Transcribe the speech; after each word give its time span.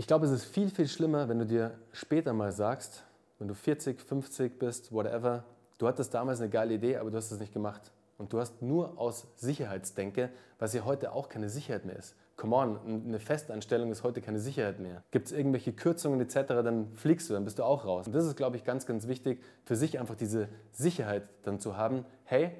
Ich 0.00 0.06
glaube, 0.06 0.24
es 0.24 0.32
ist 0.32 0.46
viel, 0.46 0.70
viel 0.70 0.88
schlimmer, 0.88 1.28
wenn 1.28 1.40
du 1.40 1.44
dir 1.44 1.72
später 1.92 2.32
mal 2.32 2.52
sagst, 2.52 3.04
wenn 3.38 3.48
du 3.48 3.54
40, 3.54 4.00
50 4.00 4.58
bist, 4.58 4.90
whatever, 4.92 5.44
du 5.76 5.86
hattest 5.86 6.14
damals 6.14 6.40
eine 6.40 6.48
geile 6.48 6.72
Idee, 6.72 6.96
aber 6.96 7.10
du 7.10 7.18
hast 7.18 7.30
es 7.30 7.38
nicht 7.38 7.52
gemacht. 7.52 7.92
Und 8.16 8.32
du 8.32 8.40
hast 8.40 8.62
nur 8.62 8.98
aus 8.98 9.26
Sicherheitsdenke, 9.36 10.30
was 10.58 10.72
ja 10.72 10.86
heute 10.86 11.12
auch 11.12 11.28
keine 11.28 11.50
Sicherheit 11.50 11.84
mehr 11.84 11.96
ist. 11.96 12.16
Come 12.38 12.56
on, 12.56 12.78
eine 13.08 13.20
Festanstellung 13.20 13.92
ist 13.92 14.02
heute 14.02 14.22
keine 14.22 14.40
Sicherheit 14.40 14.80
mehr. 14.80 15.04
Gibt 15.10 15.26
es 15.26 15.32
irgendwelche 15.32 15.74
Kürzungen 15.74 16.18
etc., 16.22 16.34
dann 16.48 16.94
fliegst 16.94 17.28
du, 17.28 17.34
dann 17.34 17.44
bist 17.44 17.58
du 17.58 17.64
auch 17.64 17.84
raus. 17.84 18.06
Und 18.06 18.14
das 18.14 18.24
ist, 18.24 18.38
glaube 18.38 18.56
ich, 18.56 18.64
ganz, 18.64 18.86
ganz 18.86 19.06
wichtig, 19.06 19.42
für 19.66 19.76
sich 19.76 20.00
einfach 20.00 20.14
diese 20.14 20.48
Sicherheit 20.72 21.24
dann 21.42 21.60
zu 21.60 21.76
haben. 21.76 22.06
Hey, 22.24 22.52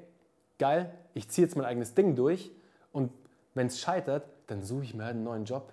geil, 0.58 0.92
ich 1.14 1.30
ziehe 1.30 1.46
jetzt 1.46 1.56
mein 1.56 1.64
eigenes 1.64 1.94
Ding 1.94 2.16
durch 2.16 2.50
und 2.92 3.10
wenn 3.54 3.68
es 3.68 3.80
scheitert, 3.80 4.28
dann 4.46 4.62
suche 4.62 4.84
ich 4.84 4.94
mir 4.94 5.04
halt 5.04 5.14
einen 5.14 5.24
neuen 5.24 5.46
Job. 5.46 5.72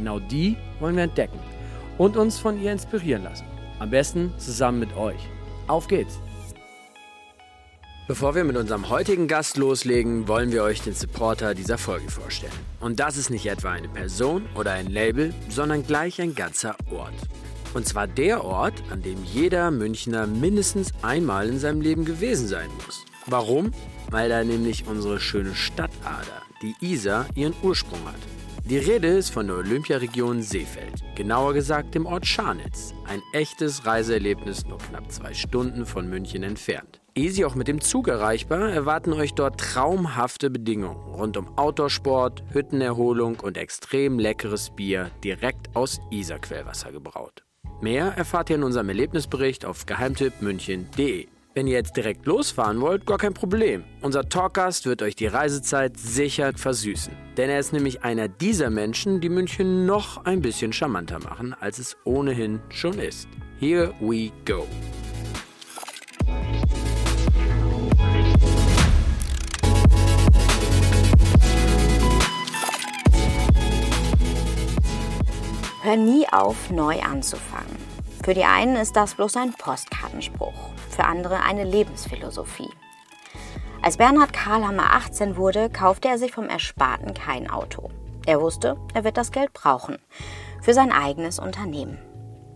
Genau 0.00 0.18
die 0.18 0.56
wollen 0.78 0.96
wir 0.96 1.02
entdecken 1.02 1.38
und 1.98 2.16
uns 2.16 2.38
von 2.38 2.58
ihr 2.58 2.72
inspirieren 2.72 3.22
lassen. 3.22 3.44
Am 3.80 3.90
besten 3.90 4.32
zusammen 4.38 4.78
mit 4.78 4.96
euch. 4.96 5.20
Auf 5.66 5.88
geht's! 5.88 6.18
Bevor 8.08 8.34
wir 8.34 8.44
mit 8.44 8.56
unserem 8.56 8.88
heutigen 8.88 9.28
Gast 9.28 9.58
loslegen, 9.58 10.26
wollen 10.26 10.52
wir 10.52 10.62
euch 10.62 10.80
den 10.80 10.94
Supporter 10.94 11.54
dieser 11.54 11.76
Folge 11.76 12.10
vorstellen. 12.10 12.50
Und 12.80 12.98
das 12.98 13.18
ist 13.18 13.28
nicht 13.28 13.44
etwa 13.44 13.72
eine 13.72 13.90
Person 13.90 14.46
oder 14.54 14.72
ein 14.72 14.86
Label, 14.86 15.34
sondern 15.50 15.86
gleich 15.86 16.18
ein 16.18 16.34
ganzer 16.34 16.76
Ort. 16.90 17.12
Und 17.74 17.86
zwar 17.86 18.06
der 18.06 18.42
Ort, 18.42 18.82
an 18.90 19.02
dem 19.02 19.22
jeder 19.22 19.70
Münchner 19.70 20.26
mindestens 20.26 20.94
einmal 21.02 21.46
in 21.46 21.58
seinem 21.58 21.82
Leben 21.82 22.06
gewesen 22.06 22.48
sein 22.48 22.70
muss. 22.86 23.04
Warum? 23.26 23.72
Weil 24.10 24.30
da 24.30 24.42
nämlich 24.42 24.86
unsere 24.86 25.20
schöne 25.20 25.54
Stadtader, 25.54 26.40
die 26.62 26.74
Isar, 26.80 27.26
ihren 27.34 27.54
Ursprung 27.62 28.00
hat. 28.06 28.39
Die 28.70 28.78
Rede 28.78 29.08
ist 29.08 29.30
von 29.30 29.48
der 29.48 29.56
Olympiaregion 29.56 30.42
Seefeld, 30.42 31.02
genauer 31.16 31.54
gesagt 31.54 31.96
dem 31.96 32.06
Ort 32.06 32.24
Scharnitz. 32.24 32.94
Ein 33.04 33.20
echtes 33.32 33.84
Reiseerlebnis 33.84 34.64
nur 34.64 34.78
knapp 34.78 35.10
zwei 35.10 35.34
Stunden 35.34 35.84
von 35.84 36.08
München 36.08 36.44
entfernt. 36.44 37.00
Easy 37.16 37.44
auch 37.44 37.56
mit 37.56 37.66
dem 37.66 37.80
Zug 37.80 38.06
erreichbar, 38.06 38.70
erwarten 38.70 39.12
euch 39.12 39.34
dort 39.34 39.58
traumhafte 39.58 40.50
Bedingungen 40.50 41.14
rund 41.14 41.36
um 41.36 41.58
Outdoorsport, 41.58 42.44
Hüttenerholung 42.52 43.40
und 43.40 43.56
extrem 43.56 44.20
leckeres 44.20 44.70
Bier 44.70 45.10
direkt 45.24 45.74
aus 45.74 45.98
Isar-Quellwasser 46.12 46.92
gebraut. 46.92 47.42
Mehr 47.80 48.12
erfahrt 48.16 48.50
ihr 48.50 48.56
in 48.56 48.62
unserem 48.62 48.88
Erlebnisbericht 48.88 49.64
auf 49.64 49.84
geheimtippmünchen.de. 49.84 51.26
Wenn 51.52 51.66
ihr 51.66 51.74
jetzt 51.74 51.96
direkt 51.96 52.26
losfahren 52.26 52.80
wollt, 52.80 53.06
gar 53.06 53.18
kein 53.18 53.34
Problem. 53.34 53.82
Unser 54.02 54.28
Talkgast 54.28 54.86
wird 54.86 55.02
euch 55.02 55.16
die 55.16 55.26
Reisezeit 55.26 55.98
sicher 55.98 56.52
versüßen. 56.54 57.12
Denn 57.36 57.50
er 57.50 57.58
ist 57.58 57.72
nämlich 57.72 58.04
einer 58.04 58.28
dieser 58.28 58.70
Menschen, 58.70 59.20
die 59.20 59.28
München 59.28 59.84
noch 59.84 60.24
ein 60.24 60.42
bisschen 60.42 60.72
charmanter 60.72 61.18
machen, 61.18 61.52
als 61.58 61.80
es 61.80 61.96
ohnehin 62.04 62.60
schon 62.68 63.00
ist. 63.00 63.26
Here 63.58 63.92
we 63.98 64.30
go. 64.44 64.64
Hör 75.82 75.96
nie 75.96 76.28
auf, 76.30 76.70
neu 76.70 77.00
anzufangen. 77.00 77.79
Für 78.22 78.34
die 78.34 78.44
einen 78.44 78.76
ist 78.76 78.96
das 78.96 79.14
bloß 79.14 79.36
ein 79.36 79.52
Postkartenspruch 79.54 80.70
für 80.90 81.04
andere 81.04 81.40
eine 81.42 81.64
Lebensphilosophie. 81.64 82.70
Als 83.82 83.96
Bernhard 83.96 84.34
Karlhammer 84.34 84.92
18 84.92 85.36
wurde, 85.36 85.70
kaufte 85.70 86.08
er 86.08 86.18
sich 86.18 86.32
vom 86.32 86.48
Ersparten 86.48 87.14
kein 87.14 87.48
Auto. 87.48 87.88
Er 88.26 88.40
wusste, 88.40 88.76
er 88.92 89.04
wird 89.04 89.16
das 89.16 89.32
Geld 89.32 89.54
brauchen 89.54 89.98
für 90.60 90.74
sein 90.74 90.92
eigenes 90.92 91.38
Unternehmen. 91.38 91.98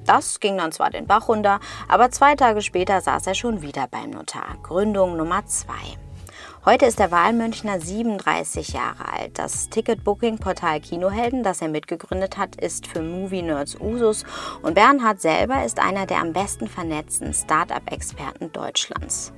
Das 0.04 0.40
ging 0.40 0.58
dann 0.58 0.72
zwar 0.72 0.90
den 0.90 1.06
Bach 1.06 1.28
runter, 1.28 1.60
aber 1.88 2.10
zwei 2.10 2.34
Tage 2.34 2.60
später 2.60 3.00
saß 3.00 3.26
er 3.26 3.34
schon 3.34 3.62
wieder 3.62 3.86
beim 3.90 4.10
Notar. 4.10 4.58
Gründung 4.62 5.16
Nummer 5.16 5.46
2. 5.46 5.72
Heute 6.66 6.86
ist 6.86 6.98
der 6.98 7.10
Wahlmünchner 7.10 7.78
37 7.78 8.68
Jahre 8.68 9.12
alt. 9.12 9.38
Das 9.38 9.68
Ticket-Booking-Portal 9.68 10.80
Kinohelden, 10.80 11.42
das 11.42 11.60
er 11.60 11.68
mitgegründet 11.68 12.38
hat, 12.38 12.56
ist 12.56 12.86
für 12.86 13.02
Movie-Nerds 13.02 13.78
Usus 13.78 14.24
und 14.62 14.72
Bernhard 14.72 15.20
selber 15.20 15.62
ist 15.62 15.78
einer 15.78 16.06
der 16.06 16.22
am 16.22 16.32
besten 16.32 16.66
vernetzten 16.66 17.34
Start-up-Experten 17.34 18.50
Deutschlands. 18.50 19.34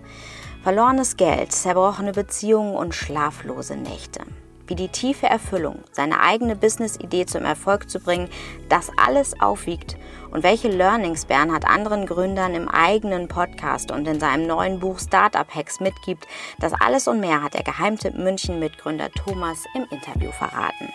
Verlorenes 0.62 1.16
Geld, 1.16 1.50
zerbrochene 1.50 2.12
Beziehungen 2.12 2.76
und 2.76 2.94
schlaflose 2.94 3.74
Nächte 3.74 4.20
wie 4.68 4.74
die 4.74 4.88
tiefe 4.88 5.26
Erfüllung, 5.26 5.78
seine 5.92 6.20
eigene 6.20 6.56
Business-Idee 6.56 7.26
zum 7.26 7.44
Erfolg 7.44 7.88
zu 7.88 8.00
bringen, 8.00 8.28
das 8.68 8.90
alles 8.96 9.40
aufwiegt 9.40 9.96
und 10.36 10.42
welche 10.42 10.68
Learnings 10.68 11.24
Bernhard 11.24 11.64
anderen 11.64 12.04
Gründern 12.04 12.54
im 12.54 12.68
eigenen 12.68 13.26
Podcast 13.26 13.90
und 13.90 14.06
in 14.06 14.20
seinem 14.20 14.46
neuen 14.46 14.80
Buch 14.80 14.98
Startup 14.98 15.48
Hacks 15.48 15.80
mitgibt, 15.80 16.26
das 16.58 16.74
alles 16.74 17.08
und 17.08 17.20
mehr 17.20 17.42
hat 17.42 17.54
der 17.54 17.62
Geheimtipp 17.62 18.12
München 18.18 18.58
Mitgründer 18.58 19.08
Thomas 19.12 19.64
im 19.74 19.86
Interview 19.90 20.30
verraten. 20.32 20.92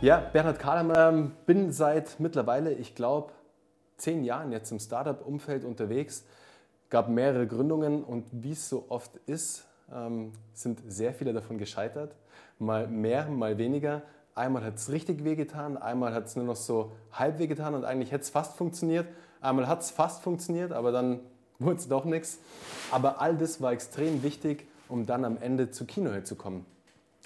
Ja, 0.00 0.16
Bernhard 0.32 0.58
Kahlemann, 0.58 1.36
bin 1.46 1.70
seit 1.70 2.18
mittlerweile, 2.18 2.72
ich 2.72 2.96
glaube, 2.96 3.30
zehn 3.96 4.24
Jahren 4.24 4.50
jetzt 4.50 4.72
im 4.72 4.80
Startup-Umfeld 4.80 5.64
unterwegs, 5.64 6.24
gab 6.90 7.08
mehrere 7.08 7.46
Gründungen 7.46 8.04
und 8.04 8.26
wie 8.32 8.52
es 8.52 8.68
so 8.68 8.84
oft 8.88 9.12
ist, 9.26 9.64
ähm, 9.92 10.32
sind 10.52 10.80
sehr 10.88 11.14
viele 11.14 11.32
davon 11.32 11.56
gescheitert. 11.56 12.14
Mal 12.58 12.88
mehr, 12.88 13.28
mal 13.28 13.56
weniger. 13.58 14.02
Einmal 14.34 14.64
hat 14.64 14.76
es 14.76 14.90
richtig 14.90 15.24
wehgetan, 15.24 15.76
einmal 15.76 16.12
hat 16.12 16.26
es 16.26 16.36
nur 16.36 16.44
noch 16.44 16.56
so 16.56 16.92
halb 17.12 17.38
wehgetan 17.38 17.74
und 17.74 17.84
eigentlich 17.84 18.12
hätte 18.12 18.22
es 18.22 18.30
fast 18.30 18.56
funktioniert. 18.56 19.06
Einmal 19.40 19.68
hat 19.68 19.80
es 19.80 19.90
fast 19.90 20.22
funktioniert, 20.22 20.72
aber 20.72 20.92
dann 20.92 21.20
wurde 21.58 21.76
es 21.76 21.88
doch 21.88 22.04
nichts. 22.04 22.38
Aber 22.90 23.20
all 23.20 23.36
das 23.36 23.60
war 23.60 23.72
extrem 23.72 24.22
wichtig, 24.22 24.66
um 24.88 25.06
dann 25.06 25.24
am 25.24 25.38
Ende 25.40 25.70
zu 25.70 25.84
Kinohead 25.84 26.26
zu 26.26 26.34
kommen. 26.34 26.66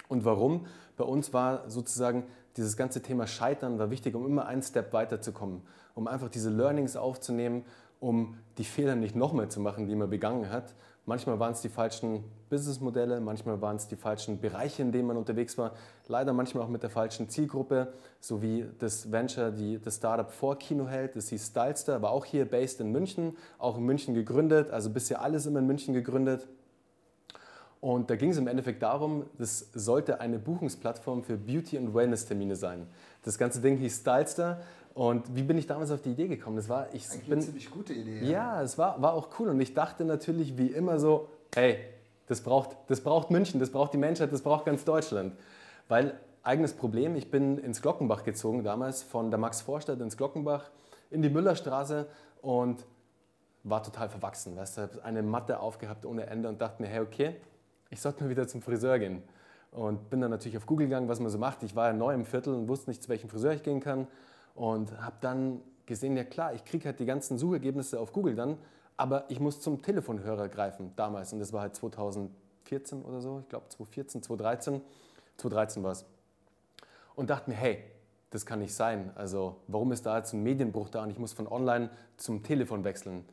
Und 0.07 0.23
warum? 0.25 0.67
Bei 0.97 1.03
uns 1.03 1.33
war 1.33 1.69
sozusagen 1.69 2.23
dieses 2.55 2.77
ganze 2.77 3.01
Thema 3.01 3.27
Scheitern 3.27 3.79
war 3.79 3.89
wichtig, 3.89 4.15
um 4.15 4.25
immer 4.25 4.45
einen 4.45 4.61
Step 4.61 4.93
weiterzukommen 4.93 5.61
um 5.95 6.07
einfach 6.07 6.29
diese 6.29 6.49
Learnings 6.49 6.95
aufzunehmen, 6.95 7.63
um 8.05 8.37
die 8.59 8.63
Fehler 8.63 8.95
nicht 8.95 9.15
nochmal 9.15 9.49
zu 9.49 9.59
machen, 9.59 9.87
die 9.87 9.95
man 9.95 10.09
begangen 10.09 10.51
hat. 10.51 10.75
Manchmal 11.07 11.39
waren 11.39 11.53
es 11.53 11.61
die 11.61 11.69
falschen 11.69 12.23
Businessmodelle, 12.49 13.19
manchmal 13.19 13.61
waren 13.61 13.77
es 13.77 13.87
die 13.87 13.95
falschen 13.95 14.39
Bereiche, 14.39 14.83
in 14.83 14.91
denen 14.91 15.07
man 15.07 15.17
unterwegs 15.17 15.57
war. 15.57 15.73
Leider 16.07 16.31
manchmal 16.31 16.63
auch 16.63 16.69
mit 16.69 16.83
der 16.83 16.91
falschen 16.91 17.29
Zielgruppe, 17.29 17.93
so 18.19 18.43
wie 18.43 18.65
das 18.77 19.11
Venture, 19.11 19.51
die 19.51 19.79
das 19.79 19.95
Startup 19.95 20.31
vor 20.31 20.57
Kino 20.59 20.87
hält. 20.87 21.15
Das 21.15 21.29
hieß 21.29 21.47
Stylester, 21.47 22.01
war 22.03 22.11
auch 22.11 22.25
hier 22.25 22.45
based 22.45 22.79
in 22.79 22.91
München, 22.91 23.37
auch 23.57 23.77
in 23.77 23.83
München 23.83 24.13
gegründet, 24.13 24.69
also 24.69 24.91
bisher 24.91 25.21
alles 25.21 25.47
immer 25.47 25.59
in 25.59 25.67
München 25.67 25.95
gegründet. 25.95 26.47
Und 27.81 28.09
da 28.09 28.15
ging 28.15 28.29
es 28.29 28.37
im 28.37 28.47
Endeffekt 28.47 28.81
darum, 28.83 29.25
das 29.37 29.69
sollte 29.73 30.19
eine 30.19 30.39
Buchungsplattform 30.39 31.23
für 31.23 31.37
Beauty- 31.37 31.77
und 31.77 31.93
Wellness-Termine 31.93 32.55
sein. 32.55 32.87
Das 33.23 33.37
ganze 33.37 33.61
Ding 33.61 33.77
hieß 33.77 33.99
Stylester 34.01 34.61
und 34.95 35.35
wie 35.35 35.43
bin 35.43 35.57
ich 35.57 35.67
damals 35.67 35.91
auf 35.91 36.01
die 36.01 36.11
Idee 36.11 36.29
gekommen? 36.29 36.55
Das 36.55 36.69
war, 36.69 36.87
ich 36.93 37.05
Eigentlich 37.11 37.23
bin, 37.25 37.33
eine 37.33 37.41
ziemlich 37.41 37.69
gute 37.69 37.93
Idee. 37.93 38.23
Ja, 38.23 38.61
es 38.61 38.77
war, 38.77 39.01
war 39.01 39.13
auch 39.13 39.27
cool. 39.37 39.49
Und 39.49 39.59
ich 39.59 39.73
dachte 39.73 40.05
natürlich 40.05 40.57
wie 40.57 40.67
immer 40.67 40.99
so, 40.99 41.27
hey, 41.53 41.79
das 42.27 42.39
braucht, 42.39 42.77
das 42.87 43.01
braucht 43.01 43.29
München, 43.29 43.59
das 43.59 43.71
braucht 43.71 43.93
die 43.93 43.97
Menschheit, 43.97 44.31
das 44.31 44.41
braucht 44.41 44.63
ganz 44.63 44.85
Deutschland. 44.85 45.33
Weil, 45.89 46.17
eigenes 46.43 46.71
Problem, 46.71 47.17
ich 47.17 47.29
bin 47.29 47.57
ins 47.57 47.81
Glockenbach 47.81 48.23
gezogen 48.23 48.63
damals, 48.63 49.03
von 49.03 49.31
der 49.31 49.37
Max-Vorstadt 49.37 49.99
ins 49.99 50.15
Glockenbach, 50.15 50.71
in 51.11 51.21
die 51.21 51.29
Müllerstraße 51.29 52.07
und 52.41 52.85
war 53.63 53.83
total 53.83 54.07
verwachsen. 54.07 54.55
Weißt 54.55 54.77
du, 54.77 55.03
eine 55.03 55.23
Matte 55.23 55.59
aufgehabt 55.59 56.05
ohne 56.05 56.27
Ende 56.27 56.47
und 56.47 56.61
dachte 56.61 56.81
mir, 56.81 56.87
hey, 56.87 57.01
okay, 57.01 57.35
ich 57.89 57.99
sollte 57.99 58.23
mal 58.23 58.29
wieder 58.29 58.47
zum 58.47 58.61
Friseur 58.61 58.97
gehen. 58.97 59.23
Und 59.71 60.09
bin 60.09 60.21
dann 60.21 60.31
natürlich 60.31 60.55
auf 60.55 60.65
Google 60.65 60.87
gegangen, 60.87 61.09
was 61.09 61.19
man 61.19 61.29
so 61.29 61.37
macht. 61.37 61.63
Ich 61.63 61.75
war 61.75 61.87
ja 61.87 61.93
neu 61.93 62.13
im 62.13 62.23
Viertel 62.23 62.53
und 62.53 62.69
wusste 62.69 62.89
nicht, 62.89 63.03
zu 63.03 63.09
welchem 63.09 63.29
Friseur 63.29 63.51
ich 63.51 63.61
gehen 63.61 63.81
kann. 63.81 64.07
Und 64.55 64.99
habe 65.01 65.17
dann 65.21 65.61
gesehen, 65.85 66.17
ja 66.17 66.23
klar, 66.23 66.53
ich 66.53 66.65
kriege 66.65 66.85
halt 66.85 66.99
die 66.99 67.05
ganzen 67.05 67.37
Suchergebnisse 67.37 67.99
auf 67.99 68.11
Google 68.11 68.35
dann, 68.35 68.57
aber 68.97 69.25
ich 69.29 69.39
muss 69.39 69.59
zum 69.59 69.81
Telefonhörer 69.81 70.49
greifen 70.49 70.93
damals. 70.95 71.33
Und 71.33 71.39
das 71.39 71.53
war 71.53 71.61
halt 71.61 71.75
2014 71.75 73.03
oder 73.03 73.21
so, 73.21 73.39
ich 73.41 73.49
glaube 73.49 73.67
2014, 73.69 74.23
2013. 74.23 74.81
2013 75.37 75.83
war 75.83 75.91
es. 75.91 76.05
Und 77.15 77.29
dachte 77.29 77.49
mir, 77.49 77.55
hey, 77.57 77.83
das 78.29 78.45
kann 78.45 78.59
nicht 78.59 78.73
sein. 78.73 79.11
Also 79.15 79.57
warum 79.67 79.91
ist 79.91 80.05
da 80.05 80.17
jetzt 80.17 80.33
ein 80.33 80.43
Medienbruch 80.43 80.89
da 80.89 81.03
und 81.03 81.09
ich 81.09 81.19
muss 81.19 81.33
von 81.33 81.47
online 81.47 81.89
zum 82.17 82.43
Telefon 82.43 82.83
wechseln? 82.83 83.25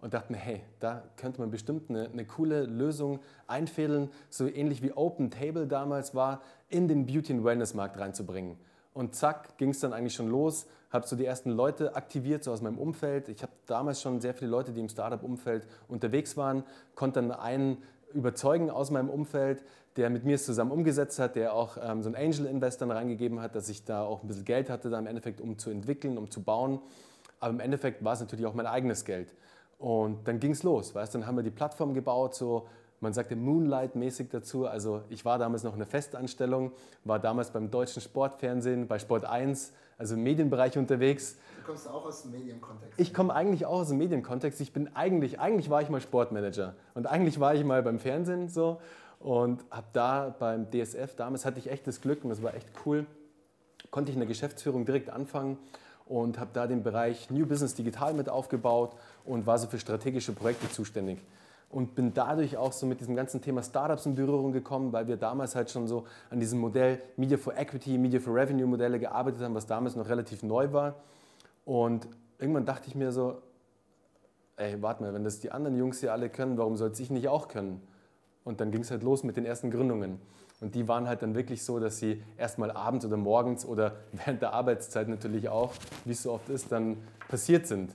Und 0.00 0.14
dachte 0.14 0.32
mir, 0.32 0.38
hey, 0.38 0.62
da 0.78 1.02
könnte 1.16 1.40
man 1.40 1.50
bestimmt 1.50 1.90
eine, 1.90 2.08
eine 2.08 2.24
coole 2.24 2.64
Lösung 2.64 3.18
einfädeln, 3.48 4.10
so 4.30 4.46
ähnlich 4.46 4.80
wie 4.80 4.92
Open 4.92 5.30
Table 5.30 5.66
damals 5.66 6.14
war, 6.14 6.40
in 6.68 6.86
den 6.86 7.04
Beauty- 7.04 7.32
und 7.32 7.44
Wellness-Markt 7.44 7.98
reinzubringen. 7.98 8.56
Und 8.98 9.14
zack, 9.14 9.56
ging 9.58 9.70
es 9.70 9.78
dann 9.78 9.92
eigentlich 9.92 10.14
schon 10.14 10.26
los, 10.28 10.66
habe 10.90 11.06
so 11.06 11.14
die 11.14 11.24
ersten 11.24 11.50
Leute 11.50 11.94
aktiviert, 11.94 12.42
so 12.42 12.50
aus 12.50 12.62
meinem 12.62 12.78
Umfeld. 12.78 13.28
Ich 13.28 13.42
habe 13.42 13.52
damals 13.66 14.02
schon 14.02 14.20
sehr 14.20 14.34
viele 14.34 14.50
Leute, 14.50 14.72
die 14.72 14.80
im 14.80 14.88
Startup-Umfeld 14.88 15.68
unterwegs 15.86 16.36
waren, 16.36 16.64
konnte 16.96 17.22
dann 17.22 17.30
einen 17.30 17.80
überzeugen 18.12 18.70
aus 18.70 18.90
meinem 18.90 19.08
Umfeld, 19.08 19.62
der 19.94 20.10
mit 20.10 20.24
mir 20.24 20.36
zusammen 20.36 20.72
umgesetzt 20.72 21.20
hat, 21.20 21.36
der 21.36 21.54
auch 21.54 21.76
ähm, 21.80 22.02
so 22.02 22.08
einen 22.08 22.16
Angel-Investor 22.16 22.90
reingegeben 22.90 23.40
hat, 23.40 23.54
dass 23.54 23.68
ich 23.68 23.84
da 23.84 24.02
auch 24.02 24.24
ein 24.24 24.26
bisschen 24.26 24.44
Geld 24.44 24.68
hatte, 24.68 24.90
da 24.90 24.98
im 24.98 25.06
Endeffekt, 25.06 25.40
um 25.40 25.58
zu 25.58 25.70
entwickeln, 25.70 26.18
um 26.18 26.28
zu 26.28 26.42
bauen. 26.42 26.80
Aber 27.38 27.52
im 27.52 27.60
Endeffekt 27.60 28.02
war 28.02 28.14
es 28.14 28.20
natürlich 28.20 28.46
auch 28.46 28.54
mein 28.54 28.66
eigenes 28.66 29.04
Geld. 29.04 29.32
Und 29.78 30.26
dann 30.26 30.40
ging 30.40 30.50
es 30.50 30.64
los, 30.64 30.92
weißt 30.92 31.14
Dann 31.14 31.24
haben 31.24 31.36
wir 31.36 31.44
die 31.44 31.52
Plattform 31.52 31.94
gebaut, 31.94 32.34
so 32.34 32.66
man 33.00 33.12
sagte 33.12 33.36
Moonlight-mäßig 33.36 34.28
dazu. 34.30 34.66
Also 34.66 35.02
ich 35.08 35.24
war 35.24 35.38
damals 35.38 35.62
noch 35.62 35.74
in 35.74 35.80
einer 35.80 35.90
Festanstellung, 35.90 36.72
war 37.04 37.18
damals 37.18 37.50
beim 37.50 37.70
deutschen 37.70 38.02
Sportfernsehen, 38.02 38.88
bei 38.88 38.98
Sport 38.98 39.24
1, 39.24 39.72
also 39.98 40.14
im 40.14 40.22
Medienbereich 40.22 40.78
unterwegs. 40.78 41.36
Du 41.60 41.66
kommst 41.66 41.88
auch 41.88 42.06
aus 42.06 42.22
dem 42.22 42.32
Medienkontext. 42.32 42.98
Ich 42.98 43.14
komme 43.14 43.34
eigentlich 43.34 43.66
auch 43.66 43.80
aus 43.80 43.88
dem 43.88 43.98
Medienkontext. 43.98 44.60
Ich 44.60 44.72
bin 44.72 44.94
eigentlich, 44.94 45.38
eigentlich 45.40 45.70
war 45.70 45.82
ich 45.82 45.88
mal 45.88 46.00
Sportmanager 46.00 46.74
und 46.94 47.06
eigentlich 47.06 47.40
war 47.40 47.54
ich 47.54 47.64
mal 47.64 47.82
beim 47.82 47.98
Fernsehen 47.98 48.48
so 48.48 48.80
und 49.20 49.64
habe 49.70 49.86
da 49.92 50.34
beim 50.38 50.70
DSF, 50.70 51.14
damals 51.16 51.44
hatte 51.44 51.58
ich 51.58 51.70
echt 51.70 51.86
das 51.86 52.00
Glück 52.00 52.24
und 52.24 52.30
das 52.30 52.42
war 52.42 52.54
echt 52.54 52.68
cool, 52.86 53.06
konnte 53.90 54.10
ich 54.10 54.16
in 54.16 54.20
der 54.20 54.28
Geschäftsführung 54.28 54.84
direkt 54.84 55.10
anfangen 55.10 55.58
und 56.06 56.38
habe 56.38 56.50
da 56.52 56.66
den 56.66 56.82
Bereich 56.82 57.30
New 57.30 57.46
Business 57.46 57.74
Digital 57.74 58.14
mit 58.14 58.28
aufgebaut 58.28 58.96
und 59.24 59.46
war 59.46 59.58
so 59.58 59.66
für 59.66 59.78
strategische 59.78 60.32
Projekte 60.32 60.70
zuständig. 60.70 61.18
Und 61.70 61.94
bin 61.94 62.14
dadurch 62.14 62.56
auch 62.56 62.72
so 62.72 62.86
mit 62.86 63.00
diesem 63.00 63.14
ganzen 63.14 63.42
Thema 63.42 63.62
Startups 63.62 64.06
in 64.06 64.14
Berührung 64.14 64.52
gekommen, 64.52 64.92
weil 64.92 65.06
wir 65.06 65.18
damals 65.18 65.54
halt 65.54 65.70
schon 65.70 65.86
so 65.86 66.06
an 66.30 66.40
diesem 66.40 66.60
Modell 66.60 67.00
Media 67.16 67.36
for 67.36 67.56
Equity, 67.56 67.98
Media 67.98 68.20
for 68.20 68.34
Revenue 68.34 68.66
Modelle 68.66 68.98
gearbeitet 68.98 69.42
haben, 69.42 69.54
was 69.54 69.66
damals 69.66 69.94
noch 69.94 70.08
relativ 70.08 70.42
neu 70.42 70.72
war. 70.72 70.94
Und 71.66 72.08
irgendwann 72.38 72.64
dachte 72.64 72.88
ich 72.88 72.94
mir 72.94 73.12
so, 73.12 73.42
ey, 74.56 74.80
warte 74.80 75.02
mal, 75.02 75.12
wenn 75.12 75.24
das 75.24 75.40
die 75.40 75.50
anderen 75.50 75.76
Jungs 75.76 76.00
hier 76.00 76.12
alle 76.12 76.30
können, 76.30 76.56
warum 76.56 76.76
soll 76.76 76.90
es 76.90 77.00
ich 77.00 77.10
nicht 77.10 77.28
auch 77.28 77.48
können? 77.48 77.82
Und 78.44 78.60
dann 78.60 78.70
ging 78.70 78.80
es 78.80 78.90
halt 78.90 79.02
los 79.02 79.22
mit 79.22 79.36
den 79.36 79.44
ersten 79.44 79.70
Gründungen. 79.70 80.18
Und 80.60 80.74
die 80.74 80.88
waren 80.88 81.06
halt 81.06 81.22
dann 81.22 81.34
wirklich 81.34 81.62
so, 81.62 81.78
dass 81.78 81.98
sie 81.98 82.22
erstmal 82.36 82.70
abends 82.70 83.04
oder 83.04 83.16
morgens 83.16 83.64
oder 83.64 83.96
während 84.12 84.42
der 84.42 84.52
Arbeitszeit 84.52 85.08
natürlich 85.08 85.48
auch, 85.48 85.72
wie 86.04 86.12
es 86.12 86.22
so 86.22 86.32
oft 86.32 86.48
ist, 86.48 86.72
dann 86.72 86.96
passiert 87.28 87.66
sind. 87.66 87.94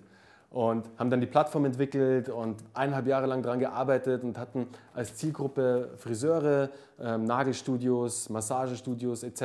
Und 0.53 0.87
haben 0.97 1.09
dann 1.09 1.19
die 1.19 1.27
Plattform 1.27 1.65
entwickelt 1.65 2.29
und 2.29 2.63
eineinhalb 2.75 3.07
Jahre 3.07 3.25
lang 3.25 3.41
daran 3.41 3.59
gearbeitet 3.59 4.23
und 4.23 4.37
hatten 4.37 4.67
als 4.93 5.15
Zielgruppe 5.15 5.89
Friseure, 5.97 6.69
ähm, 7.01 7.25
Nagelstudios, 7.25 8.29
Massagestudios 8.29 9.23
etc. 9.23 9.41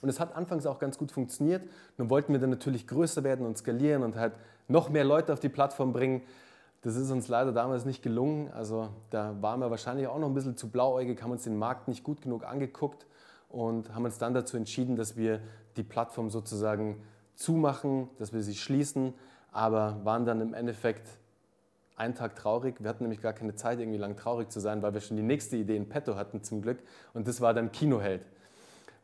Und 0.00 0.08
es 0.08 0.18
hat 0.18 0.34
anfangs 0.34 0.64
auch 0.64 0.78
ganz 0.78 0.96
gut 0.96 1.12
funktioniert. 1.12 1.62
Nun 1.98 2.08
wollten 2.08 2.32
wir 2.32 2.40
dann 2.40 2.48
natürlich 2.48 2.86
größer 2.86 3.22
werden 3.22 3.44
und 3.44 3.58
skalieren 3.58 4.02
und 4.02 4.16
halt 4.16 4.32
noch 4.66 4.88
mehr 4.88 5.04
Leute 5.04 5.30
auf 5.30 5.40
die 5.40 5.50
Plattform 5.50 5.92
bringen. 5.92 6.22
Das 6.80 6.96
ist 6.96 7.10
uns 7.10 7.28
leider 7.28 7.52
damals 7.52 7.84
nicht 7.84 8.02
gelungen. 8.02 8.50
Also 8.52 8.88
da 9.10 9.36
waren 9.42 9.60
wir 9.60 9.70
wahrscheinlich 9.70 10.08
auch 10.08 10.18
noch 10.18 10.26
ein 10.26 10.34
bisschen 10.34 10.56
zu 10.56 10.70
blauäugig, 10.70 11.22
haben 11.22 11.32
uns 11.32 11.44
den 11.44 11.58
Markt 11.58 11.86
nicht 11.86 12.02
gut 12.02 12.22
genug 12.22 12.44
angeguckt 12.44 13.06
und 13.50 13.94
haben 13.94 14.06
uns 14.06 14.16
dann 14.16 14.32
dazu 14.32 14.56
entschieden, 14.56 14.96
dass 14.96 15.16
wir 15.16 15.40
die 15.76 15.84
Plattform 15.84 16.30
sozusagen 16.30 17.00
zumachen, 17.34 18.08
dass 18.18 18.32
wir 18.32 18.42
sie 18.42 18.54
schließen, 18.54 19.14
aber 19.52 20.00
waren 20.04 20.24
dann 20.24 20.40
im 20.40 20.54
Endeffekt 20.54 21.06
einen 21.96 22.14
Tag 22.14 22.34
traurig. 22.36 22.76
Wir 22.80 22.88
hatten 22.88 23.04
nämlich 23.04 23.20
gar 23.20 23.32
keine 23.32 23.54
Zeit, 23.54 23.78
irgendwie 23.78 23.98
lang 23.98 24.16
traurig 24.16 24.50
zu 24.50 24.60
sein, 24.60 24.82
weil 24.82 24.94
wir 24.94 25.00
schon 25.00 25.16
die 25.16 25.22
nächste 25.22 25.56
Idee 25.56 25.76
in 25.76 25.88
petto 25.88 26.16
hatten 26.16 26.42
zum 26.42 26.62
Glück 26.62 26.78
und 27.14 27.28
das 27.28 27.40
war 27.40 27.54
dann 27.54 27.70
Kinoheld. 27.70 28.22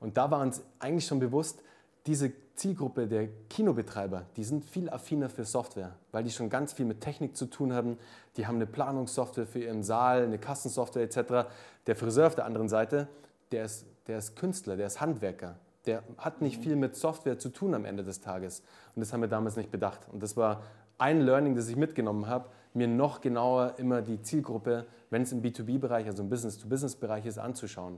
Und 0.00 0.16
da 0.16 0.30
war 0.30 0.40
uns 0.40 0.62
eigentlich 0.78 1.06
schon 1.06 1.18
bewusst, 1.18 1.60
diese 2.06 2.32
Zielgruppe 2.54 3.06
der 3.06 3.28
Kinobetreiber, 3.50 4.24
die 4.36 4.44
sind 4.44 4.64
viel 4.64 4.88
affiner 4.88 5.28
für 5.28 5.44
Software, 5.44 5.94
weil 6.10 6.24
die 6.24 6.30
schon 6.30 6.48
ganz 6.48 6.72
viel 6.72 6.86
mit 6.86 7.00
Technik 7.00 7.36
zu 7.36 7.46
tun 7.46 7.72
haben. 7.72 7.98
Die 8.36 8.46
haben 8.46 8.56
eine 8.56 8.66
Planungssoftware 8.66 9.46
für 9.46 9.60
ihren 9.60 9.82
Saal, 9.82 10.24
eine 10.24 10.38
Kassensoftware 10.38 11.02
etc. 11.02 11.48
Der 11.86 11.96
Friseur 11.96 12.26
auf 12.26 12.34
der 12.34 12.46
anderen 12.46 12.68
Seite, 12.68 13.08
der 13.52 13.64
ist, 13.64 13.84
der 14.06 14.18
ist 14.18 14.36
Künstler, 14.36 14.76
der 14.76 14.86
ist 14.86 15.00
Handwerker. 15.00 15.56
Der 15.88 16.02
hat 16.18 16.42
nicht 16.42 16.62
viel 16.62 16.76
mit 16.76 16.96
Software 16.96 17.38
zu 17.38 17.48
tun 17.48 17.74
am 17.74 17.86
Ende 17.86 18.04
des 18.04 18.20
Tages. 18.20 18.62
Und 18.94 19.00
das 19.00 19.14
haben 19.14 19.22
wir 19.22 19.28
damals 19.28 19.56
nicht 19.56 19.70
bedacht. 19.70 20.00
Und 20.12 20.22
das 20.22 20.36
war 20.36 20.62
ein 20.98 21.22
Learning, 21.22 21.54
das 21.54 21.66
ich 21.70 21.76
mitgenommen 21.76 22.26
habe, 22.26 22.50
mir 22.74 22.86
noch 22.86 23.22
genauer 23.22 23.72
immer 23.78 24.02
die 24.02 24.20
Zielgruppe, 24.20 24.84
wenn 25.08 25.22
es 25.22 25.32
im 25.32 25.40
B2B-Bereich, 25.40 26.06
also 26.06 26.22
im 26.22 26.28
Business-to-Business-Bereich 26.28 27.24
ist, 27.24 27.38
anzuschauen. 27.38 27.96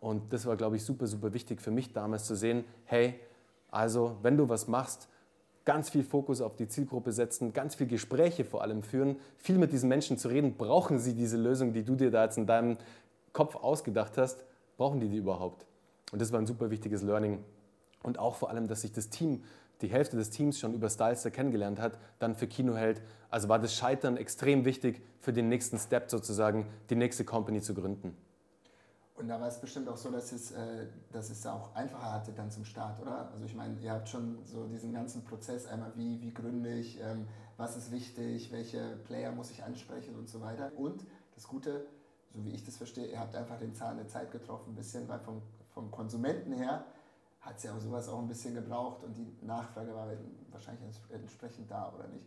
Und 0.00 0.32
das 0.32 0.46
war, 0.46 0.56
glaube 0.56 0.74
ich, 0.74 0.84
super, 0.84 1.06
super 1.06 1.32
wichtig 1.32 1.62
für 1.62 1.70
mich 1.70 1.92
damals 1.92 2.24
zu 2.24 2.34
sehen, 2.34 2.64
hey, 2.86 3.20
also, 3.70 4.16
wenn 4.22 4.36
du 4.36 4.48
was 4.48 4.66
machst, 4.66 5.08
ganz 5.64 5.90
viel 5.90 6.02
Fokus 6.02 6.40
auf 6.40 6.56
die 6.56 6.66
Zielgruppe 6.66 7.12
setzen, 7.12 7.52
ganz 7.52 7.76
viel 7.76 7.86
Gespräche 7.86 8.44
vor 8.44 8.62
allem 8.62 8.82
führen, 8.82 9.14
viel 9.36 9.58
mit 9.58 9.70
diesen 9.70 9.88
Menschen 9.88 10.18
zu 10.18 10.26
reden. 10.26 10.56
Brauchen 10.56 10.98
sie 10.98 11.14
diese 11.14 11.36
Lösung, 11.36 11.72
die 11.72 11.84
du 11.84 11.94
dir 11.94 12.10
da 12.10 12.24
jetzt 12.24 12.36
in 12.36 12.46
deinem 12.46 12.78
Kopf 13.32 13.54
ausgedacht 13.54 14.18
hast? 14.18 14.42
Brauchen 14.76 14.98
die 14.98 15.08
die 15.08 15.18
überhaupt? 15.18 15.67
Und 16.12 16.20
das 16.20 16.32
war 16.32 16.38
ein 16.38 16.46
super 16.46 16.70
wichtiges 16.70 17.02
Learning. 17.02 17.44
Und 18.02 18.18
auch 18.18 18.36
vor 18.36 18.50
allem, 18.50 18.68
dass 18.68 18.82
sich 18.82 18.92
das 18.92 19.10
Team, 19.10 19.42
die 19.80 19.88
Hälfte 19.88 20.16
des 20.16 20.30
Teams 20.30 20.58
schon 20.58 20.74
über 20.74 20.88
Stylester 20.88 21.30
kennengelernt 21.30 21.80
hat, 21.80 21.98
dann 22.18 22.34
für 22.34 22.46
Kino 22.46 22.76
hält. 22.76 23.02
Also 23.30 23.48
war 23.48 23.58
das 23.58 23.74
Scheitern 23.74 24.16
extrem 24.16 24.64
wichtig 24.64 25.02
für 25.20 25.32
den 25.32 25.48
nächsten 25.48 25.78
Step 25.78 26.10
sozusagen, 26.10 26.66
die 26.90 26.96
nächste 26.96 27.24
Company 27.24 27.60
zu 27.60 27.74
gründen. 27.74 28.16
Und 29.18 29.26
da 29.26 29.40
war 29.40 29.48
es 29.48 29.60
bestimmt 29.60 29.88
auch 29.88 29.96
so, 29.96 30.12
dass 30.12 30.30
es, 30.30 30.52
äh, 30.52 30.86
dass 31.10 31.28
es 31.30 31.44
auch 31.44 31.74
einfacher 31.74 32.12
hatte 32.12 32.30
dann 32.32 32.52
zum 32.52 32.64
Start, 32.64 33.00
oder? 33.00 33.28
Also 33.32 33.44
ich 33.44 33.54
meine, 33.54 33.76
ihr 33.80 33.90
habt 33.90 34.08
schon 34.08 34.38
so 34.44 34.66
diesen 34.68 34.92
ganzen 34.92 35.24
Prozess 35.24 35.66
einmal, 35.66 35.90
wie, 35.96 36.22
wie 36.22 36.32
gründe 36.32 36.72
ich, 36.74 37.00
ähm, 37.00 37.26
was 37.56 37.76
ist 37.76 37.90
wichtig, 37.90 38.52
welche 38.52 38.96
Player 39.06 39.32
muss 39.32 39.50
ich 39.50 39.64
ansprechen 39.64 40.14
und 40.14 40.28
so 40.28 40.40
weiter. 40.40 40.70
Und 40.76 41.04
das 41.34 41.48
Gute, 41.48 41.84
so 42.32 42.44
wie 42.44 42.50
ich 42.50 42.64
das 42.64 42.76
verstehe, 42.76 43.06
ihr 43.06 43.18
habt 43.18 43.34
einfach 43.34 43.58
den 43.58 43.74
Zahn 43.74 43.96
der 43.96 44.06
Zeit 44.06 44.30
getroffen, 44.30 44.70
ein 44.70 44.76
bisschen, 44.76 45.08
weil 45.08 45.18
vom, 45.18 45.42
vom 45.78 45.92
Konsumenten 45.92 46.52
her 46.54 46.84
hat 47.40 47.56
es 47.58 47.62
ja 47.62 47.78
sowas 47.78 48.08
auch 48.08 48.18
ein 48.18 48.26
bisschen 48.26 48.52
gebraucht 48.52 49.04
und 49.04 49.16
die 49.16 49.46
Nachfrage 49.46 49.94
war 49.94 50.08
wahrscheinlich 50.50 50.82
entsprechend 51.12 51.70
da, 51.70 51.92
oder 51.96 52.08
nicht? 52.08 52.26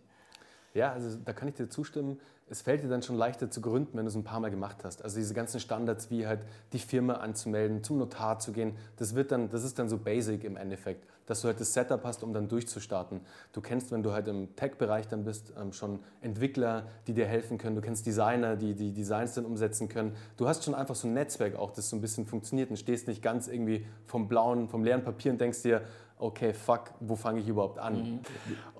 Ja, 0.74 0.94
also 0.94 1.18
da 1.26 1.34
kann 1.34 1.50
ich 1.50 1.56
dir 1.56 1.68
zustimmen. 1.68 2.18
Es 2.50 2.62
fällt 2.62 2.82
dir 2.82 2.88
dann 2.88 3.02
schon 3.02 3.18
leichter 3.18 3.52
zu 3.52 3.60
gründen, 3.60 3.98
wenn 3.98 4.06
du 4.06 4.10
es 4.10 4.16
ein 4.16 4.24
paar 4.24 4.40
Mal 4.40 4.52
gemacht 4.52 4.86
hast. 4.86 5.04
Also 5.04 5.18
diese 5.18 5.34
ganzen 5.34 5.60
Standards 5.60 6.10
wie 6.10 6.28
halt 6.28 6.46
die 6.72 6.80
Firma 6.80 7.16
anzumelden, 7.16 7.84
zum 7.84 7.98
Notar 7.98 8.40
zu 8.40 8.54
gehen, 8.54 8.78
das 8.96 9.16
wird 9.16 9.34
dann, 9.34 9.50
das 9.50 9.66
ist 9.66 9.78
dann 9.78 9.90
so 9.90 9.98
basic 9.98 10.46
im 10.46 10.56
Endeffekt, 10.56 11.06
dass 11.32 11.44
du 11.44 11.48
halt 11.48 11.62
das 11.62 11.74
Setup 11.74 12.04
hast, 12.04 12.24
um 12.24 12.34
dann 12.34 12.50
durchzustarten. 12.50 13.22
Du 13.54 13.62
kennst, 13.62 13.90
wenn 13.92 14.04
du 14.04 14.12
halt 14.12 14.28
im 14.28 14.54
Tech-Bereich 14.58 15.08
dann 15.08 15.24
bist, 15.24 15.54
ähm, 15.58 15.72
schon 15.72 16.00
Entwickler, 16.20 16.88
die 17.08 17.14
dir 17.14 17.26
helfen 17.26 17.58
können. 17.58 17.78
Du 17.78 17.82
kennst 17.82 18.06
Designer, 18.06 18.58
die 18.58 18.76
die 18.76 18.92
Designs 18.92 19.34
dann 19.36 19.46
umsetzen 19.46 19.88
können. 19.88 20.14
Du 20.36 20.50
hast 20.50 20.66
schon 20.66 20.76
einfach 20.76 20.94
so 20.94 21.08
ein 21.08 21.14
Netzwerk 21.14 21.56
auch, 21.56 21.72
das 21.72 21.90
so 21.90 21.96
ein 21.96 22.02
bisschen 22.02 22.26
funktioniert 22.26 22.70
und 22.70 22.76
stehst 22.76 23.08
nicht 23.08 23.22
ganz 23.22 23.48
irgendwie 23.48 23.86
vom 24.08 24.28
blauen, 24.28 24.68
vom 24.68 24.84
leeren 24.84 25.06
Papier 25.06 25.32
und 25.32 25.40
denkst 25.40 25.62
dir, 25.62 25.84
okay, 26.20 26.54
fuck, 26.54 26.92
wo 27.00 27.16
fange 27.16 27.40
ich 27.40 27.48
überhaupt 27.48 27.80
an? 27.80 27.96
Mhm. 27.96 28.20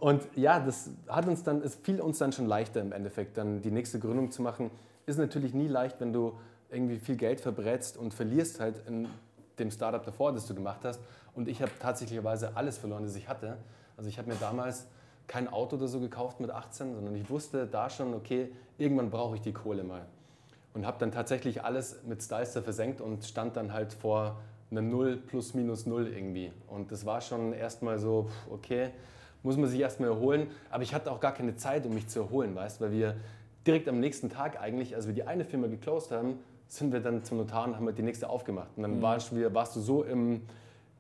Und 0.02 0.28
ja, 0.36 0.60
das 0.60 0.90
hat 1.08 1.28
uns 1.28 1.44
dann, 1.44 1.62
es 1.62 1.76
fiel 1.76 2.02
uns 2.02 2.18
dann 2.18 2.34
schon 2.34 2.48
leichter 2.48 2.82
im 2.82 2.92
Endeffekt, 2.92 3.38
dann 3.38 3.62
die 3.62 3.72
nächste 3.72 3.98
Gründung 3.98 4.30
zu 4.30 4.42
machen. 4.42 4.72
Ist 5.06 5.18
natürlich 5.18 5.54
nie 5.54 5.70
leicht, 5.70 6.02
wenn 6.02 6.12
du 6.12 6.34
irgendwie 6.70 7.00
viel 7.00 7.16
Geld 7.16 7.40
verbrätst 7.40 7.96
und 7.96 8.14
verlierst 8.14 8.60
halt 8.60 8.82
in 8.88 9.08
dem 9.62 9.72
Startup 9.72 10.04
davor, 10.04 10.34
das 10.34 10.46
du 10.46 10.56
gemacht 10.56 10.82
hast. 10.84 11.00
Und 11.36 11.48
ich 11.48 11.62
habe 11.62 11.72
tatsächlicherweise 11.80 12.56
alles 12.56 12.78
verloren, 12.78 13.04
das 13.04 13.16
ich 13.16 13.28
hatte. 13.28 13.58
Also 13.98 14.10
ich 14.10 14.18
habe 14.18 14.30
mir 14.30 14.36
damals 14.36 14.88
kein 15.28 15.48
Auto 15.48 15.78
oder 15.78 15.88
so 15.88 16.00
gekauft 16.00 16.40
mit 16.40 16.52
18, 16.52 16.96
sondern 16.96 17.16
ich 17.16 17.30
wusste 17.30 17.68
da 17.68 17.90
schon, 17.90 18.14
okay, 18.14 18.52
irgendwann 18.78 19.10
brauche 19.10 19.36
ich 19.36 19.42
die 19.42 19.54
Kohle 19.54 19.84
mal. 19.84 20.06
Und 20.74 20.86
habe 20.86 20.98
dann 21.00 21.12
tatsächlich 21.12 21.64
alles 21.64 22.04
mit 22.04 22.22
Styster 22.22 22.62
versenkt 22.62 23.02
und 23.02 23.24
stand 23.24 23.56
dann 23.58 23.74
halt 23.74 23.94
vor 23.94 24.38
eine 24.72 24.82
Null 24.82 25.18
plus 25.18 25.54
minus 25.54 25.86
Null 25.86 26.08
irgendwie. 26.08 26.52
Und 26.68 26.92
das 26.92 27.06
war 27.06 27.22
schon 27.22 27.54
erstmal 27.54 28.00
so, 28.00 28.30
okay, 28.50 28.90
muss 29.44 29.58
man 29.58 29.70
sich 29.70 29.80
erstmal 29.80 30.10
erholen. 30.10 30.48
Aber 30.70 30.84
ich 30.84 30.94
hatte 30.94 31.12
auch 31.12 31.20
gar 31.20 31.34
keine 31.34 31.56
Zeit, 31.56 31.86
um 31.86 31.94
mich 31.94 32.08
zu 32.08 32.20
erholen, 32.22 32.56
weißt 32.56 32.82
weil 32.82 32.92
wir 32.92 33.16
direkt 33.68 33.88
am 33.88 34.00
nächsten 34.00 34.30
Tag 34.30 34.60
eigentlich, 34.60 34.96
als 34.96 35.08
wir 35.08 35.14
die 35.14 35.24
eine 35.24 35.46
Firma 35.46 35.68
geclosed 35.68 36.12
haben, 36.12 36.40
sind 36.72 36.94
wir 36.94 37.02
dann 37.02 37.22
zum 37.26 37.38
Notar 37.38 37.66
und 37.66 37.76
haben 37.76 37.86
halt 37.86 37.98
die 37.98 38.02
nächste 38.02 38.30
aufgemacht. 38.30 38.70
Und 38.78 38.84
dann 38.84 38.98
mhm. 38.98 39.02
warst, 39.02 39.32
du, 39.34 39.54
warst, 39.54 39.76
du 39.76 39.82
so 39.82 40.04
im, 40.04 40.42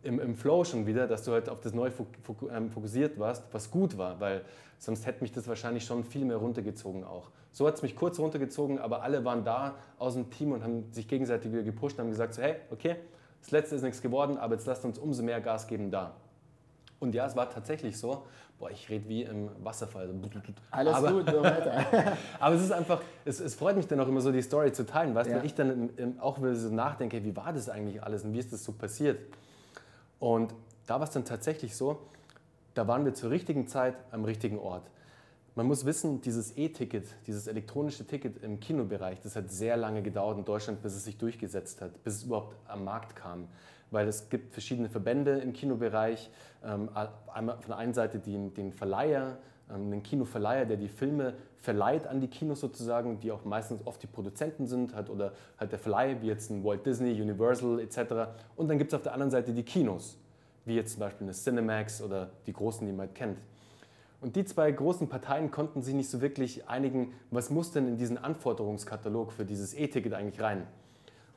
im, 0.03 0.19
im 0.19 0.35
Flow 0.35 0.65
schon 0.65 0.85
wieder, 0.85 1.07
dass 1.07 1.23
du 1.23 1.31
halt 1.31 1.47
auf 1.47 1.61
das 1.61 1.73
Neue 1.73 1.93
ähm, 2.53 2.69
fokussiert 2.69 3.17
warst, 3.17 3.45
was 3.53 3.71
gut 3.71 3.97
war, 3.97 4.19
weil 4.19 4.43
sonst 4.79 5.05
hätte 5.05 5.21
mich 5.21 5.31
das 5.31 5.47
wahrscheinlich 5.47 5.85
schon 5.85 6.03
viel 6.03 6.25
mehr 6.25 6.35
runtergezogen 6.35 7.05
auch. 7.05 7.29
So 7.53 7.67
hat 7.67 7.75
es 7.75 7.83
mich 7.83 7.95
kurz 7.95 8.19
runtergezogen, 8.19 8.79
aber 8.79 9.01
alle 9.01 9.23
waren 9.23 9.45
da 9.45 9.75
aus 9.97 10.15
dem 10.15 10.29
Team 10.29 10.51
und 10.51 10.61
haben 10.61 10.91
sich 10.91 11.07
gegenseitig 11.07 11.53
wieder 11.53 11.63
gepusht 11.63 11.97
und 11.97 12.03
haben 12.03 12.09
gesagt, 12.09 12.33
so, 12.33 12.41
hey, 12.41 12.55
okay, 12.69 12.97
das 13.39 13.51
letzte 13.51 13.75
ist 13.77 13.81
nichts 13.81 14.01
geworden, 14.01 14.37
aber 14.37 14.55
jetzt 14.55 14.65
lasst 14.65 14.83
uns 14.83 14.99
umso 14.99 15.23
mehr 15.23 15.39
Gas 15.39 15.67
geben 15.67 15.89
da. 15.89 16.15
Und 16.99 17.15
ja, 17.15 17.25
es 17.25 17.35
war 17.35 17.49
tatsächlich 17.49 17.97
so. 17.97 18.23
Boah, 18.61 18.69
ich 18.69 18.87
rede 18.91 19.09
wie 19.09 19.23
im 19.23 19.49
Wasserfall. 19.63 20.07
Alles 20.69 20.93
aber, 20.93 21.13
gut, 21.13 21.27
so 21.31 21.41
weiter. 21.41 22.15
aber 22.39 22.53
es 22.53 22.61
ist 22.61 22.71
einfach, 22.71 23.01
es, 23.25 23.39
es, 23.39 23.55
freut 23.55 23.75
mich 23.75 23.87
dann 23.87 23.99
auch 23.99 24.07
immer 24.07 24.21
so, 24.21 24.31
die 24.31 24.43
Story 24.43 24.71
zu 24.71 24.85
teilen, 24.85 25.15
weißt 25.15 25.29
du, 25.29 25.33
ja. 25.33 25.39
weil 25.39 25.47
ich 25.47 25.55
dann 25.55 25.89
auch 26.19 26.37
wieder 26.37 26.53
so 26.53 26.69
nachdenke, 26.69 27.23
wie 27.23 27.35
war 27.35 27.53
das 27.53 27.69
eigentlich 27.69 28.03
alles 28.03 28.23
und 28.23 28.33
wie 28.33 28.37
ist 28.37 28.53
das 28.53 28.63
so 28.63 28.73
passiert. 28.73 29.19
Und 30.19 30.53
da 30.85 30.99
war 30.99 31.07
es 31.07 31.09
dann 31.09 31.25
tatsächlich 31.25 31.75
so, 31.75 31.97
da 32.75 32.87
waren 32.87 33.03
wir 33.03 33.15
zur 33.15 33.31
richtigen 33.31 33.67
Zeit 33.67 33.95
am 34.11 34.25
richtigen 34.25 34.59
Ort. 34.59 34.83
Man 35.55 35.65
muss 35.65 35.83
wissen, 35.83 36.21
dieses 36.21 36.55
E-Ticket, 36.55 37.07
dieses 37.25 37.47
elektronische 37.47 38.05
Ticket 38.05 38.43
im 38.43 38.59
Kinobereich, 38.59 39.21
das 39.21 39.35
hat 39.35 39.49
sehr 39.49 39.75
lange 39.75 40.03
gedauert 40.03 40.37
in 40.37 40.45
Deutschland, 40.45 40.83
bis 40.83 40.93
es 40.93 41.03
sich 41.03 41.17
durchgesetzt 41.17 41.81
hat, 41.81 42.03
bis 42.03 42.17
es 42.17 42.23
überhaupt 42.25 42.55
am 42.67 42.83
Markt 42.83 43.15
kam. 43.15 43.47
Weil 43.91 44.07
es 44.07 44.29
gibt 44.29 44.53
verschiedene 44.53 44.89
Verbände 44.89 45.39
im 45.39 45.53
Kinobereich. 45.53 46.29
Ähm, 46.63 46.89
einmal 47.33 47.57
von 47.57 47.67
der 47.67 47.77
einen 47.77 47.93
Seite 47.93 48.19
den, 48.19 48.53
den 48.53 48.71
Verleiher, 48.71 49.37
ähm, 49.73 49.91
den 49.91 50.03
Kinoverleiher, 50.03 50.65
der 50.65 50.77
die 50.77 50.87
Filme 50.87 51.33
verleiht 51.57 52.07
an 52.07 52.19
die 52.19 52.27
Kinos 52.27 52.59
sozusagen, 52.59 53.19
die 53.19 53.31
auch 53.31 53.45
meistens 53.45 53.85
oft 53.85 54.01
die 54.01 54.07
Produzenten 54.07 54.65
sind, 54.65 54.95
halt, 54.95 55.09
oder 55.09 55.33
halt 55.59 55.71
der 55.71 55.79
Verleih, 55.79 56.17
wie 56.21 56.27
jetzt 56.27 56.49
ein 56.49 56.63
Walt 56.63 56.85
Disney, 56.85 57.21
Universal 57.21 57.79
etc. 57.79 58.31
Und 58.55 58.67
dann 58.69 58.77
gibt 58.77 58.91
es 58.91 58.95
auf 58.95 59.03
der 59.03 59.13
anderen 59.13 59.31
Seite 59.31 59.53
die 59.53 59.63
Kinos, 59.63 60.17
wie 60.65 60.75
jetzt 60.75 60.93
zum 60.93 61.01
Beispiel 61.01 61.25
eine 61.25 61.33
Cinemax 61.33 62.01
oder 62.01 62.31
die 62.47 62.53
großen, 62.53 62.85
die 62.85 62.93
man 62.93 63.07
halt 63.07 63.15
kennt. 63.15 63.37
Und 64.21 64.35
die 64.35 64.45
zwei 64.45 64.71
großen 64.71 65.09
Parteien 65.09 65.49
konnten 65.49 65.81
sich 65.81 65.95
nicht 65.95 66.09
so 66.09 66.21
wirklich 66.21 66.69
einigen, 66.69 67.13
was 67.31 67.49
muss 67.49 67.71
denn 67.71 67.87
in 67.87 67.97
diesen 67.97 68.17
Anforderungskatalog 68.17 69.31
für 69.31 69.45
dieses 69.45 69.73
E-Ticket 69.73 70.13
eigentlich 70.13 70.41
rein. 70.41 70.67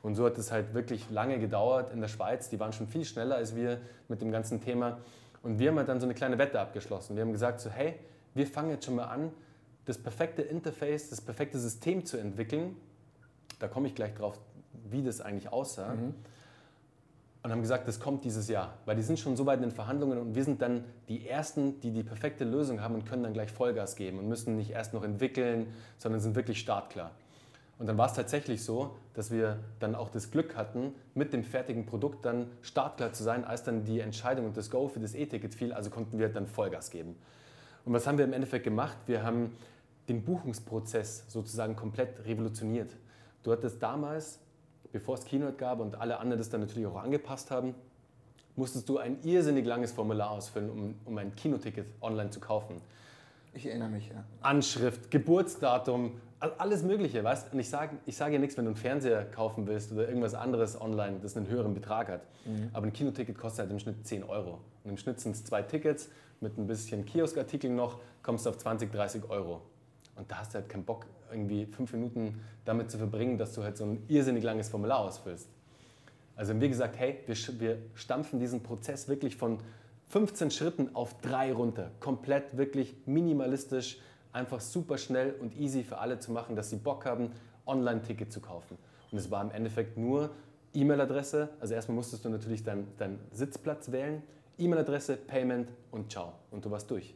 Und 0.05 0.13
so 0.13 0.25
hat 0.25 0.37
es 0.37 0.51
halt 0.51 0.75
wirklich 0.75 1.09
lange 1.09 1.39
gedauert 1.39 1.91
in 1.91 1.99
der 1.99 2.07
Schweiz. 2.07 2.47
Die 2.49 2.59
waren 2.59 2.73
schon 2.73 2.87
viel 2.87 3.03
schneller 3.05 3.37
als 3.37 3.55
wir 3.55 3.79
mit 4.07 4.21
dem 4.21 4.31
ganzen 4.31 4.61
Thema. 4.61 4.99
Und 5.41 5.57
wir 5.57 5.69
haben 5.69 5.77
halt 5.77 5.89
dann 5.89 5.99
so 5.99 6.05
eine 6.05 6.13
kleine 6.13 6.37
Wette 6.37 6.59
abgeschlossen. 6.59 7.15
Wir 7.15 7.23
haben 7.23 7.31
gesagt, 7.31 7.59
so, 7.59 7.71
hey, 7.71 7.95
wir 8.35 8.45
fangen 8.45 8.69
jetzt 8.69 8.85
schon 8.85 8.95
mal 8.95 9.05
an, 9.05 9.31
das 9.85 9.97
perfekte 9.97 10.43
Interface, 10.43 11.09
das 11.09 11.21
perfekte 11.21 11.57
System 11.57 12.05
zu 12.05 12.17
entwickeln. 12.17 12.75
Da 13.57 13.67
komme 13.67 13.87
ich 13.87 13.95
gleich 13.95 14.13
drauf, 14.13 14.39
wie 14.91 15.03
das 15.03 15.21
eigentlich 15.21 15.51
aussah. 15.51 15.95
Mhm 15.95 16.13
und 17.45 17.51
haben 17.51 17.61
gesagt, 17.61 17.87
das 17.87 17.99
kommt 17.99 18.25
dieses 18.25 18.47
Jahr, 18.47 18.73
weil 18.85 18.95
die 18.95 19.03
sind 19.03 19.19
schon 19.19 19.37
so 19.37 19.45
weit 19.45 19.57
in 19.57 19.69
den 19.69 19.71
Verhandlungen 19.71 20.17
und 20.17 20.33
wir 20.33 20.43
sind 20.43 20.63
dann 20.63 20.83
die 21.07 21.29
Ersten, 21.29 21.79
die 21.79 21.91
die 21.91 22.01
perfekte 22.01 22.43
Lösung 22.43 22.81
haben 22.81 22.95
und 22.95 23.05
können 23.05 23.21
dann 23.21 23.33
gleich 23.33 23.51
Vollgas 23.51 23.95
geben 23.95 24.17
und 24.17 24.27
müssen 24.27 24.55
nicht 24.55 24.71
erst 24.71 24.95
noch 24.95 25.03
entwickeln, 25.03 25.67
sondern 25.99 26.21
sind 26.21 26.35
wirklich 26.35 26.59
startklar. 26.59 27.11
Und 27.77 27.87
dann 27.87 27.97
war 27.97 28.07
es 28.07 28.13
tatsächlich 28.13 28.63
so, 28.63 28.95
dass 29.13 29.31
wir 29.31 29.59
dann 29.79 29.95
auch 29.95 30.09
das 30.09 30.31
Glück 30.31 30.55
hatten, 30.55 30.93
mit 31.13 31.33
dem 31.33 31.43
fertigen 31.43 31.85
Produkt 31.85 32.25
dann 32.25 32.47
startklar 32.61 33.11
zu 33.11 33.23
sein, 33.23 33.43
als 33.43 33.63
dann 33.63 33.83
die 33.83 33.99
Entscheidung 33.99 34.45
und 34.45 34.55
das 34.55 34.69
Go 34.69 34.87
für 34.87 34.99
das 34.99 35.13
E-Ticket 35.13 35.53
fiel, 35.53 35.73
also 35.73 35.89
konnten 35.89 36.17
wir 36.17 36.29
dann 36.29 36.47
Vollgas 36.47 36.89
geben. 36.89 37.15
Und 37.83 37.93
was 37.93 38.07
haben 38.07 38.17
wir 38.17 38.25
im 38.25 38.33
Endeffekt 38.33 38.63
gemacht? 38.63 38.97
Wir 39.07 39.23
haben 39.23 39.51
den 40.07 40.23
Buchungsprozess 40.23 41.25
sozusagen 41.27 41.75
komplett 41.75 42.25
revolutioniert. 42.25 42.91
Du 43.43 43.51
hattest 43.51 43.83
damals 43.83 44.39
bevor 44.95 45.15
es 45.15 45.25
Keynote 45.25 45.57
gab 45.57 45.81
und 45.81 45.95
alle 45.99 46.19
anderen 46.19 46.39
das 46.39 46.49
dann 46.49 46.61
natürlich 46.61 46.87
auch 46.87 46.95
angepasst 46.95 47.51
haben, 47.51 47.75
musstest 48.55 48.87
du 48.87 48.97
ein 48.97 49.21
irrsinnig 49.23 49.65
langes 49.65 49.91
Formular 49.91 50.31
ausfüllen, 50.31 50.69
um, 50.69 50.95
um 51.03 51.17
ein 51.17 51.35
Kinoticket 51.35 51.85
online 51.99 52.29
zu 52.29 52.39
kaufen. 52.39 52.79
Ich 53.53 53.65
erinnere 53.65 53.89
mich, 53.89 54.07
ja. 54.07 54.23
Anschrift, 54.39 55.11
Geburtsdatum, 55.11 56.21
alles 56.57 56.83
Mögliche, 56.83 57.23
weißt 57.23 57.53
Und 57.53 57.59
ich 57.59 57.69
sage 57.69 57.97
ich 58.05 58.15
sag 58.15 58.31
ja 58.31 58.39
nichts, 58.39 58.57
wenn 58.57 58.65
du 58.65 58.69
einen 58.69 58.77
Fernseher 58.77 59.25
kaufen 59.25 59.67
willst 59.67 59.91
oder 59.91 60.07
irgendwas 60.07 60.33
anderes 60.33 60.79
online, 60.79 61.19
das 61.21 61.35
einen 61.37 61.47
höheren 61.47 61.73
Betrag 61.73 62.09
hat. 62.09 62.21
Mhm. 62.45 62.69
Aber 62.73 62.85
ein 62.85 62.93
Kinoticket 62.93 63.37
kostet 63.37 63.61
halt 63.61 63.71
im 63.71 63.79
Schnitt 63.79 64.05
10 64.05 64.23
Euro. 64.23 64.59
Und 64.83 64.91
im 64.91 64.97
Schnitt 64.97 65.19
sind 65.19 65.35
es 65.35 65.43
zwei 65.43 65.61
Tickets 65.61 66.09
mit 66.41 66.57
ein 66.57 66.67
bisschen 66.67 67.05
Kioskartikeln 67.05 67.75
noch, 67.75 67.99
kommst 68.23 68.45
du 68.45 68.49
auf 68.49 68.57
20, 68.57 68.91
30 68.91 69.29
Euro. 69.29 69.61
Und 70.15 70.31
da 70.31 70.39
hast 70.39 70.53
du 70.53 70.59
halt 70.59 70.69
keinen 70.69 70.85
Bock, 70.85 71.05
irgendwie 71.31 71.65
fünf 71.65 71.91
Minuten 71.93 72.41
damit 72.65 72.91
zu 72.91 72.97
verbringen, 72.97 73.37
dass 73.37 73.53
du 73.53 73.63
halt 73.63 73.77
so 73.77 73.85
ein 73.85 74.03
irrsinnig 74.07 74.43
langes 74.43 74.69
Formular 74.69 74.99
ausfüllst. 74.99 75.49
Also 76.35 76.53
haben 76.53 76.61
wir 76.61 76.69
gesagt, 76.69 76.97
hey, 76.97 77.19
wir, 77.27 77.35
wir 77.59 77.77
stampfen 77.93 78.39
diesen 78.39 78.61
Prozess 78.61 79.07
wirklich 79.07 79.37
von 79.37 79.59
15 80.09 80.51
Schritten 80.51 80.95
auf 80.95 81.19
drei 81.21 81.53
runter. 81.53 81.91
Komplett 81.99 82.57
wirklich 82.57 82.95
minimalistisch, 83.05 83.99
einfach 84.35 84.59
super 84.59 84.97
schnell 84.97 85.33
und 85.39 85.57
easy 85.57 85.83
für 85.83 85.97
alle 85.97 86.19
zu 86.19 86.31
machen, 86.31 86.55
dass 86.55 86.69
sie 86.69 86.75
Bock 86.75 87.05
haben, 87.05 87.31
Online-Ticket 87.65 88.31
zu 88.31 88.41
kaufen. 88.41 88.77
Und 89.11 89.17
es 89.17 89.31
war 89.31 89.41
im 89.41 89.51
Endeffekt 89.51 89.97
nur 89.97 90.29
E-Mail-Adresse. 90.73 91.49
Also 91.59 91.73
erstmal 91.73 91.95
musstest 91.95 92.25
du 92.25 92.29
natürlich 92.29 92.63
deinen 92.63 92.87
dein 92.97 93.19
Sitzplatz 93.31 93.91
wählen, 93.91 94.21
E-Mail-Adresse, 94.57 95.17
Payment 95.17 95.69
und 95.91 96.11
ciao. 96.11 96.33
Und 96.51 96.65
du 96.65 96.71
warst 96.71 96.91
durch. 96.91 97.15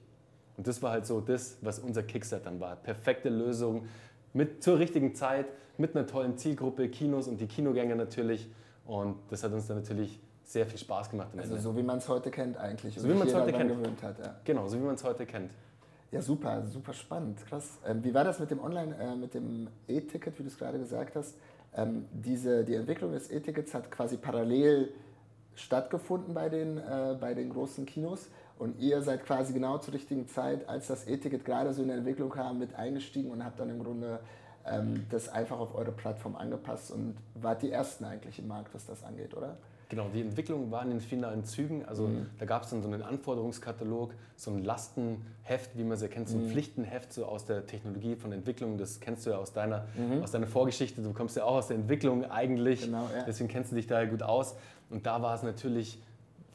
Und 0.58 0.68
das 0.68 0.82
war 0.82 0.92
halt 0.92 1.06
so 1.06 1.22
das, 1.22 1.58
was 1.62 1.80
unser 1.80 2.04
Kickstart 2.04 2.46
dann 2.46 2.60
war. 2.60 2.76
Perfekte 2.76 3.30
Lösung 3.30 3.86
mit 4.34 4.64
zur 4.64 4.80
richtigen 4.80 5.16
Zeit, 5.16 5.48
mit 5.78 5.96
einer 5.96 6.08
tollen 6.08 6.38
Zielgruppe, 6.38 6.90
Kinos 6.90 7.28
und 7.28 7.40
die 7.40 7.48
Kinogänger 7.48 7.96
natürlich. 7.96 8.50
Und 8.86 9.18
das 9.30 9.44
hat 9.44 9.52
uns 9.54 9.68
dann 9.68 9.78
natürlich 9.78 10.20
sehr 10.44 10.66
viel 10.66 10.80
Spaß 10.80 11.12
gemacht. 11.12 11.30
also 11.38 11.52
Ende. 11.52 11.62
so 11.62 11.78
wie 11.78 11.84
man 11.84 12.00
es 12.00 12.10
heute 12.10 12.32
kennt 12.32 12.58
eigentlich. 12.58 13.00
So 13.00 13.08
wie 13.08 13.14
man 13.14 13.28
es 13.28 13.34
heute 13.34 13.52
kennt. 13.52 13.70
Gewöhnt 13.70 14.02
hat, 14.02 14.20
ja. 14.20 14.36
Genau, 14.44 14.68
so 14.68 14.78
wie 14.78 14.84
man 14.84 14.96
es 14.96 15.04
heute 15.04 15.26
kennt. 15.26 15.52
Ja, 16.12 16.22
super, 16.24 16.66
super 16.66 16.94
spannend, 16.94 17.46
krass. 17.46 17.78
Ähm, 17.86 18.04
wie 18.04 18.13
war 18.16 18.24
das 18.24 18.39
mit 18.39 18.50
dem 18.50 18.60
Online, 18.60 18.96
äh, 18.98 19.16
mit 19.16 19.36
dem 19.36 19.68
E-Ticket, 19.88 20.39
wie 20.39 20.44
du 20.44 20.50
es 20.50 20.58
gerade 20.58 20.80
gesagt 20.80 21.16
hast? 21.16 21.36
Ähm, 21.75 22.06
diese, 22.12 22.63
die 22.63 22.74
Entwicklung 22.74 23.12
des 23.12 23.30
E-Tickets 23.30 23.75
hat 23.75 23.92
quasi 23.92 24.18
parallel 24.18 24.92
stattgefunden 25.54 26.34
bei 26.34 26.50
den, 26.50 26.80
äh, 26.80 27.16
bei 27.20 27.36
den 27.36 27.51
großen 27.51 27.86
Kinos. 27.86 28.30
Und 28.58 28.80
ihr 28.80 29.04
seid 29.04 29.24
quasi 29.24 29.54
genau 29.54 29.78
zur 29.78 29.94
richtigen 29.94 30.28
Zeit, 30.28 30.68
als 30.68 30.88
das 30.88 31.08
E-Ticket 31.08 31.46
gerade 31.46 31.74
so 31.74 31.84
in 31.84 31.89
der 31.89 31.98
Entwicklung 31.98 32.32
kam, 32.32 32.58
mit 32.58 32.74
eingestiegen 32.74 33.30
und 33.30 33.46
habt 33.46 33.60
dann 33.60 33.70
im 33.70 33.84
Grunde 33.84 34.20
ähm, 34.66 35.06
das 35.12 35.30
einfach 35.30 35.60
auf 35.60 35.75
eure 35.75 35.92
Plattform 35.92 36.36
angepasst 36.36 36.92
und 36.92 37.18
wart 37.36 37.62
die 37.62 37.72
Ersten 37.72 38.04
eigentlich 38.06 38.39
im 38.39 38.48
Markt, 38.48 38.74
was 38.74 38.88
das 38.88 39.04
angeht, 39.04 39.36
oder? 39.36 39.58
Genau, 39.89 40.08
die 40.13 40.22
Entwicklung 40.22 40.69
war 40.69 40.84
in 40.84 40.91
den 40.91 41.01
finalen 41.01 41.43
Zügen. 41.43 41.84
Also 41.86 42.08
mhm. 42.08 42.27
da 42.38 42.46
gab 42.46 42.63
es 42.63 42.69
dann 42.69 42.84
so 42.84 42.88
einen 42.88 43.01
Anforderungskatalog, 43.01 44.13
so 44.36 44.51
ein 44.51 44.63
Lastenheft, 44.63 45.75
wie 45.75 45.84
man 45.84 45.93
es 45.93 46.03
erkennt, 46.03 46.29
so 46.29 46.38
ein 46.38 46.46
mhm. 46.46 46.51
Pflichtenheft 46.51 47.12
so 47.12 47.25
aus 47.25 47.46
der 47.46 47.65
Technologie 47.65 48.15
von 48.15 48.31
Entwicklung. 48.31 48.77
Das 48.77 49.00
kennst 49.00 49.25
du 49.25 49.31
ja 49.31 49.38
aus 49.38 49.51
deiner, 49.51 49.88
mhm. 49.96 50.22
aus 50.22 50.31
deiner 50.31 50.46
Vorgeschichte. 50.46 51.01
Du 51.01 51.12
kommst 51.12 51.36
ja 51.36 51.43
auch 51.43 51.55
aus 51.55 51.67
der 51.67 51.77
Entwicklung 51.77 52.24
eigentlich. 52.29 52.81
Genau, 52.81 53.10
ja. 53.15 53.24
Deswegen 53.25 53.50
kennst 53.50 53.72
du 53.72 53.75
dich 53.75 53.88
da 53.88 54.01
ja 54.01 54.08
gut 54.08 54.22
aus. 54.22 54.55
Und 54.91 55.08
da 55.08 55.24
war 55.24 55.34
es 55.34 55.41
natürlich 55.41 56.00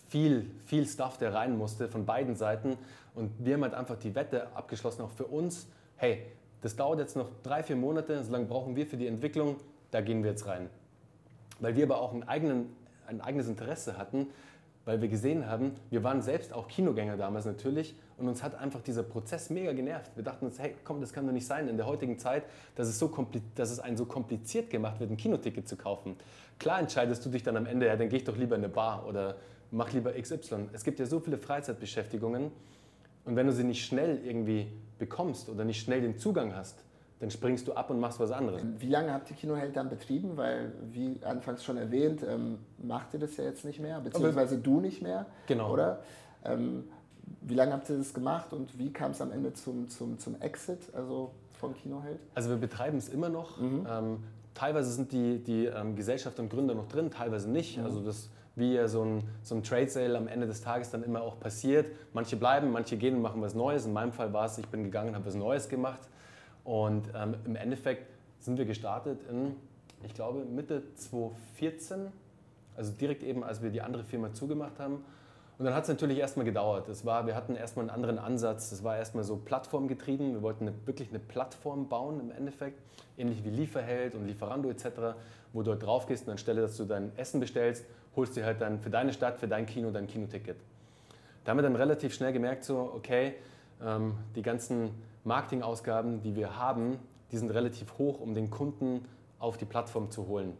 viel, 0.07 0.49
viel 0.65 0.87
Stuff, 0.87 1.19
der 1.19 1.35
rein 1.35 1.59
musste 1.59 1.89
von 1.89 2.07
beiden 2.07 2.37
Seiten. 2.37 2.77
Und 3.17 3.33
wir 3.39 3.55
haben 3.55 3.63
halt 3.63 3.75
einfach 3.75 3.97
die 3.97 4.15
Wette 4.15 4.47
abgeschlossen, 4.55 5.03
auch 5.03 5.11
für 5.11 5.27
uns, 5.27 5.67
hey, 5.97 6.23
das 6.63 6.77
dauert 6.77 7.01
jetzt 7.01 7.17
noch 7.17 7.29
drei, 7.43 7.65
vier 7.65 7.75
Monate, 7.77 8.23
so 8.23 8.31
lange 8.31 8.47
brauchen 8.47 8.77
wir 8.77 8.87
für 8.87 8.97
die 8.97 9.09
Entwicklung, 9.09 9.57
da 9.91 10.01
gehen 10.01 10.23
wir 10.23 10.31
jetzt 10.31 10.47
rein. 10.47 10.71
Weil 11.61 11.77
wir 11.77 11.85
aber 11.85 12.01
auch 12.01 12.13
einen 12.13 12.23
eigenen, 12.23 12.75
ein 13.07 13.21
eigenes 13.21 13.49
Interesse 13.49 13.99
hatten, 13.99 14.29
weil 14.85 15.01
wir 15.01 15.09
gesehen 15.09 15.47
haben, 15.49 15.73
wir 15.91 16.05
waren 16.05 16.21
selbst 16.21 16.53
auch 16.53 16.69
Kinogänger 16.69 17.17
damals 17.17 17.47
natürlich 17.47 17.95
und 18.19 18.29
uns 18.29 18.43
hat 18.43 18.55
einfach 18.55 18.83
dieser 18.83 19.03
Prozess 19.03 19.51
mega 19.51 19.73
genervt. 19.73 20.11
Wir 20.15 20.25
dachten 20.25 20.45
uns, 20.45 20.59
hey, 20.59 20.75
komm, 20.85 21.01
das 21.01 21.13
kann 21.13 21.27
doch 21.27 21.33
nicht 21.33 21.47
sein 21.47 21.69
in 21.69 21.77
der 21.77 21.87
heutigen 21.87 22.19
Zeit, 22.19 22.45
dass 22.77 22.89
es, 22.89 22.99
so 22.99 23.15
dass 23.55 23.71
es 23.71 23.81
einen 23.81 23.97
so 23.97 24.05
kompliziert 24.05 24.71
gemacht 24.71 25.01
wird, 25.01 25.11
ein 25.11 25.17
Kinoticket 25.17 25.67
zu 25.67 25.77
kaufen. 25.77 26.17
Klar 26.59 26.81
entscheidest 26.81 27.25
du 27.25 27.31
dich 27.31 27.43
dann 27.43 27.57
am 27.57 27.67
Ende, 27.67 27.87
ja, 27.87 27.97
dann 27.97 28.09
gehe 28.09 28.19
ich 28.19 28.25
doch 28.25 28.37
lieber 28.37 28.57
in 28.57 28.65
eine 28.65 28.73
Bar 28.73 29.07
oder 29.07 29.37
mach 29.71 29.93
lieber 29.93 30.13
XY. 30.13 30.69
Es 30.73 30.85
gibt 30.85 30.99
ja 31.01 31.07
so 31.07 31.19
viele 31.19 31.39
Freizeitbeschäftigungen 31.39 32.53
und 33.25 33.37
wenn 33.37 33.47
du 33.47 33.53
sie 33.53 33.65
nicht 33.65 33.85
schnell 33.85 34.21
irgendwie 34.25 34.67
bekommst 34.99 35.49
oder 35.49 35.65
nicht 35.65 35.81
schnell 35.81 36.03
den 36.03 36.19
Zugang 36.19 36.55
hast, 36.55 36.85
dann 37.21 37.31
springst 37.31 37.67
du 37.69 37.73
ab 37.73 37.91
und 37.91 38.01
machst 38.01 38.21
was 38.21 38.31
anderes. 38.31 38.63
Wie 38.79 38.89
lange 38.89 39.13
habt 39.13 39.31
ihr 39.31 39.37
Kinoheld 39.37 39.77
dann 39.77 39.89
betrieben? 39.89 40.37
Weil, 40.37 40.73
wie 40.93 41.19
anfangs 41.25 41.65
schon 41.65 41.77
erwähnt, 41.77 42.23
ähm, 42.29 42.59
macht 42.79 43.15
ihr 43.15 43.21
das 43.21 43.37
ja 43.37 43.45
jetzt 43.45 43.65
nicht 43.65 43.81
mehr, 43.81 44.01
beziehungsweise 44.01 44.59
du 44.59 44.81
nicht 44.81 45.03
mehr, 45.03 45.27
genau. 45.47 45.73
oder? 45.73 46.01
Ähm, 46.45 46.85
wie 47.41 47.55
lange 47.55 47.73
habt 47.73 47.89
ihr 47.89 47.99
das 47.99 48.13
gemacht 48.13 48.53
und 48.53 48.79
wie 48.79 48.93
kam 48.93 49.13
es 49.13 49.21
am 49.21 49.33
Ende 49.33 49.53
zum, 49.55 49.89
zum, 49.89 50.19
zum 50.19 50.41
Exit 50.41 50.81
also 50.95 51.31
von 51.59 51.75
Kinoheld? 51.75 52.19
Also 52.35 52.51
wir 52.51 52.57
betreiben 52.57 52.99
es 52.99 53.09
immer 53.09 53.29
noch. 53.29 53.59
Mhm. 53.59 53.87
Ähm, 53.91 54.17
teilweise 54.55 54.93
sind 54.93 55.13
die, 55.13 55.43
die 55.43 55.67
ähm, 55.67 55.97
Gesellschaft 55.97 56.39
und 56.39 56.51
Gründer 56.51 56.75
noch 56.75 56.89
drin, 56.89 57.11
teilweise 57.11 57.51
nicht. 57.51 57.79
Mhm. 57.79 57.85
Also 57.85 58.01
das 58.01 58.29
wie 58.57 58.75
ja 58.75 58.87
so 58.87 59.03
ein, 59.03 59.25
so 59.43 59.55
ein 59.57 59.63
Trade 59.63 59.89
Sale 59.89 60.17
am 60.17 60.29
Ende 60.29 60.47
des 60.47 60.61
Tages 60.61 60.91
dann 60.91 61.03
immer 61.03 61.23
auch 61.23 61.41
passiert. 61.41 61.91
Manche 62.13 62.37
bleiben, 62.37 62.71
manche 62.71 62.97
gehen 62.97 63.17
und 63.17 63.23
machen 63.23 63.43
was 63.43 63.55
Neues. 63.55 63.85
In 63.87 63.93
meinem 63.93 64.13
Fall 64.13 64.33
war 64.33 64.47
es, 64.47 64.59
ich 64.59 64.69
bin 64.69 64.85
gegangen 64.85 65.11
und 65.11 65.15
habe 65.17 65.27
was 65.27 65.35
Neues 65.35 65.69
gemacht. 65.69 66.01
Und 66.65 67.11
ähm, 67.15 67.37
im 67.45 67.57
Endeffekt 67.57 68.11
sind 68.41 68.59
wir 68.59 68.65
gestartet 68.65 69.21
in 69.31 69.57
ich 70.05 70.15
glaube 70.15 70.45
Mitte 70.45 70.83
2014, 70.95 72.09
also 72.77 72.93
direkt 72.93 73.23
eben, 73.23 73.45
als 73.45 73.63
wir 73.63 73.71
die 73.71 73.81
andere 73.81 74.05
Firma 74.05 74.33
zugemacht 74.33 74.79
haben. 74.79 75.05
Und 75.57 75.65
dann 75.65 75.75
hat 75.75 75.85
es 75.85 75.89
natürlich 75.89 76.19
erstmal 76.19 76.45
gedauert. 76.45 76.89
Das 76.89 77.07
war, 77.07 77.27
wir 77.27 77.37
hatten 77.37 77.55
erstmal 77.55 77.85
einen 77.85 77.91
anderen 77.91 78.19
Ansatz. 78.19 78.71
Das 78.71 78.83
war 78.83 78.97
erstmal 78.97 79.23
so 79.23 79.37
plattformgetrieben. 79.37 80.33
Wir 80.33 80.43
wollten 80.43 80.67
eine, 80.67 80.77
wirklich 80.85 81.11
eine 81.11 81.21
Plattform 81.21 81.89
bauen 81.89 82.19
im 82.19 82.33
Endeffekt, 82.33 82.81
ähnlich 83.17 83.45
wie 83.45 83.51
Lieferheld 83.51 84.17
und 84.17 84.27
Lieferando 84.27 84.69
etc., 84.69 84.89
wo 85.53 85.63
du 85.63 85.71
halt 85.71 85.83
drauf 85.85 86.07
gehst 86.07 86.27
und 86.27 86.33
anstelle, 86.33 86.63
dass 86.63 86.77
du 86.77 86.85
dein 86.85 87.17
Essen 87.17 87.39
bestellst, 87.39 87.85
holst 88.17 88.37
du 88.37 88.45
halt 88.45 88.61
dann 88.61 88.81
für 88.81 88.91
deine 88.91 89.13
Stadt, 89.13 89.39
für 89.39 89.47
dein 89.47 89.67
Kino 89.67 89.93
dein 89.93 90.09
Kinoticket. 90.09 90.57
Da 91.45 91.51
haben 91.51 91.59
wir 91.59 91.63
dann 91.63 91.77
relativ 91.77 92.15
schnell 92.15 92.33
gemerkt, 92.33 92.65
so, 92.65 92.91
okay, 92.93 93.35
ähm, 93.81 94.15
die 94.35 94.43
ganzen 94.43 94.91
Marketingausgaben, 95.25 96.21
die 96.21 96.37
wir 96.37 96.57
haben, 96.57 96.99
die 97.33 97.39
sind 97.39 97.51
relativ 97.51 97.99
hoch, 97.99 98.21
um 98.21 98.35
den 98.35 98.51
Kunden 98.51 99.05
auf 99.39 99.57
die 99.57 99.65
Plattform 99.65 100.11
zu 100.11 100.27
holen. 100.29 100.57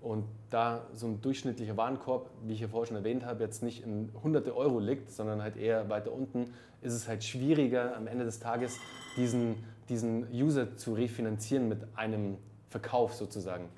Und 0.00 0.24
da 0.50 0.86
so 0.94 1.06
ein 1.06 1.20
durchschnittlicher 1.20 1.76
Warenkorb, 1.76 2.30
wie 2.44 2.52
ich 2.52 2.60
ja 2.60 2.68
vorher 2.68 2.86
schon 2.86 2.96
erwähnt 2.96 3.24
habe, 3.24 3.42
jetzt 3.42 3.62
nicht 3.62 3.82
in 3.82 4.12
hunderte 4.22 4.56
Euro 4.56 4.78
liegt, 4.78 5.10
sondern 5.10 5.42
halt 5.42 5.56
eher 5.56 5.88
weiter 5.88 6.12
unten, 6.12 6.54
ist 6.82 6.92
es 6.92 7.08
halt 7.08 7.24
schwieriger 7.24 7.96
am 7.96 8.06
Ende 8.06 8.24
des 8.24 8.38
Tages 8.38 8.78
diesen, 9.16 9.56
diesen 9.88 10.30
User 10.32 10.76
zu 10.76 10.94
refinanzieren 10.94 11.68
mit 11.68 11.80
einem 11.96 12.36
Verkauf 12.68 13.14
sozusagen. 13.14 13.68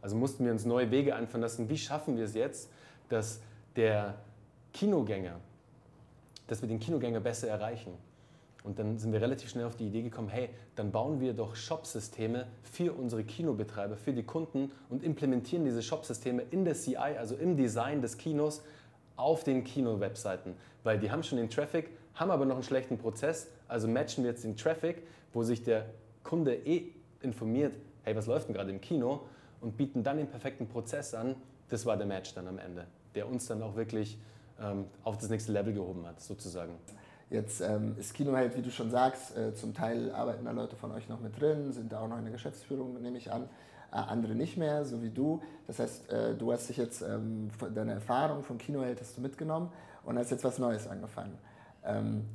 Also 0.00 0.16
mussten 0.16 0.44
wir 0.44 0.52
uns 0.52 0.64
neue 0.64 0.90
Wege 0.90 1.14
einfallen 1.14 1.42
lassen. 1.42 1.68
Wie 1.68 1.76
schaffen 1.76 2.16
wir 2.16 2.24
es 2.24 2.34
jetzt, 2.34 2.70
dass 3.08 3.40
der 3.74 4.14
Kinogänger, 4.72 5.40
dass 6.46 6.62
wir 6.62 6.68
den 6.68 6.80
Kinogänger 6.80 7.20
besser 7.20 7.48
erreichen? 7.48 7.92
Und 8.66 8.80
dann 8.80 8.98
sind 8.98 9.12
wir 9.12 9.20
relativ 9.20 9.50
schnell 9.50 9.64
auf 9.64 9.76
die 9.76 9.86
Idee 9.86 10.02
gekommen, 10.02 10.28
hey, 10.28 10.48
dann 10.74 10.90
bauen 10.90 11.20
wir 11.20 11.34
doch 11.34 11.54
Shop-Systeme 11.54 12.48
für 12.64 12.92
unsere 12.92 13.22
Kinobetreiber, 13.22 13.96
für 13.96 14.12
die 14.12 14.24
Kunden 14.24 14.72
und 14.90 15.04
implementieren 15.04 15.64
diese 15.64 15.84
Shop-Systeme 15.84 16.42
in 16.50 16.64
der 16.64 16.74
CI, 16.74 16.96
also 16.96 17.36
im 17.36 17.56
Design 17.56 18.02
des 18.02 18.18
Kinos, 18.18 18.64
auf 19.14 19.44
den 19.44 19.62
Kino-Webseiten. 19.62 20.54
Weil 20.82 20.98
die 20.98 21.12
haben 21.12 21.22
schon 21.22 21.38
den 21.38 21.48
Traffic, 21.48 21.90
haben 22.14 22.32
aber 22.32 22.44
noch 22.44 22.56
einen 22.56 22.64
schlechten 22.64 22.98
Prozess, 22.98 23.46
also 23.68 23.86
matchen 23.86 24.24
wir 24.24 24.32
jetzt 24.32 24.42
den 24.42 24.56
Traffic, 24.56 25.04
wo 25.32 25.44
sich 25.44 25.62
der 25.62 25.86
Kunde 26.24 26.56
eh 26.56 26.92
informiert, 27.20 27.72
hey, 28.02 28.16
was 28.16 28.26
läuft 28.26 28.48
denn 28.48 28.54
gerade 28.56 28.70
im 28.70 28.80
Kino 28.80 29.20
und 29.60 29.76
bieten 29.76 30.02
dann 30.02 30.16
den 30.16 30.26
perfekten 30.26 30.66
Prozess 30.66 31.14
an. 31.14 31.36
Das 31.68 31.86
war 31.86 31.96
der 31.96 32.06
Match 32.06 32.34
dann 32.34 32.48
am 32.48 32.58
Ende, 32.58 32.88
der 33.14 33.28
uns 33.28 33.46
dann 33.46 33.62
auch 33.62 33.76
wirklich 33.76 34.18
ähm, 34.60 34.86
auf 35.04 35.18
das 35.18 35.30
nächste 35.30 35.52
Level 35.52 35.72
gehoben 35.72 36.04
hat, 36.04 36.20
sozusagen. 36.20 36.72
Jetzt 37.28 37.60
ähm, 37.60 37.96
ist 37.98 38.14
Kinoheld, 38.14 38.56
wie 38.56 38.62
du 38.62 38.70
schon 38.70 38.90
sagst, 38.90 39.36
äh, 39.36 39.52
zum 39.54 39.74
Teil 39.74 40.12
arbeiten 40.12 40.44
da 40.44 40.52
Leute 40.52 40.76
von 40.76 40.92
euch 40.92 41.08
noch 41.08 41.20
mit 41.20 41.40
drin, 41.40 41.72
sind 41.72 41.92
da 41.92 42.00
auch 42.00 42.08
noch 42.08 42.18
in 42.18 42.24
der 42.24 42.32
Geschäftsführung, 42.32 43.00
nehme 43.02 43.18
ich 43.18 43.32
an. 43.32 43.48
Äh, 43.92 43.96
andere 43.96 44.34
nicht 44.34 44.56
mehr, 44.56 44.84
so 44.84 45.02
wie 45.02 45.10
du. 45.10 45.42
Das 45.66 45.80
heißt, 45.80 46.10
äh, 46.10 46.34
du 46.34 46.52
hast 46.52 46.68
dich 46.68 46.76
jetzt, 46.76 47.02
ähm, 47.02 47.50
deine 47.74 47.94
Erfahrung 47.94 48.44
von 48.44 48.58
Kinoheld 48.58 49.00
hast 49.00 49.16
du 49.16 49.20
mitgenommen 49.20 49.72
und 50.04 50.18
hast 50.18 50.30
jetzt 50.30 50.44
was 50.44 50.58
Neues 50.58 50.86
angefangen. 50.86 51.36
Ähm, 51.84 52.26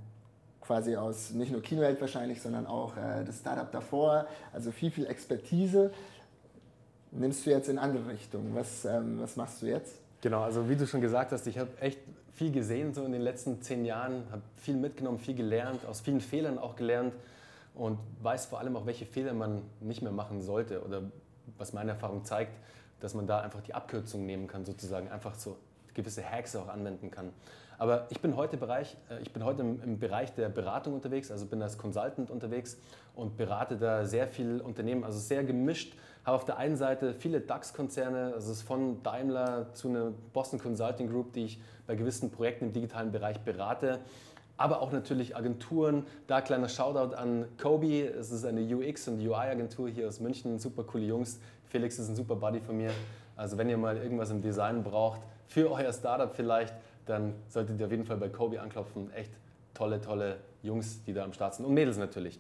quasi 0.60 0.96
aus 0.98 1.32
nicht 1.32 1.52
nur 1.52 1.62
Kinoheld 1.62 2.00
wahrscheinlich, 2.02 2.42
sondern 2.42 2.66
auch 2.66 2.96
äh, 2.98 3.24
das 3.24 3.40
Startup 3.40 3.72
davor, 3.72 4.28
also 4.52 4.72
viel, 4.72 4.92
viel 4.92 5.06
Expertise. 5.06 5.92
Nimmst 7.12 7.46
du 7.46 7.50
jetzt 7.50 7.70
in 7.70 7.78
andere 7.78 8.08
Richtungen? 8.10 8.56
Was, 8.56 8.86
ähm, 8.86 9.20
was 9.22 9.36
machst 9.38 9.62
du 9.62 9.68
jetzt? 9.68 9.96
Genau, 10.22 10.42
also 10.42 10.70
wie 10.70 10.76
du 10.76 10.86
schon 10.86 11.02
gesagt 11.02 11.32
hast, 11.32 11.48
ich 11.48 11.58
habe 11.58 11.70
echt 11.80 12.00
viel 12.42 12.52
gesehen 12.52 12.92
so 12.92 13.06
in 13.06 13.12
den 13.12 13.22
letzten 13.22 13.62
zehn 13.62 13.86
Jahren, 13.86 14.24
habe 14.32 14.42
viel 14.56 14.76
mitgenommen, 14.76 15.20
viel 15.20 15.36
gelernt, 15.36 15.86
aus 15.86 16.02
vielen 16.02 16.22
Fehlern 16.22 16.58
auch 16.58 16.76
gelernt 16.76 17.14
und 17.76 18.00
weiß 18.24 18.48
vor 18.48 18.58
allem 18.58 18.76
auch, 18.76 18.88
welche 18.88 19.06
Fehler 19.06 19.36
man 19.36 19.62
nicht 19.80 20.02
mehr 20.02 20.12
machen 20.12 20.42
sollte 20.42 20.84
oder 20.84 21.04
was 21.60 21.72
meine 21.72 21.92
Erfahrung 21.92 22.26
zeigt, 22.26 22.58
dass 23.00 23.14
man 23.14 23.28
da 23.28 23.42
einfach 23.42 23.62
die 23.62 23.76
Abkürzung 23.76 24.26
nehmen 24.26 24.48
kann, 24.48 24.66
sozusagen 24.66 25.08
einfach 25.12 25.36
so 25.36 25.56
gewisse 25.94 26.28
Hacks 26.28 26.56
auch 26.56 26.68
anwenden 26.68 27.12
kann. 27.12 27.30
Aber 27.78 28.08
ich 28.10 28.22
bin 28.22 28.36
heute, 28.36 28.58
Bereich, 28.58 28.98
äh, 29.12 29.22
ich 29.22 29.32
bin 29.32 29.46
heute 29.46 29.62
im, 29.62 29.80
im, 29.84 30.00
Bereich 30.00 30.34
der 30.34 30.50
Beratung 30.50 30.96
unterwegs, 30.96 31.30
also 31.30 31.46
bin 31.46 31.62
als 31.62 31.78
Consultant 31.78 32.32
unterwegs 32.32 32.80
und 33.14 33.38
berate 33.38 33.78
da 33.78 34.04
sehr 34.04 34.28
viele 34.28 34.64
Unternehmen, 34.64 35.04
also 35.04 35.20
sehr 35.20 35.44
gemischt. 35.44 35.94
Habe 36.24 36.36
auf 36.36 36.46
der 36.46 36.58
einen 36.58 36.76
Seite 36.76 37.14
viele 37.14 37.42
DAX-Konzerne, 37.42 38.34
also 38.36 38.52
es 38.52 38.62
von 38.62 39.02
Daimler 39.04 39.74
zu 39.74 39.90
einer 39.90 40.12
Boston 40.34 40.60
Consulting 40.60 41.10
Group, 41.10 41.34
die 41.34 41.46
ich 41.46 41.62
bei 41.88 41.96
gewissen 41.96 42.32
Projekten 42.32 42.66
im 42.66 42.74
digitalen 42.74 43.12
Bereich 43.12 43.40
berate 43.40 44.00
aber 44.62 44.82
auch 44.82 44.92
natürlich 44.92 45.36
Agenturen. 45.36 46.06
Da 46.28 46.42
kleiner 46.42 46.70
Shoutout 46.70 47.16
an 47.16 47.46
Kobe, 47.60 48.06
es 48.08 48.32
ist 48.32 48.46
eine 48.46 48.62
UX- 48.62 49.08
und 49.08 49.20
UI-Agentur 49.20 49.90
hier 49.90 50.08
aus 50.08 50.20
München, 50.20 50.60
super 50.60 50.84
coole 50.84 51.06
Jungs. 51.06 51.40
Felix 51.66 51.98
ist 51.98 52.10
ein 52.10 52.16
super 52.16 52.36
Buddy 52.36 52.60
von 52.60 52.78
mir. 52.78 52.92
Also 53.36 53.58
wenn 53.58 53.70
ihr 53.70 53.78
mal 53.78 53.98
irgendwas 53.98 54.30
im 54.30 54.42
Design 54.42 54.84
braucht, 54.84 55.22
für 55.48 55.72
euer 55.72 55.92
Startup 55.92 56.34
vielleicht, 56.34 56.74
dann 57.06 57.34
solltet 57.50 57.80
ihr 57.80 57.88
auf 57.88 57.92
jeden 57.92 58.06
Fall 58.06 58.18
bei 58.18 58.30
Kobe 58.30 58.62
anklopfen. 58.62 59.12
Echt 59.14 59.32
tolle, 59.74 60.00
tolle 60.00 60.38
Jungs, 60.62 61.04
die 61.04 61.14
da 61.14 61.24
am 61.24 61.34
Start 61.34 61.56
sind 61.56 61.66
und 61.66 61.74
Mädels 61.74 61.98
natürlich. 61.98 62.40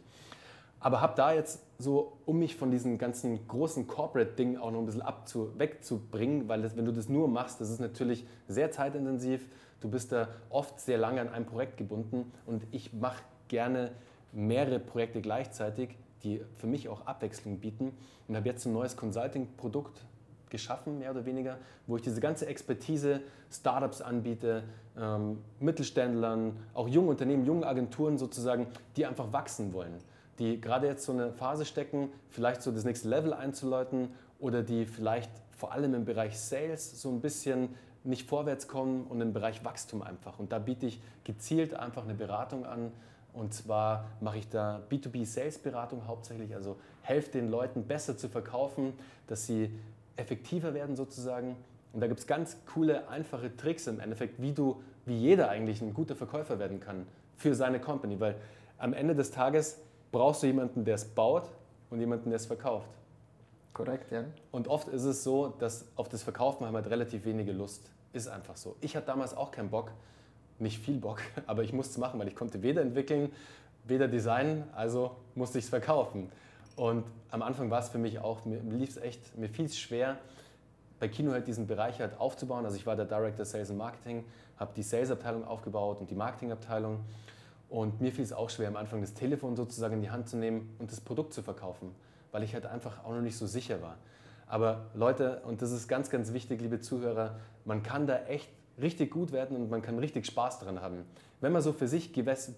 Aber 0.81 0.99
habe 0.99 1.13
da 1.15 1.31
jetzt 1.31 1.63
so, 1.77 2.17
um 2.25 2.39
mich 2.39 2.55
von 2.55 2.71
diesen 2.71 2.97
ganzen 2.97 3.47
großen 3.47 3.87
Corporate-Dingen 3.87 4.57
auch 4.57 4.71
noch 4.71 4.79
ein 4.79 4.85
bisschen 4.85 5.03
abzu 5.03 5.51
wegzubringen, 5.57 6.49
weil 6.49 6.63
das, 6.63 6.75
wenn 6.75 6.85
du 6.85 6.91
das 6.91 7.07
nur 7.07 7.27
machst, 7.27 7.61
das 7.61 7.69
ist 7.69 7.79
natürlich 7.79 8.25
sehr 8.47 8.71
zeitintensiv. 8.71 9.47
Du 9.79 9.89
bist 9.89 10.11
da 10.11 10.27
oft 10.49 10.79
sehr 10.79 10.97
lange 10.97 11.21
an 11.21 11.29
einem 11.29 11.45
Projekt 11.45 11.77
gebunden 11.77 12.31
und 12.47 12.65
ich 12.71 12.93
mache 12.93 13.23
gerne 13.47 13.91
mehrere 14.31 14.79
Projekte 14.79 15.21
gleichzeitig, 15.21 15.95
die 16.23 16.41
für 16.57 16.67
mich 16.67 16.89
auch 16.89 17.05
Abwechslung 17.05 17.59
bieten 17.59 17.93
und 18.27 18.35
habe 18.35 18.47
jetzt 18.49 18.65
ein 18.65 18.73
neues 18.73 18.95
Consulting-Produkt 18.95 20.03
geschaffen, 20.49 20.99
mehr 20.99 21.11
oder 21.11 21.25
weniger, 21.25 21.57
wo 21.87 21.95
ich 21.95 22.01
diese 22.01 22.21
ganze 22.21 22.45
Expertise 22.45 23.21
Startups 23.51 24.01
anbiete, 24.01 24.63
ähm, 24.97 25.39
Mittelständlern, 25.59 26.57
auch 26.73 26.87
jungen 26.87 27.09
Unternehmen, 27.09 27.45
jungen 27.45 27.63
Agenturen 27.63 28.17
sozusagen, 28.17 28.67
die 28.97 29.05
einfach 29.05 29.31
wachsen 29.31 29.73
wollen, 29.73 29.93
die 30.41 30.59
gerade 30.59 30.87
jetzt 30.87 31.05
so 31.05 31.11
eine 31.11 31.31
Phase 31.31 31.65
stecken, 31.65 32.09
vielleicht 32.29 32.63
so 32.63 32.71
das 32.71 32.83
nächste 32.83 33.07
Level 33.07 33.31
einzuläuten 33.31 34.09
oder 34.39 34.63
die 34.63 34.87
vielleicht 34.87 35.29
vor 35.55 35.71
allem 35.71 35.93
im 35.93 36.03
Bereich 36.03 36.39
Sales 36.39 36.99
so 36.99 37.09
ein 37.11 37.21
bisschen 37.21 37.69
nicht 38.03 38.27
vorwärts 38.27 38.67
kommen 38.67 39.05
und 39.07 39.21
im 39.21 39.33
Bereich 39.33 39.63
Wachstum 39.63 40.01
einfach. 40.01 40.39
Und 40.39 40.51
da 40.51 40.57
biete 40.57 40.87
ich 40.87 40.99
gezielt 41.25 41.75
einfach 41.75 42.03
eine 42.03 42.15
Beratung 42.15 42.65
an. 42.65 42.91
Und 43.33 43.53
zwar 43.53 44.05
mache 44.19 44.39
ich 44.39 44.49
da 44.49 44.81
B2B-Sales-Beratung 44.89 46.07
hauptsächlich, 46.07 46.55
also 46.55 46.77
helfe 47.03 47.29
den 47.29 47.51
Leuten 47.51 47.83
besser 47.83 48.17
zu 48.17 48.27
verkaufen, 48.27 48.93
dass 49.27 49.45
sie 49.45 49.69
effektiver 50.15 50.73
werden 50.73 50.95
sozusagen. 50.95 51.55
Und 51.93 52.01
da 52.01 52.07
gibt 52.07 52.19
es 52.19 52.25
ganz 52.25 52.57
coole, 52.73 53.07
einfache 53.09 53.55
Tricks 53.55 53.85
im 53.85 53.99
Endeffekt, 53.99 54.41
wie 54.41 54.53
du, 54.53 54.81
wie 55.05 55.15
jeder 55.15 55.49
eigentlich 55.49 55.81
ein 55.83 55.93
guter 55.93 56.15
Verkäufer 56.15 56.57
werden 56.57 56.79
kann 56.79 57.05
für 57.37 57.53
seine 57.53 57.79
Company. 57.79 58.19
Weil 58.19 58.35
am 58.79 58.93
Ende 58.93 59.13
des 59.13 59.29
Tages 59.29 59.77
brauchst 60.11 60.43
du 60.43 60.47
jemanden, 60.47 60.83
der 60.83 60.95
es 60.95 61.05
baut 61.05 61.49
und 61.89 61.99
jemanden, 61.99 62.29
der 62.29 62.37
es 62.37 62.45
verkauft. 62.45 62.89
Korrekt, 63.73 64.11
ja. 64.11 64.25
Und 64.51 64.67
oft 64.67 64.87
ist 64.89 65.03
es 65.03 65.23
so, 65.23 65.53
dass 65.59 65.85
auf 65.95 66.09
das 66.09 66.23
Verkaufen 66.23 66.65
haben 66.65 66.75
halt 66.75 66.89
relativ 66.89 67.25
wenige 67.25 67.53
Lust. 67.53 67.89
Ist 68.13 68.27
einfach 68.27 68.57
so. 68.57 68.75
Ich 68.81 68.95
hatte 68.95 69.07
damals 69.07 69.35
auch 69.35 69.51
keinen 69.51 69.69
Bock, 69.69 69.91
nicht 70.59 70.79
viel 70.79 70.97
Bock, 70.97 71.21
aber 71.47 71.63
ich 71.63 71.71
musste 71.71 71.91
es 71.91 71.97
machen, 71.97 72.19
weil 72.19 72.27
ich 72.27 72.35
konnte 72.35 72.61
weder 72.61 72.81
entwickeln, 72.81 73.31
weder 73.85 74.07
designen, 74.07 74.65
also 74.73 75.15
musste 75.35 75.57
ich 75.57 75.65
es 75.65 75.69
verkaufen. 75.69 76.29
Und 76.75 77.05
am 77.29 77.41
Anfang 77.41 77.69
war 77.69 77.79
es 77.79 77.89
für 77.89 77.97
mich 77.97 78.19
auch, 78.19 78.45
mir 78.45 78.59
lief 78.59 78.91
es 78.91 78.97
echt, 78.97 79.37
mir 79.37 79.49
fiel 79.49 79.65
es 79.65 79.77
schwer, 79.77 80.17
bei 80.99 81.07
Kino 81.07 81.31
halt 81.31 81.47
diesen 81.47 81.65
Bereich 81.65 81.99
halt 81.99 82.19
aufzubauen. 82.19 82.63
Also 82.63 82.77
ich 82.77 82.85
war 82.85 82.95
der 82.95 83.05
Director 83.05 83.43
Sales 83.43 83.69
and 83.69 83.79
Marketing, 83.79 84.23
habe 84.57 84.71
die 84.75 84.83
Sales-Abteilung 84.83 85.45
aufgebaut 85.45 85.99
und 85.99 86.09
die 86.09 86.15
Marketing-Abteilung. 86.15 86.99
Und 87.71 88.01
mir 88.01 88.11
fiel 88.11 88.25
es 88.25 88.33
auch 88.33 88.49
schwer, 88.49 88.67
am 88.67 88.75
Anfang 88.75 88.99
das 88.99 89.13
Telefon 89.13 89.55
sozusagen 89.55 89.95
in 89.95 90.01
die 90.01 90.11
Hand 90.11 90.27
zu 90.27 90.35
nehmen 90.35 90.75
und 90.77 90.91
das 90.91 90.99
Produkt 90.99 91.33
zu 91.33 91.41
verkaufen, 91.41 91.95
weil 92.33 92.43
ich 92.43 92.53
halt 92.53 92.65
einfach 92.65 93.05
auch 93.05 93.11
noch 93.11 93.21
nicht 93.21 93.37
so 93.37 93.47
sicher 93.47 93.81
war. 93.81 93.95
Aber 94.45 94.87
Leute, 94.93 95.41
und 95.45 95.61
das 95.61 95.71
ist 95.71 95.87
ganz, 95.87 96.09
ganz 96.09 96.33
wichtig, 96.33 96.59
liebe 96.59 96.81
Zuhörer, 96.81 97.39
man 97.63 97.81
kann 97.81 98.07
da 98.07 98.25
echt 98.25 98.49
richtig 98.81 99.09
gut 99.09 99.31
werden 99.31 99.55
und 99.55 99.69
man 99.69 99.81
kann 99.81 99.97
richtig 99.99 100.25
Spaß 100.25 100.59
dran 100.59 100.81
haben. 100.81 101.05
Wenn 101.39 101.53
man 101.53 101.61
so 101.61 101.71
für 101.71 101.87
sich 101.87 102.11
gewisse, 102.11 102.53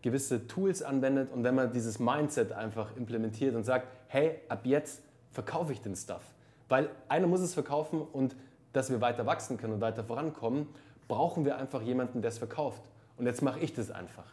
gewisse 0.00 0.46
Tools 0.46 0.82
anwendet 0.82 1.30
und 1.30 1.44
wenn 1.44 1.54
man 1.54 1.70
dieses 1.70 1.98
Mindset 1.98 2.52
einfach 2.52 2.96
implementiert 2.96 3.54
und 3.54 3.64
sagt, 3.64 3.86
hey, 4.08 4.38
ab 4.48 4.60
jetzt 4.64 5.02
verkaufe 5.30 5.74
ich 5.74 5.82
den 5.82 5.94
Stuff. 5.94 6.22
Weil 6.70 6.88
einer 7.06 7.26
muss 7.26 7.40
es 7.42 7.52
verkaufen 7.52 8.00
und 8.00 8.34
dass 8.72 8.88
wir 8.88 9.02
weiter 9.02 9.26
wachsen 9.26 9.58
können 9.58 9.74
und 9.74 9.82
weiter 9.82 10.04
vorankommen, 10.04 10.68
brauchen 11.06 11.44
wir 11.44 11.58
einfach 11.58 11.82
jemanden, 11.82 12.22
der 12.22 12.30
es 12.30 12.38
verkauft. 12.38 12.82
Und 13.16 13.26
jetzt 13.26 13.42
mache 13.42 13.60
ich 13.60 13.74
das 13.74 13.90
einfach. 13.90 14.26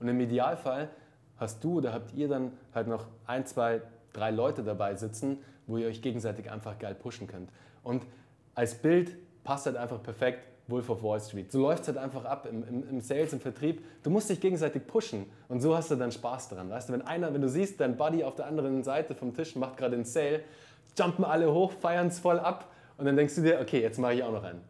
Und 0.00 0.08
im 0.08 0.20
Idealfall 0.20 0.88
hast 1.38 1.62
du 1.62 1.78
oder 1.78 1.92
habt 1.92 2.14
ihr 2.14 2.28
dann 2.28 2.52
halt 2.74 2.88
noch 2.88 3.06
ein, 3.26 3.46
zwei, 3.46 3.82
drei 4.12 4.30
Leute 4.30 4.62
dabei 4.62 4.94
sitzen, 4.94 5.38
wo 5.66 5.76
ihr 5.76 5.88
euch 5.88 6.02
gegenseitig 6.02 6.50
einfach 6.50 6.78
geil 6.78 6.94
pushen 6.94 7.26
könnt. 7.26 7.50
Und 7.82 8.06
als 8.54 8.74
Bild 8.74 9.16
passt 9.44 9.66
halt 9.66 9.76
einfach 9.76 10.02
perfekt 10.02 10.46
Wolf 10.68 10.90
of 10.90 11.02
Wall 11.02 11.20
Street. 11.20 11.52
So 11.52 11.60
läuft 11.60 11.82
es 11.82 11.88
halt 11.88 11.98
einfach 11.98 12.24
ab 12.24 12.46
im, 12.50 12.66
im, 12.66 12.88
im, 12.88 13.00
Sales, 13.00 13.32
im 13.32 13.40
Vertrieb. 13.40 13.84
Du 14.02 14.10
musst 14.10 14.28
dich 14.28 14.40
gegenseitig 14.40 14.86
pushen 14.86 15.26
und 15.48 15.60
so 15.60 15.76
hast 15.76 15.90
du 15.90 15.94
dann 15.94 16.10
Spaß 16.10 16.48
daran. 16.48 16.70
Weißt 16.70 16.88
du, 16.88 16.92
wenn 16.92 17.02
einer, 17.02 17.32
wenn 17.32 17.42
du 17.42 17.48
siehst, 17.48 17.80
dein 17.80 17.96
Buddy 17.96 18.24
auf 18.24 18.34
der 18.34 18.46
anderen 18.46 18.82
Seite 18.82 19.14
vom 19.14 19.34
Tisch 19.34 19.54
macht 19.54 19.76
gerade 19.76 19.94
einen 19.94 20.04
Sale, 20.04 20.40
jumpen 20.98 21.24
alle 21.24 21.52
hoch, 21.52 21.72
feiern 21.72 22.08
es 22.08 22.18
voll 22.18 22.40
ab 22.40 22.68
und 22.98 23.04
dann 23.04 23.16
denkst 23.16 23.36
du 23.36 23.42
dir, 23.42 23.60
okay, 23.60 23.80
jetzt 23.80 23.98
mache 23.98 24.14
ich 24.14 24.24
auch 24.24 24.32
noch 24.32 24.42
einen. 24.42 24.60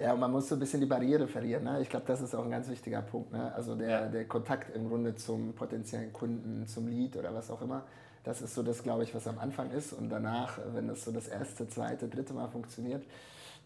Ja, 0.00 0.14
und 0.14 0.20
man 0.20 0.30
muss 0.30 0.48
so 0.48 0.56
ein 0.56 0.58
bisschen 0.58 0.80
die 0.80 0.86
Barriere 0.86 1.28
verlieren. 1.28 1.64
Ne? 1.64 1.82
Ich 1.82 1.90
glaube, 1.90 2.06
das 2.06 2.22
ist 2.22 2.34
auch 2.34 2.44
ein 2.44 2.50
ganz 2.50 2.68
wichtiger 2.70 3.02
Punkt. 3.02 3.32
Ne? 3.32 3.52
Also 3.54 3.74
der, 3.74 3.88
ja. 3.88 4.08
der 4.08 4.24
Kontakt 4.24 4.74
im 4.74 4.88
Grunde 4.88 5.14
zum 5.14 5.52
potenziellen 5.52 6.12
Kunden, 6.12 6.66
zum 6.66 6.88
Lead 6.88 7.16
oder 7.16 7.34
was 7.34 7.50
auch 7.50 7.60
immer. 7.60 7.82
Das 8.24 8.40
ist 8.40 8.54
so 8.54 8.62
das, 8.62 8.82
glaube 8.82 9.04
ich, 9.04 9.14
was 9.14 9.26
am 9.26 9.38
Anfang 9.38 9.70
ist. 9.70 9.92
Und 9.92 10.08
danach, 10.08 10.58
wenn 10.74 10.88
das 10.88 11.04
so 11.04 11.12
das 11.12 11.28
erste, 11.28 11.68
zweite, 11.68 12.08
dritte 12.08 12.32
Mal 12.32 12.48
funktioniert, 12.48 13.02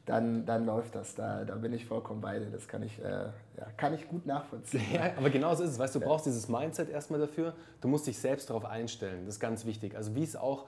dann, 0.07 0.45
dann 0.45 0.67
läuft 0.67 0.97
das. 0.97 1.15
Da, 1.15 1.45
da 1.45 1.55
bin 1.55 1.73
ich 1.73 1.87
vollkommen 1.87 2.21
bei 2.21 2.39
dir. 2.41 2.51
Das 2.51 2.67
kann 2.67 2.83
ich, 2.83 2.99
äh, 2.99 3.27
ja, 3.57 3.67
kann 3.77 3.95
ich 3.95 4.09
gut 4.09 4.27
nachvollziehen. 4.27 4.83
Ja, 4.93 5.13
aber 5.17 5.31
genau 5.31 5.55
so 5.55 5.63
ist 5.63 5.71
es. 5.71 5.79
Weißt 5.79 5.95
du, 5.95 6.01
du 6.01 6.07
brauchst 6.07 6.27
dieses 6.27 6.49
Mindset 6.49 6.91
erstmal 6.91 7.21
dafür. 7.21 7.55
Du 7.81 7.87
musst 7.87 8.09
dich 8.09 8.19
selbst 8.19 8.51
darauf 8.51 8.65
einstellen. 8.65 9.25
Das 9.25 9.37
ist 9.37 9.41
ganz 9.41 9.65
wichtig. 9.67 9.97
Also 9.97 10.15
wie 10.17 10.25
es 10.25 10.35
auch 10.35 10.67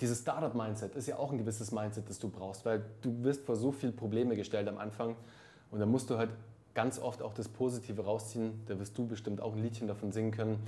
dieses 0.00 0.20
Startup-Mindset 0.20 0.94
ist 0.94 1.08
ja 1.08 1.16
auch 1.16 1.32
ein 1.32 1.38
gewisses 1.38 1.72
Mindset, 1.72 2.08
das 2.08 2.18
du 2.18 2.28
brauchst, 2.28 2.64
weil 2.64 2.84
du 3.02 3.22
wirst 3.24 3.44
vor 3.44 3.56
so 3.56 3.72
viele 3.72 3.92
Probleme 3.92 4.36
gestellt 4.36 4.68
am 4.68 4.78
Anfang 4.78 5.16
und 5.70 5.80
dann 5.80 5.90
musst 5.90 6.08
du 6.10 6.18
halt 6.18 6.30
ganz 6.74 6.98
oft 7.00 7.22
auch 7.22 7.34
das 7.34 7.48
Positive 7.48 8.04
rausziehen. 8.04 8.60
Da 8.66 8.78
wirst 8.78 8.96
du 8.96 9.06
bestimmt 9.06 9.40
auch 9.40 9.54
ein 9.54 9.62
Liedchen 9.62 9.88
davon 9.88 10.12
singen 10.12 10.30
können. 10.30 10.62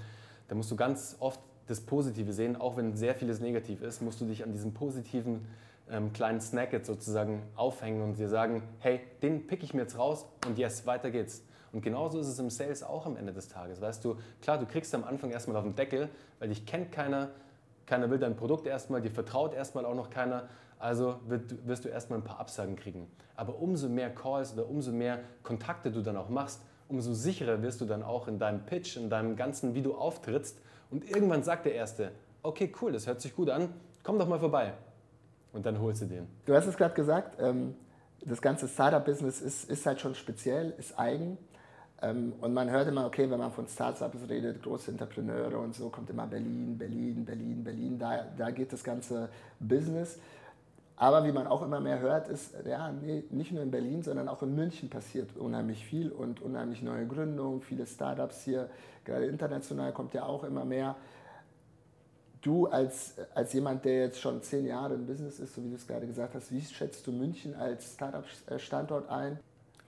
Da 0.49 0.57
musst 0.57 0.71
du 0.71 0.77
ganz 0.77 1.17
oft 1.21 1.39
das 1.69 1.81
Positive 1.81 2.33
sehen, 2.33 2.57
auch 2.57 2.77
wenn 2.77 2.97
sehr 2.97 3.15
vieles 3.15 3.39
negativ 3.39 3.81
ist, 3.83 4.03
musst 4.03 4.21
du 4.21 4.25
dich 4.25 4.43
an 4.43 4.51
diesem 4.51 4.75
positiven 4.75 5.47
ähm, 5.89 6.13
kleinen 6.13 6.41
Snack 6.41 6.73
jetzt 6.73 6.89
sozusagen 6.89 7.43
aufhängen 7.55 8.03
und 8.03 8.19
dir 8.19 8.29
sagen, 8.29 8.63
hey, 8.81 9.01
den 9.23 9.47
pick 9.47 9.63
ich 9.63 9.73
mir 9.73 9.83
jetzt 9.83 9.97
raus 9.97 10.27
und 10.47 10.59
yes, 10.59 10.87
weiter 10.87 11.13
geht's. 11.13 11.45
Und 11.73 11.83
genauso 11.83 12.19
ist 12.19 12.27
es 12.27 12.41
im 12.41 12.51
Sales 12.51 12.83
auch 12.83 13.07
am 13.07 13.17
Ende 13.17 13.33
des 13.33 13.47
Tages. 13.47 13.81
Weißt 13.81 14.05
du, 14.05 14.17
klar, 14.43 14.59
du 14.59 14.67
kriegst 14.67 14.93
am 14.97 15.05
Anfang 15.05 15.31
erstmal 15.31 15.57
auf 15.57 15.63
den 15.63 15.77
Deckel, 15.77 16.09
weil 16.41 16.49
dich 16.49 16.67
kennt 16.67 16.91
keiner, 16.91 17.31
keiner 17.91 18.09
will 18.09 18.19
dein 18.19 18.37
Produkt 18.37 18.69
erstmal, 18.69 19.03
dir 19.03 19.11
vertraut 19.11 19.53
erstmal 19.53 19.85
auch 19.85 19.97
noch 19.97 20.11
keiner. 20.11 20.49
Also 20.79 21.17
wirst 21.27 21.85
du 21.85 21.89
erstmal 21.89 22.21
ein 22.21 22.25
paar 22.25 22.39
Absagen 22.39 22.77
kriegen. 22.77 23.09
Aber 23.35 23.61
umso 23.61 23.89
mehr 23.89 24.15
Calls 24.15 24.55
oder 24.55 24.69
umso 24.69 24.93
mehr 24.93 25.19
Kontakte 25.43 25.91
du 25.91 26.01
dann 26.01 26.17
auch 26.17 26.29
machst, 26.29 26.63
umso 26.89 27.13
sicherer 27.13 27.63
wirst 27.63 27.81
du 27.81 27.87
dann 27.87 28.05
auch 28.05 28.29
in 28.29 28.39
deinem 28.39 28.65
Pitch, 28.65 28.97
in 28.97 29.11
deinem 29.11 29.35
ganzen, 29.35 29.75
wie 29.75 29.83
du 29.83 29.97
auftrittst. 29.97 30.57
Und 30.93 31.11
irgendwann 31.11 31.43
sagt 31.43 31.67
der 31.67 31.75
Erste, 31.75 32.13
okay, 32.45 32.73
cool, 32.81 32.93
das 32.93 33.09
hört 33.09 33.21
sich 33.21 33.35
gut 33.35 33.51
an, 33.51 33.75
komm 34.05 34.21
doch 34.21 34.29
mal 34.29 34.39
vorbei. 34.39 34.73
Und 35.53 35.67
dann 35.67 35.81
holst 35.81 36.03
du 36.03 36.07
den. 36.07 36.29
Du 36.47 36.55
hast 36.55 36.67
es 36.67 36.77
gerade 36.77 36.95
gesagt, 36.95 37.41
ähm, 37.41 37.75
das 38.25 38.41
ganze 38.41 38.69
Startup-Business 38.69 39.41
ist, 39.41 39.69
ist 39.69 39.85
halt 39.85 40.01
schon 40.01 40.15
speziell, 40.15 40.75
ist 40.79 40.97
eigen. 40.97 41.39
Ähm, 42.03 42.33
und 42.41 42.55
man 42.55 42.71
hört 42.71 42.89
immer, 42.89 43.07
okay, 43.07 43.31
wenn 43.31 43.39
man 43.39 43.53
von 43.53 43.67
Startups 43.67 44.17
redet, 44.29 44.63
große 44.63 44.91
Entrepreneure 44.91 45.59
und 45.59 45.75
so, 45.75 45.91
kommt 45.91 46.09
immer 46.11 46.27
Berlin, 46.27 46.77
Berlin, 46.79 47.25
Berlin, 47.25 47.63
Berlin, 47.63 47.99
da, 47.99 48.25
da 48.37 48.51
geht 48.51 48.73
das 48.73 48.83
ganze 48.83 49.29
Business. 49.59 50.19
Aber 50.97 51.25
wie 51.25 51.33
man 51.33 51.47
auch 51.47 51.63
immer 51.63 51.81
mehr 51.81 51.99
hört, 52.01 52.29
ist, 52.29 52.55
ja, 52.67 52.93
nee, 52.93 53.25
nicht 53.31 53.53
nur 53.53 53.63
in 53.63 53.71
Berlin, 53.71 54.03
sondern 54.03 54.29
auch 54.29 54.43
in 54.43 54.55
München 54.55 54.91
passiert 54.91 55.35
unheimlich 55.37 55.85
viel 55.85 56.11
und 56.13 56.43
unheimlich 56.43 56.83
neue 56.83 57.07
Gründungen, 57.07 57.63
viele 57.63 57.87
Startups 57.87 58.43
hier, 58.45 58.69
gerade 59.05 59.25
international 59.25 59.93
kommt 59.93 60.13
ja 60.13 60.25
auch 60.25 60.45
immer 60.45 60.67
mehr. 60.67 60.97
Du 62.43 62.67
als, 62.67 63.15
als 63.35 63.53
jemand, 63.55 63.85
der 63.87 64.01
jetzt 64.01 64.21
schon 64.21 64.43
zehn 64.43 64.67
Jahre 64.67 64.95
im 64.95 65.07
Business 65.07 65.41
ist, 65.41 65.55
so 65.55 65.65
wie 65.65 65.71
du 65.71 65.77
es 65.77 65.87
gerade 65.87 66.07
gesagt 66.07 66.35
hast, 66.35 66.53
wie 66.53 66.61
schätzt 66.61 67.07
du 67.07 67.13
München 67.13 67.55
als 67.55 67.95
Startup-Standort 67.95 69.09
ein? 69.09 69.39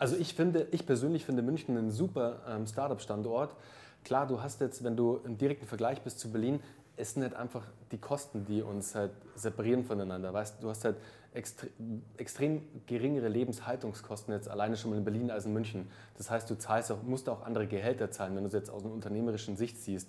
Also 0.03 0.17
ich 0.17 0.35
finde, 0.35 0.67
ich 0.73 0.85
persönlich 0.85 1.25
finde 1.25 1.43
München 1.43 1.79
einen 1.79 1.93
super 1.93 2.41
ähm, 2.49 2.67
Startup-Standort. 2.67 3.55
Klar, 4.03 4.27
du 4.27 4.43
hast 4.43 4.61
jetzt, 4.61 4.83
wenn 4.83 4.97
du 4.97 5.21
im 5.25 5.39
direkten 5.39 5.65
Vergleich 5.65 6.03
bist 6.03 6.19
zu 6.19 6.33
Berlin, 6.33 6.59
es 6.97 7.15
sind 7.15 7.23
halt 7.23 7.35
einfach 7.35 7.63
die 7.93 7.99
Kosten, 7.99 8.45
die 8.45 8.63
uns 8.63 8.97
halt 8.97 9.13
separieren 9.37 9.85
voneinander. 9.85 10.33
Weißt 10.33 10.61
du, 10.61 10.71
hast 10.71 10.85
halt 10.85 10.97
extre 11.35 11.69
extrem 12.17 12.63
geringere 12.87 13.29
Lebenshaltungskosten 13.29 14.35
jetzt 14.35 14.49
alleine 14.49 14.77
schon 14.77 14.91
mal 14.91 14.97
in 14.97 15.05
Berlin 15.05 15.31
als 15.31 15.47
in 15.47 15.53
München. 15.53 15.89
Das 16.19 16.33
heißt, 16.33 16.51
du 16.51 16.59
zahlst 16.59 16.91
auch, 16.91 17.05
musst 17.05 17.29
auch 17.29 17.47
andere 17.47 17.69
Gehälter 17.69 18.11
zahlen, 18.11 18.35
wenn 18.35 18.43
du 18.43 18.49
es 18.49 18.55
jetzt 18.55 18.71
aus 18.71 18.83
einer 18.83 18.93
unternehmerischen 18.93 19.57
Sicht 19.57 19.79
siehst. 19.79 20.09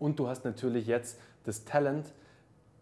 Und 0.00 0.18
du 0.18 0.26
hast 0.26 0.44
natürlich 0.44 0.88
jetzt 0.88 1.16
das 1.44 1.64
Talent, 1.64 2.12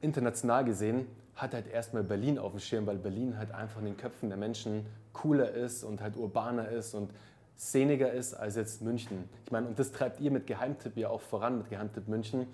international 0.01 0.65
gesehen, 0.65 1.07
hat 1.35 1.53
halt 1.53 1.69
erstmal 1.69 2.03
Berlin 2.03 2.39
auf 2.39 2.53
dem 2.53 2.61
Schirm, 2.61 2.87
weil 2.87 2.97
Berlin 2.97 3.37
halt 3.39 3.53
einfach 3.53 3.81
in 3.81 3.87
den 3.87 3.97
Köpfen 3.97 4.29
der 4.29 4.39
Menschen 4.39 4.87
cooler 5.13 5.51
ist 5.51 5.85
und 5.85 6.01
halt 6.01 6.17
urbaner 6.17 6.69
ist 6.69 6.95
und 6.95 7.11
szeniger 7.59 8.13
ist 8.13 8.35
als 8.35 8.57
jetzt 8.57 8.83
München. 8.83 9.29
Ich 9.45 9.53
meine, 9.53 9.67
und 9.69 9.79
das 9.79 9.93
treibt 9.93 10.21
ihr 10.21 10.31
mit 10.31 10.47
Geheimtipp 10.47 10.97
ja 10.97 11.09
auch 11.09 11.21
voran, 11.21 11.59
mit 11.59 11.71
Geheimtipp 11.71 12.09
München, 12.09 12.47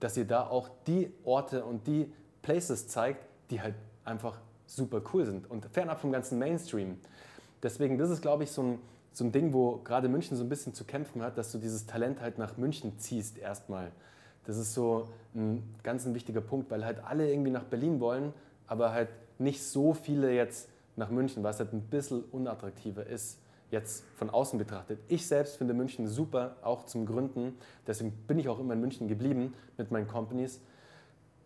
dass 0.00 0.16
ihr 0.16 0.26
da 0.26 0.46
auch 0.46 0.68
die 0.86 1.12
Orte 1.24 1.64
und 1.64 1.86
die 1.86 2.12
Places 2.42 2.88
zeigt, 2.88 3.26
die 3.50 3.60
halt 3.60 3.74
einfach 4.04 4.38
super 4.66 5.00
cool 5.12 5.24
sind 5.24 5.50
und 5.50 5.66
fernab 5.66 6.00
vom 6.00 6.12
ganzen 6.12 6.38
Mainstream. 6.38 6.98
Deswegen, 7.62 7.98
das 7.98 8.10
ist, 8.10 8.20
glaube 8.20 8.44
ich, 8.44 8.50
so 8.50 8.62
ein, 8.62 8.78
so 9.12 9.24
ein 9.24 9.32
Ding, 9.32 9.52
wo 9.52 9.78
gerade 9.78 10.08
München 10.08 10.36
so 10.36 10.44
ein 10.44 10.48
bisschen 10.48 10.74
zu 10.74 10.84
kämpfen 10.84 11.22
hat, 11.22 11.38
dass 11.38 11.50
du 11.52 11.58
dieses 11.58 11.86
Talent 11.86 12.20
halt 12.20 12.38
nach 12.38 12.56
München 12.56 12.98
ziehst 12.98 13.38
erstmal. 13.38 13.90
Das 14.46 14.56
ist 14.56 14.74
so 14.74 15.08
ein 15.34 15.62
ganz 15.82 16.06
ein 16.06 16.14
wichtiger 16.14 16.40
Punkt, 16.40 16.70
weil 16.70 16.84
halt 16.84 17.04
alle 17.04 17.30
irgendwie 17.30 17.50
nach 17.50 17.64
Berlin 17.64 18.00
wollen, 18.00 18.32
aber 18.66 18.92
halt 18.92 19.08
nicht 19.38 19.62
so 19.62 19.92
viele 19.92 20.32
jetzt 20.32 20.68
nach 20.96 21.10
München, 21.10 21.42
was 21.42 21.58
halt 21.58 21.72
ein 21.72 21.82
bisschen 21.82 22.24
unattraktiver 22.32 23.04
ist, 23.06 23.38
jetzt 23.70 24.04
von 24.14 24.30
außen 24.30 24.58
betrachtet. 24.58 25.00
Ich 25.08 25.26
selbst 25.26 25.56
finde 25.56 25.74
München 25.74 26.06
super, 26.06 26.56
auch 26.62 26.84
zum 26.84 27.04
Gründen. 27.04 27.58
Deswegen 27.86 28.12
bin 28.26 28.38
ich 28.38 28.48
auch 28.48 28.58
immer 28.58 28.74
in 28.74 28.80
München 28.80 29.08
geblieben 29.08 29.54
mit 29.76 29.90
meinen 29.90 30.06
Companies. 30.06 30.60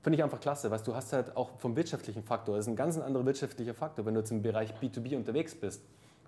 Finde 0.03 0.17
ich 0.17 0.23
einfach 0.23 0.41
klasse, 0.41 0.71
weil 0.71 0.81
du 0.81 0.95
hast 0.95 1.13
halt 1.13 1.37
auch 1.37 1.59
vom 1.59 1.77
wirtschaftlichen 1.77 2.23
Faktor, 2.23 2.57
das 2.57 2.67
ist 2.67 2.71
ein 2.71 2.77
ganz 2.77 2.97
anderer 2.99 3.25
wirtschaftlicher 3.27 3.75
Faktor, 3.75 4.07
wenn 4.07 4.15
du 4.15 4.21
jetzt 4.21 4.31
im 4.31 4.43
Bereich 4.43 4.73
B2B 4.81 5.17
unterwegs 5.17 5.55
bist 5.55 5.83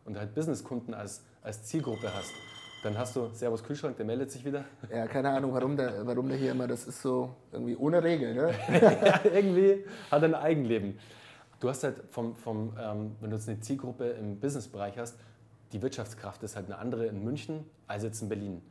und 0.05 0.19
halt 0.19 0.35
Businesskunden 0.35 0.95
als, 0.95 1.23
als 1.43 1.65
Zielgruppe 1.65 2.13
hast 2.15 2.33
dann 2.83 2.99
hast 2.99 3.15
du 3.15 3.31
Servus 3.33 3.63
Kühlschrank, 3.63 3.97
der 3.97 4.05
meldet 4.05 4.31
sich 4.31 4.45
wieder. 4.45 4.65
Ja, 4.91 5.07
keine 5.07 5.31
Ahnung, 5.31 5.55
warum 5.55 5.77
der, 5.77 6.05
warum 6.05 6.29
der 6.29 6.37
hier 6.37 6.51
immer, 6.51 6.67
das 6.67 6.87
ist 6.87 7.01
so 7.01 7.35
irgendwie 7.53 7.77
ohne 7.77 8.03
Regel, 8.03 8.35
ne? 8.35 8.53
ja, 8.81 9.21
irgendwie 9.33 9.85
hat 10.11 10.23
er 10.23 10.29
ein 10.29 10.35
Eigenleben. 10.35 10.99
Du 11.61 11.69
hast 11.69 11.85
halt 11.85 12.03
vom, 12.11 12.35
vom 12.35 12.77
ähm, 12.81 13.13
wenn 13.21 13.31
du 13.31 13.37
jetzt 13.37 13.49
eine 13.49 13.61
Zielgruppe 13.61 14.09
im 14.11 14.41
Businessbereich 14.41 14.99
hast, 14.99 15.17
die 15.73 15.81
Wirtschaftskraft 15.81 16.43
ist 16.43 16.57
halt 16.57 16.67
eine 16.67 16.79
andere 16.79 17.07
in 17.07 17.23
München 17.23 17.65
als 17.87 18.03
jetzt 18.03 18.21
in 18.21 18.29
Berlin. 18.29 18.63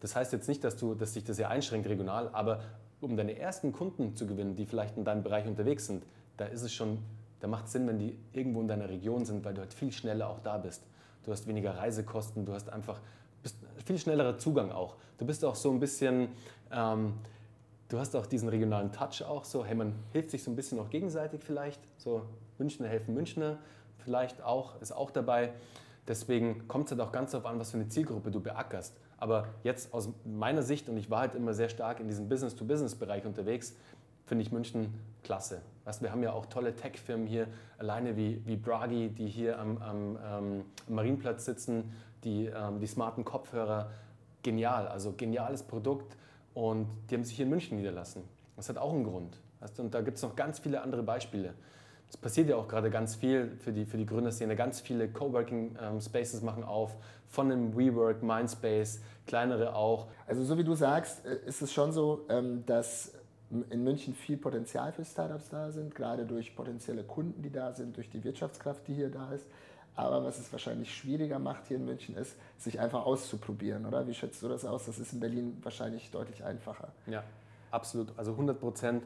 Das 0.00 0.16
heißt 0.16 0.32
jetzt 0.32 0.48
nicht, 0.48 0.64
dass, 0.64 0.76
du, 0.76 0.94
dass 0.94 1.14
sich 1.14 1.24
das 1.24 1.38
ja 1.38 1.48
einschränkt 1.48 1.88
regional, 1.88 2.28
aber 2.32 2.62
um 3.00 3.16
deine 3.16 3.38
ersten 3.38 3.72
Kunden 3.72 4.16
zu 4.16 4.26
gewinnen, 4.26 4.56
die 4.56 4.66
vielleicht 4.66 4.96
in 4.96 5.04
deinem 5.04 5.22
Bereich 5.22 5.46
unterwegs 5.46 5.86
sind, 5.86 6.04
da 6.36 6.46
ist 6.46 6.62
es 6.62 6.72
schon, 6.72 6.98
da 7.38 7.46
macht 7.46 7.66
es 7.66 7.72
Sinn, 7.72 7.86
wenn 7.86 7.98
die 7.98 8.18
irgendwo 8.32 8.60
in 8.60 8.68
deiner 8.68 8.88
Region 8.88 9.24
sind, 9.24 9.44
weil 9.44 9.54
du 9.54 9.60
halt 9.60 9.72
viel 9.72 9.92
schneller 9.92 10.28
auch 10.28 10.40
da 10.40 10.58
bist. 10.58 10.82
Du 11.24 11.32
hast 11.32 11.46
weniger 11.46 11.76
Reisekosten, 11.76 12.44
du 12.44 12.52
hast 12.52 12.70
einfach 12.70 13.00
viel 13.84 13.98
schnellerer 13.98 14.38
Zugang 14.38 14.70
auch. 14.70 14.96
Du 15.18 15.26
bist 15.26 15.44
auch 15.44 15.54
so 15.54 15.70
ein 15.70 15.80
bisschen, 15.80 16.28
ähm, 16.70 17.14
du 17.88 17.98
hast 17.98 18.14
auch 18.14 18.26
diesen 18.26 18.48
regionalen 18.48 18.92
Touch 18.92 19.22
auch 19.22 19.44
so, 19.44 19.64
hey, 19.64 19.74
man 19.74 19.94
hilft 20.12 20.30
sich 20.30 20.42
so 20.42 20.50
ein 20.50 20.56
bisschen 20.56 20.78
auch 20.78 20.90
gegenseitig 20.90 21.42
vielleicht, 21.42 21.80
so 21.98 22.22
Münchner 22.58 22.88
helfen 22.88 23.14
Münchner 23.14 23.58
vielleicht 23.98 24.42
auch, 24.42 24.80
ist 24.80 24.92
auch 24.92 25.10
dabei. 25.10 25.52
Deswegen 26.08 26.66
kommt 26.68 26.86
es 26.86 26.92
halt 26.92 27.00
auch 27.00 27.12
ganz 27.12 27.32
darauf 27.32 27.46
an, 27.46 27.58
was 27.58 27.70
für 27.70 27.78
eine 27.78 27.88
Zielgruppe 27.88 28.30
du 28.30 28.40
beackerst. 28.40 28.96
Aber 29.18 29.48
jetzt 29.62 29.92
aus 29.92 30.08
meiner 30.24 30.62
Sicht, 30.62 30.88
und 30.88 30.96
ich 30.96 31.10
war 31.10 31.20
halt 31.20 31.34
immer 31.34 31.52
sehr 31.52 31.68
stark 31.68 32.00
in 32.00 32.08
diesem 32.08 32.28
Business-to-Business-Bereich 32.28 33.26
unterwegs, 33.26 33.74
finde 34.24 34.42
ich 34.42 34.52
München 34.52 34.94
klasse. 35.22 35.60
Weißt, 35.84 36.02
wir 36.02 36.10
haben 36.10 36.22
ja 36.22 36.32
auch 36.32 36.46
tolle 36.46 36.74
Tech-Firmen 36.74 37.26
hier, 37.26 37.46
alleine 37.78 38.16
wie, 38.16 38.40
wie 38.46 38.56
Bragi, 38.56 39.10
die 39.10 39.26
hier 39.26 39.58
am, 39.58 39.78
am, 39.78 40.18
ähm, 40.24 40.64
am 40.88 40.94
Marienplatz 40.94 41.44
sitzen, 41.44 41.92
die, 42.24 42.46
ähm, 42.46 42.80
die 42.80 42.86
smarten 42.86 43.24
Kopfhörer, 43.24 43.90
genial, 44.42 44.88
also 44.88 45.12
geniales 45.12 45.62
Produkt 45.62 46.16
und 46.54 46.86
die 47.08 47.14
haben 47.14 47.24
sich 47.24 47.36
hier 47.36 47.44
in 47.44 47.50
München 47.50 47.76
niederlassen. 47.76 48.22
Das 48.56 48.68
hat 48.68 48.78
auch 48.78 48.92
einen 48.92 49.04
Grund. 49.04 49.38
Weißt 49.60 49.78
du? 49.78 49.82
Und 49.82 49.94
da 49.94 50.00
gibt 50.00 50.16
es 50.16 50.22
noch 50.22 50.36
ganz 50.36 50.58
viele 50.58 50.82
andere 50.82 51.02
Beispiele. 51.02 51.54
Es 52.08 52.16
passiert 52.16 52.48
ja 52.48 52.56
auch 52.56 52.66
gerade 52.66 52.90
ganz 52.90 53.14
viel 53.14 53.56
für 53.58 53.72
die, 53.72 53.84
für 53.84 53.96
die 53.96 54.06
Gründerszene. 54.06 54.56
Ganz 54.56 54.80
viele 54.80 55.08
Coworking 55.08 55.76
ähm, 55.80 56.00
Spaces 56.00 56.42
machen 56.42 56.64
auf, 56.64 56.96
von 57.28 57.52
einem 57.52 57.76
WeWork, 57.76 58.22
Mindspace, 58.22 59.00
kleinere 59.26 59.76
auch. 59.76 60.08
Also 60.26 60.42
so 60.42 60.58
wie 60.58 60.64
du 60.64 60.74
sagst, 60.74 61.24
äh, 61.24 61.38
ist 61.46 61.62
es 61.62 61.72
schon 61.72 61.92
so, 61.92 62.26
ähm, 62.28 62.66
dass 62.66 63.12
in 63.70 63.82
München 63.82 64.14
viel 64.14 64.36
Potenzial 64.36 64.92
für 64.92 65.04
Startups 65.04 65.48
da 65.48 65.70
sind, 65.70 65.94
gerade 65.94 66.24
durch 66.24 66.54
potenzielle 66.54 67.02
Kunden, 67.02 67.42
die 67.42 67.50
da 67.50 67.72
sind, 67.72 67.96
durch 67.96 68.08
die 68.08 68.22
Wirtschaftskraft, 68.22 68.86
die 68.86 68.94
hier 68.94 69.10
da 69.10 69.32
ist. 69.32 69.46
Aber 69.96 70.24
was 70.24 70.38
es 70.38 70.50
wahrscheinlich 70.52 70.94
schwieriger 70.94 71.38
macht 71.38 71.68
hier 71.68 71.76
in 71.76 71.84
München 71.84 72.16
ist, 72.16 72.36
sich 72.58 72.80
einfach 72.80 73.04
auszuprobieren, 73.04 73.86
oder? 73.86 74.06
Wie 74.06 74.14
schätzt 74.14 74.42
du 74.42 74.48
das 74.48 74.64
aus? 74.64 74.86
Das 74.86 74.98
ist 74.98 75.12
in 75.12 75.20
Berlin 75.20 75.58
wahrscheinlich 75.62 76.10
deutlich 76.10 76.44
einfacher. 76.44 76.88
Ja, 77.06 77.22
absolut. 77.70 78.08
Also 78.16 78.32
100 78.32 78.58
Prozent. 78.58 79.04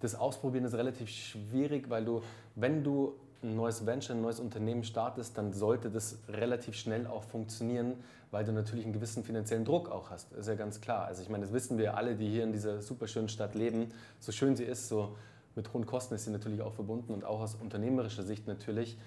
Das 0.00 0.14
Ausprobieren 0.14 0.64
ist 0.64 0.74
relativ 0.74 1.08
schwierig, 1.08 1.88
weil 1.88 2.04
du, 2.04 2.22
wenn 2.56 2.82
du 2.82 3.14
ein 3.42 3.54
neues 3.56 3.86
Venture, 3.86 4.16
ein 4.16 4.22
neues 4.22 4.40
Unternehmen 4.40 4.82
startest, 4.82 5.38
dann 5.38 5.52
sollte 5.52 5.90
das 5.90 6.18
relativ 6.28 6.74
schnell 6.74 7.06
auch 7.06 7.22
funktionieren, 7.22 7.94
weil 8.30 8.44
du 8.44 8.52
natürlich 8.52 8.84
einen 8.84 8.94
gewissen 8.94 9.22
finanziellen 9.22 9.64
Druck 9.64 9.90
auch 9.90 10.10
hast. 10.10 10.32
Ist 10.32 10.48
ja 10.48 10.54
ganz 10.54 10.80
klar. 10.80 11.04
Also 11.04 11.22
ich 11.22 11.28
meine, 11.28 11.44
das 11.44 11.52
wissen 11.52 11.78
wir 11.78 11.96
alle, 11.96 12.16
die 12.16 12.28
hier 12.28 12.42
in 12.42 12.52
dieser 12.52 12.82
super 12.82 13.06
schönen 13.06 13.28
Stadt 13.28 13.54
leben. 13.54 13.92
So 14.18 14.32
schön 14.32 14.56
sie 14.56 14.64
ist, 14.64 14.88
so 14.88 15.16
mit 15.54 15.72
hohen 15.72 15.86
Kosten 15.86 16.14
ist 16.14 16.24
sie 16.24 16.30
natürlich 16.30 16.62
auch 16.62 16.72
verbunden 16.72 17.12
und 17.12 17.24
auch 17.24 17.40
aus 17.40 17.54
unternehmerischer 17.54 18.24
Sicht 18.24 18.48
natürlich, 18.48 18.98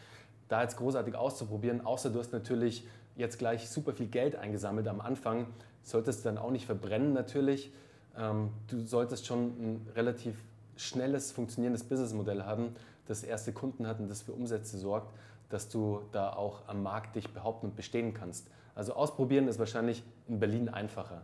da 0.48 0.62
jetzt 0.62 0.78
großartig 0.78 1.16
auszuprobieren, 1.16 1.86
außer 1.86 2.10
du 2.10 2.20
hast 2.20 2.34
natürlich 2.34 2.86
jetzt 3.16 3.40
gleich 3.40 3.70
super 3.70 3.94
viel 3.94 4.08
Geld 4.08 4.36
eingesammelt 4.36 4.88
am 4.88 5.02
Anfang, 5.02 5.48
solltest 5.84 6.20
du 6.20 6.30
dann 6.30 6.38
auch 6.38 6.52
nicht 6.52 6.66
verbrennen 6.66 7.14
natürlich. 7.14 7.72
Ähm, 8.18 8.50
du 8.68 8.86
solltest 8.86 9.26
schon 9.26 9.48
ein 9.48 9.88
relativ 9.96 10.36
schnelles, 10.76 11.32
funktionierendes 11.32 11.84
Businessmodell 11.84 12.44
haben, 12.44 12.76
das 13.08 13.24
erste 13.24 13.52
Kunden 13.52 13.88
hat 13.88 14.00
und 14.00 14.10
das 14.10 14.22
für 14.22 14.34
Umsätze 14.34 14.78
sorgt, 14.78 15.14
dass 15.50 15.70
du 15.70 16.02
da 16.12 16.34
auch 16.34 16.68
am 16.68 16.84
Markt 16.84 17.16
dich 17.16 17.34
behaupten 17.34 17.68
und 17.68 17.76
bestehen 17.76 18.14
kannst. 18.14 18.48
Also 18.76 18.94
ausprobieren 18.94 19.48
ist 19.48 19.60
wahrscheinlich 19.60 20.04
in 20.28 20.40
Berlin 20.40 20.70
einfacher. 20.70 21.24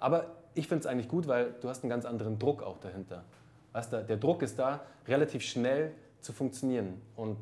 Aber 0.00 0.26
ich 0.54 0.66
finde 0.66 0.80
es 0.80 0.86
eigentlich 0.86 1.08
gut, 1.08 1.28
weil 1.28 1.54
du 1.60 1.68
hast 1.68 1.82
einen 1.84 1.90
ganz 1.90 2.04
anderen 2.04 2.38
Druck 2.38 2.62
auch 2.62 2.78
dahinter. 2.78 3.24
Weißt 3.72 3.92
du, 3.92 4.02
der 4.02 4.16
Druck 4.16 4.42
ist 4.42 4.58
da, 4.58 4.80
relativ 5.06 5.42
schnell 5.42 5.92
zu 6.20 6.32
funktionieren. 6.32 7.00
Und 7.14 7.36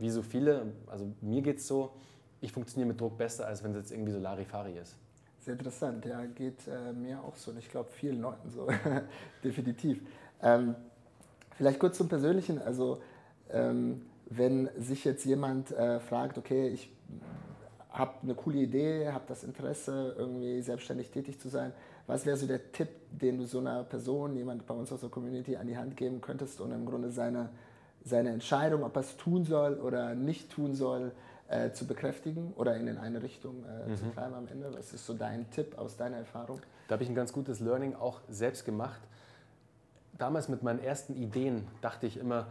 wie 0.00 0.10
so 0.10 0.22
viele, 0.22 0.72
also 0.86 1.06
mir 1.20 1.42
geht 1.42 1.58
es 1.58 1.66
so, 1.66 1.92
ich 2.40 2.52
funktioniere 2.52 2.88
mit 2.88 3.00
Druck 3.00 3.16
besser, 3.18 3.46
als 3.46 3.62
wenn 3.62 3.72
es 3.72 3.76
jetzt 3.76 3.92
irgendwie 3.92 4.12
so 4.12 4.18
Larifari 4.18 4.76
ist. 4.78 4.96
Sehr 5.40 5.52
interessant, 5.52 6.04
ja, 6.04 6.24
geht 6.26 6.66
äh, 6.66 6.92
mir 6.92 7.22
auch 7.22 7.36
so 7.36 7.50
und 7.50 7.58
ich 7.58 7.70
glaube 7.70 7.90
vielen 7.90 8.20
Leuten 8.20 8.50
so, 8.50 8.68
definitiv. 9.44 10.02
Ähm, 10.42 10.74
vielleicht 11.56 11.78
kurz 11.78 11.96
zum 11.96 12.08
Persönlichen, 12.08 12.60
also 12.60 13.00
ähm, 13.50 14.02
wenn 14.26 14.68
sich 14.78 15.04
jetzt 15.04 15.24
jemand 15.24 15.70
äh, 15.72 16.00
fragt, 16.00 16.38
okay, 16.38 16.68
ich 16.68 16.90
habe 17.90 18.14
eine 18.22 18.34
coole 18.34 18.58
Idee, 18.58 19.08
habe 19.08 19.24
das 19.26 19.44
Interesse, 19.44 20.14
irgendwie 20.16 20.62
selbstständig 20.62 21.10
tätig 21.10 21.40
zu 21.40 21.48
sein, 21.48 21.72
was 22.06 22.26
wäre 22.26 22.36
so 22.36 22.46
der 22.46 22.72
Tipp, 22.72 22.88
den 23.10 23.38
du 23.38 23.46
so 23.46 23.58
einer 23.58 23.84
Person, 23.84 24.36
jemand 24.36 24.66
bei 24.66 24.74
uns 24.74 24.92
aus 24.92 25.00
der 25.00 25.10
Community 25.10 25.56
an 25.56 25.66
die 25.66 25.76
Hand 25.76 25.96
geben 25.96 26.20
könntest 26.20 26.60
und 26.60 26.72
im 26.72 26.86
Grunde 26.86 27.10
seine, 27.10 27.50
seine 28.04 28.30
Entscheidung, 28.30 28.82
ob 28.82 28.96
er 28.96 29.00
es 29.00 29.16
tun 29.16 29.44
soll 29.44 29.74
oder 29.74 30.14
nicht 30.14 30.50
tun 30.50 30.74
soll, 30.74 31.12
äh, 31.50 31.72
zu 31.72 31.86
bekräftigen 31.86 32.52
oder 32.56 32.76
in 32.76 32.96
eine 32.96 33.22
Richtung 33.22 33.64
äh, 33.64 33.90
mhm. 33.90 33.96
zu 33.96 34.04
treiben 34.14 34.34
am 34.34 34.46
Ende? 34.48 34.72
Was 34.72 34.92
ist 34.92 35.04
so 35.04 35.14
dein 35.14 35.50
Tipp 35.50 35.76
aus 35.78 35.96
deiner 35.96 36.16
Erfahrung? 36.16 36.60
Da 36.88 36.94
habe 36.94 37.02
ich 37.02 37.08
ein 37.08 37.14
ganz 37.14 37.32
gutes 37.32 37.60
Learning 37.60 37.94
auch 37.94 38.20
selbst 38.28 38.64
gemacht. 38.64 39.00
Damals 40.16 40.48
mit 40.48 40.62
meinen 40.62 40.78
ersten 40.80 41.14
Ideen 41.16 41.66
dachte 41.80 42.06
ich 42.06 42.16
immer, 42.16 42.46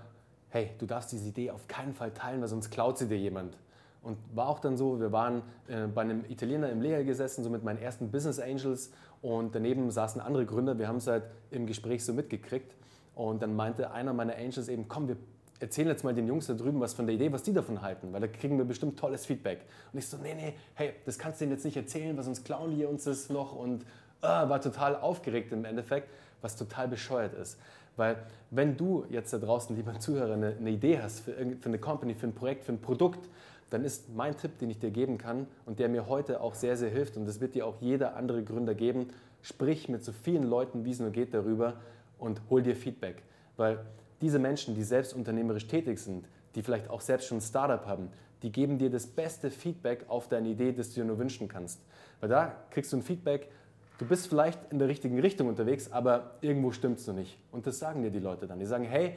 hey, 0.50 0.72
du 0.80 0.86
darfst 0.86 1.12
diese 1.12 1.30
Idee 1.30 1.52
auf 1.52 1.68
keinen 1.68 1.94
Fall 1.94 2.12
teilen, 2.12 2.42
weil 2.42 2.48
sonst 2.48 2.72
klaut 2.72 2.98
sie 2.98 3.08
dir 3.08 3.18
jemand. 3.18 3.56
Und 4.02 4.18
war 4.34 4.48
auch 4.48 4.60
dann 4.60 4.78
so, 4.78 5.00
wir 5.00 5.12
waren 5.12 5.44
äh, 5.68 5.88
bei 5.88 6.02
einem 6.02 6.26
Italiener 6.26 6.70
im 6.70 6.82
Lehrer 6.82 7.04
gesessen, 7.04 7.44
so 7.44 7.50
mit 7.50 7.64
meinen 7.64 7.80
ersten 7.80 8.12
Business 8.12 8.40
Angels 8.40 8.92
und 9.22 9.54
daneben 9.56 9.92
saßen 9.92 10.22
andere 10.22 10.46
Gründer, 10.46 10.78
wir 10.78 10.88
haben 10.88 10.98
es 10.98 11.08
halt 11.08 11.24
im 11.52 11.68
Gespräch 11.68 12.04
so 12.06 12.14
mitgekriegt 12.14 12.76
und 13.16 13.42
dann 13.42 13.56
meinte 13.56 13.92
einer 13.92 14.14
meiner 14.14 14.36
Angels 14.36 14.70
eben, 14.70 14.88
komm, 14.88 15.10
wir 15.10 15.18
erzählen 15.60 15.88
jetzt 15.90 16.04
mal 16.04 16.14
den 16.14 16.28
Jungs 16.28 16.48
da 16.48 16.54
drüben 16.54 16.80
was 16.80 16.94
von 16.94 17.06
der 17.06 17.16
Idee, 17.16 17.32
was 17.32 17.44
die 17.44 17.54
davon 17.54 17.82
halten, 17.82 18.14
weil 18.14 18.22
da 18.22 18.28
kriegen 18.28 18.58
wir 18.58 18.66
bestimmt 18.66 18.98
tolles 18.98 19.26
Feedback. 19.26 19.60
Und 19.92 20.00
ich 20.00 20.08
so, 20.08 20.18
nee, 20.18 20.34
nee, 20.34 20.54
hey, 20.76 20.94
das 21.06 21.20
kannst 21.20 21.40
du 21.40 21.46
denen 21.46 21.54
jetzt 21.54 21.66
nicht 21.66 21.78
erzählen, 21.78 22.16
weil 22.16 22.24
sonst 22.24 22.46
klauen 22.46 22.76
die 22.76 22.86
uns 22.86 23.04
das 23.04 23.30
noch 23.30 23.54
und 23.56 23.84
äh, 24.22 24.28
war 24.28 24.62
total 24.62 24.96
aufgeregt 24.96 25.52
im 25.52 25.66
Endeffekt, 25.66 26.10
was 26.42 26.56
total 26.56 26.88
bescheuert 26.88 27.34
ist. 27.34 27.60
Weil 27.98 28.18
wenn 28.50 28.78
du 28.78 29.06
jetzt 29.10 29.34
da 29.34 29.38
draußen, 29.38 29.76
lieber 29.76 30.00
Zuhörer, 30.00 30.34
eine, 30.34 30.56
eine 30.58 30.70
Idee 30.70 31.02
hast 31.02 31.20
für, 31.20 31.34
für 31.34 31.66
eine 31.66 31.80
Company, 31.80 32.16
für 32.16 32.28
ein 32.28 32.34
Projekt, 32.34 32.64
für 32.64 32.72
ein 32.72 32.82
Produkt, 32.82 33.28
dann 33.70 33.84
ist 33.84 34.10
mein 34.16 34.36
Tipp, 34.38 34.58
den 34.60 34.70
ich 34.70 34.80
dir 34.80 34.90
geben 34.90 35.18
kann 35.18 35.48
und 35.66 35.80
der 35.80 35.90
mir 35.90 36.08
heute 36.08 36.42
auch 36.42 36.56
sehr, 36.56 36.78
sehr 36.78 36.90
hilft 36.90 37.18
und 37.18 37.26
das 37.26 37.40
wird 37.40 37.56
dir 37.56 37.68
auch 37.68 37.76
jeder 37.82 38.16
andere 38.16 38.44
Gründer 38.44 38.74
geben, 38.74 39.10
sprich 39.42 39.90
mit 39.90 40.04
so 40.04 40.12
vielen 40.12 40.44
Leuten, 40.44 40.86
wie 40.86 40.92
es 40.92 41.00
nur 41.00 41.12
geht, 41.12 41.34
darüber 41.34 41.74
und 42.18 42.42
hol 42.50 42.62
dir 42.62 42.76
Feedback. 42.76 43.22
Weil 43.58 43.80
diese 44.22 44.40
Menschen, 44.40 44.76
die 44.76 44.84
selbst 44.84 45.14
unternehmerisch 45.14 45.68
tätig 45.68 46.00
sind, 46.00 46.26
die 46.56 46.62
vielleicht 46.62 46.90
auch 46.90 47.02
selbst 47.02 47.28
schon 47.28 47.38
ein 47.38 47.42
Startup 47.42 47.86
haben, 47.86 48.10
die 48.44 48.52
geben 48.52 48.78
dir 48.78 48.90
das 48.90 49.06
beste 49.06 49.52
Feedback 49.52 50.06
auf 50.08 50.28
deine 50.28 50.50
Idee, 50.50 50.72
das 50.72 50.90
du 50.90 51.02
dir 51.02 51.06
nur 51.06 51.20
wünschen 51.20 51.48
kannst. 51.48 51.82
Weil 52.20 52.30
da 52.30 52.56
kriegst 52.72 52.92
du 52.94 52.98
ein 52.98 53.04
Feedback, 53.04 53.50
du 53.98 54.06
bist 54.06 54.28
vielleicht 54.28 54.60
in 54.72 54.80
der 54.80 54.88
richtigen 54.88 55.20
Richtung 55.20 55.48
unterwegs, 55.48 55.92
aber 55.92 56.32
irgendwo 56.42 56.72
stimmt 56.72 57.00
es 57.00 57.08
noch 57.08 57.16
nicht. 57.16 57.38
Und 57.52 57.68
das 57.68 57.80
sagen 57.80 58.02
dir 58.02 58.12
die 58.12 58.20
Leute 58.20 58.48
dann. 58.48 58.60
Die 58.60 58.66
sagen, 58.66 58.86
hey, 58.86 59.16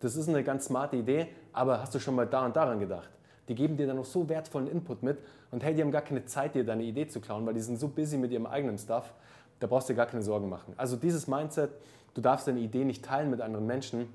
das 0.00 0.16
ist 0.16 0.28
eine 0.28 0.42
ganz 0.42 0.66
smarte 0.66 0.96
Idee, 0.96 1.28
aber 1.52 1.80
hast 1.80 1.94
du 1.94 1.98
schon 1.98 2.14
mal 2.14 2.26
da 2.26 2.44
und 2.44 2.56
daran 2.56 2.80
gedacht? 2.80 3.08
Die 3.48 3.54
geben 3.54 3.76
dir 3.76 3.86
dann 3.86 3.96
noch 3.96 4.04
so 4.04 4.28
wertvollen 4.28 4.68
Input 4.68 5.02
mit 5.02 5.18
und 5.50 5.62
hey, 5.62 5.74
die 5.74 5.82
haben 5.82 5.90
gar 5.90 6.02
keine 6.02 6.24
Zeit, 6.24 6.54
dir 6.54 6.64
deine 6.64 6.82
Idee 6.82 7.06
zu 7.06 7.20
klauen, 7.20 7.46
weil 7.46 7.54
die 7.54 7.60
sind 7.60 7.78
so 7.78 7.88
busy 7.88 8.16
mit 8.16 8.32
ihrem 8.32 8.46
eigenen 8.46 8.78
Stuff, 8.78 9.12
da 9.60 9.66
brauchst 9.66 9.88
du 9.88 9.92
dir 9.92 9.98
gar 9.98 10.06
keine 10.06 10.22
Sorgen 10.22 10.48
machen. 10.48 10.74
Also 10.76 10.96
dieses 10.96 11.26
Mindset, 11.26 11.70
du 12.14 12.20
darfst 12.20 12.48
deine 12.48 12.60
Idee 12.60 12.84
nicht 12.84 13.04
teilen 13.04 13.30
mit 13.30 13.40
anderen 13.40 13.66
Menschen, 13.66 14.08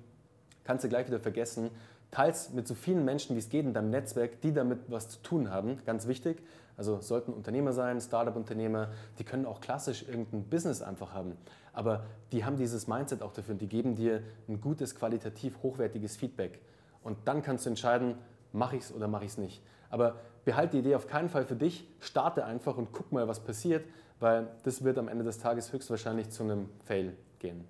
kannst 0.69 0.83
du 0.83 0.89
gleich 0.89 1.07
wieder 1.07 1.19
vergessen. 1.19 1.71
Teils 2.11 2.51
mit 2.51 2.67
so 2.67 2.75
vielen 2.75 3.03
Menschen, 3.03 3.35
wie 3.35 3.39
es 3.39 3.49
geht 3.49 3.65
in 3.65 3.73
deinem 3.73 3.89
Netzwerk, 3.89 4.39
die 4.41 4.53
damit 4.53 4.77
was 4.87 5.09
zu 5.09 5.19
tun 5.23 5.49
haben, 5.49 5.79
ganz 5.83 6.05
wichtig. 6.05 6.43
Also 6.77 7.01
sollten 7.01 7.33
Unternehmer 7.33 7.73
sein, 7.73 7.99
Startup-Unternehmer, 7.99 8.89
die 9.17 9.23
können 9.23 9.47
auch 9.47 9.61
klassisch 9.61 10.07
irgendein 10.07 10.43
Business 10.43 10.83
einfach 10.83 11.15
haben. 11.15 11.37
Aber 11.73 12.03
die 12.31 12.45
haben 12.45 12.55
dieses 12.55 12.87
Mindset 12.87 13.23
auch 13.23 13.33
dafür 13.33 13.53
und 13.53 13.61
die 13.63 13.67
geben 13.67 13.95
dir 13.95 14.21
ein 14.47 14.61
gutes, 14.61 14.93
qualitativ 14.93 15.57
hochwertiges 15.63 16.17
Feedback. 16.17 16.59
Und 17.01 17.17
dann 17.25 17.41
kannst 17.41 17.65
du 17.65 17.71
entscheiden, 17.71 18.13
mache 18.53 18.75
ich 18.75 18.83
es 18.83 18.93
oder 18.93 19.07
mache 19.07 19.25
ich 19.25 19.31
es 19.31 19.37
nicht. 19.39 19.63
Aber 19.89 20.17
behalte 20.45 20.73
die 20.73 20.79
Idee 20.81 20.93
auf 20.93 21.07
keinen 21.07 21.29
Fall 21.29 21.45
für 21.45 21.55
dich, 21.55 21.87
starte 21.99 22.45
einfach 22.45 22.77
und 22.77 22.91
guck 22.91 23.11
mal, 23.11 23.27
was 23.27 23.39
passiert, 23.39 23.85
weil 24.19 24.45
das 24.61 24.83
wird 24.83 24.99
am 24.99 25.07
Ende 25.07 25.23
des 25.23 25.39
Tages 25.39 25.73
höchstwahrscheinlich 25.73 26.29
zu 26.29 26.43
einem 26.43 26.69
Fail 26.85 27.15
gehen. 27.39 27.65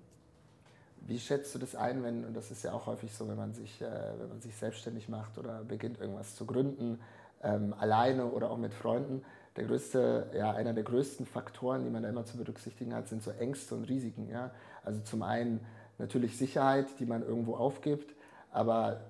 Wie 1.06 1.18
schätzt 1.18 1.54
du 1.54 1.58
das 1.58 1.74
ein, 1.74 2.02
wenn, 2.02 2.24
und 2.24 2.36
das 2.36 2.50
ist 2.50 2.62
ja 2.62 2.72
auch 2.72 2.86
häufig 2.86 3.12
so, 3.12 3.28
wenn 3.28 3.36
man 3.36 3.54
sich, 3.54 3.80
äh, 3.80 3.90
wenn 4.18 4.28
man 4.28 4.40
sich 4.40 4.54
selbstständig 4.54 5.08
macht 5.08 5.38
oder 5.38 5.64
beginnt 5.64 5.98
irgendwas 6.00 6.36
zu 6.36 6.46
gründen, 6.46 7.00
ähm, 7.42 7.74
alleine 7.78 8.26
oder 8.26 8.50
auch 8.50 8.58
mit 8.58 8.74
Freunden, 8.74 9.22
der 9.56 9.64
größte, 9.64 10.30
ja, 10.34 10.52
einer 10.52 10.72
der 10.72 10.84
größten 10.84 11.26
Faktoren, 11.26 11.84
die 11.84 11.90
man 11.90 12.02
da 12.02 12.08
immer 12.08 12.24
zu 12.24 12.36
berücksichtigen 12.36 12.94
hat, 12.94 13.08
sind 13.08 13.22
so 13.22 13.30
Ängste 13.30 13.74
und 13.74 13.84
Risiken. 13.84 14.28
Ja? 14.28 14.52
Also 14.84 15.00
zum 15.00 15.22
einen 15.22 15.60
natürlich 15.98 16.36
Sicherheit, 16.36 16.86
die 16.98 17.06
man 17.06 17.22
irgendwo 17.22 17.56
aufgibt, 17.56 18.14
aber 18.52 19.00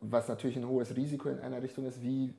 was 0.00 0.28
natürlich 0.28 0.56
ein 0.56 0.66
hohes 0.66 0.96
Risiko 0.96 1.28
in 1.28 1.38
einer 1.40 1.62
Richtung 1.62 1.86
ist, 1.86 2.02
wie, 2.02 2.34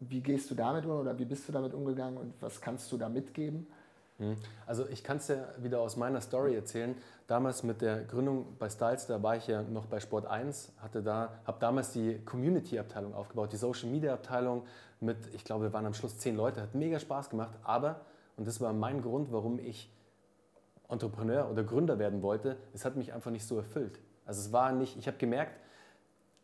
wie 0.00 0.20
gehst 0.20 0.50
du 0.50 0.54
damit 0.54 0.84
um 0.84 0.92
oder 0.92 1.18
wie 1.18 1.24
bist 1.24 1.48
du 1.48 1.52
damit 1.52 1.74
umgegangen 1.74 2.18
und 2.18 2.34
was 2.40 2.60
kannst 2.60 2.90
du 2.90 2.96
da 2.96 3.08
mitgeben? 3.08 3.66
Mhm. 4.18 4.36
Also 4.66 4.86
ich 4.88 5.04
kann 5.04 5.18
es 5.18 5.26
dir 5.26 5.46
wieder 5.58 5.80
aus 5.80 5.96
meiner 5.96 6.20
Story 6.20 6.54
erzählen. 6.54 6.94
Damals 7.26 7.62
mit 7.62 7.82
der 7.82 8.04
Gründung 8.04 8.56
bei 8.58 8.68
Styles, 8.68 9.06
da 9.06 9.22
war 9.22 9.36
ich 9.36 9.46
ja 9.46 9.62
noch 9.62 9.86
bei 9.86 10.00
Sport 10.00 10.26
1, 10.26 10.72
hatte 10.78 11.02
da, 11.02 11.40
habe 11.44 11.58
damals 11.60 11.92
die 11.92 12.18
Community-Abteilung 12.24 13.14
aufgebaut, 13.14 13.52
die 13.52 13.56
Social-Media-Abteilung 13.56 14.64
mit, 15.00 15.34
ich 15.34 15.44
glaube, 15.44 15.64
wir 15.64 15.72
waren 15.72 15.86
am 15.86 15.94
Schluss 15.94 16.18
zehn 16.18 16.36
Leute, 16.36 16.62
hat 16.62 16.74
mega 16.74 16.98
Spaß 16.98 17.30
gemacht, 17.30 17.52
aber, 17.62 18.00
und 18.36 18.46
das 18.46 18.60
war 18.60 18.72
mein 18.72 19.02
Grund, 19.02 19.32
warum 19.32 19.58
ich 19.58 19.92
Entrepreneur 20.88 21.50
oder 21.50 21.64
Gründer 21.64 21.98
werden 21.98 22.22
wollte, 22.22 22.56
es 22.72 22.84
hat 22.84 22.96
mich 22.96 23.12
einfach 23.12 23.32
nicht 23.32 23.46
so 23.46 23.56
erfüllt. 23.56 23.98
Also 24.24 24.40
es 24.40 24.52
war 24.52 24.72
nicht, 24.72 24.96
ich 24.96 25.08
habe 25.08 25.18
gemerkt, 25.18 25.58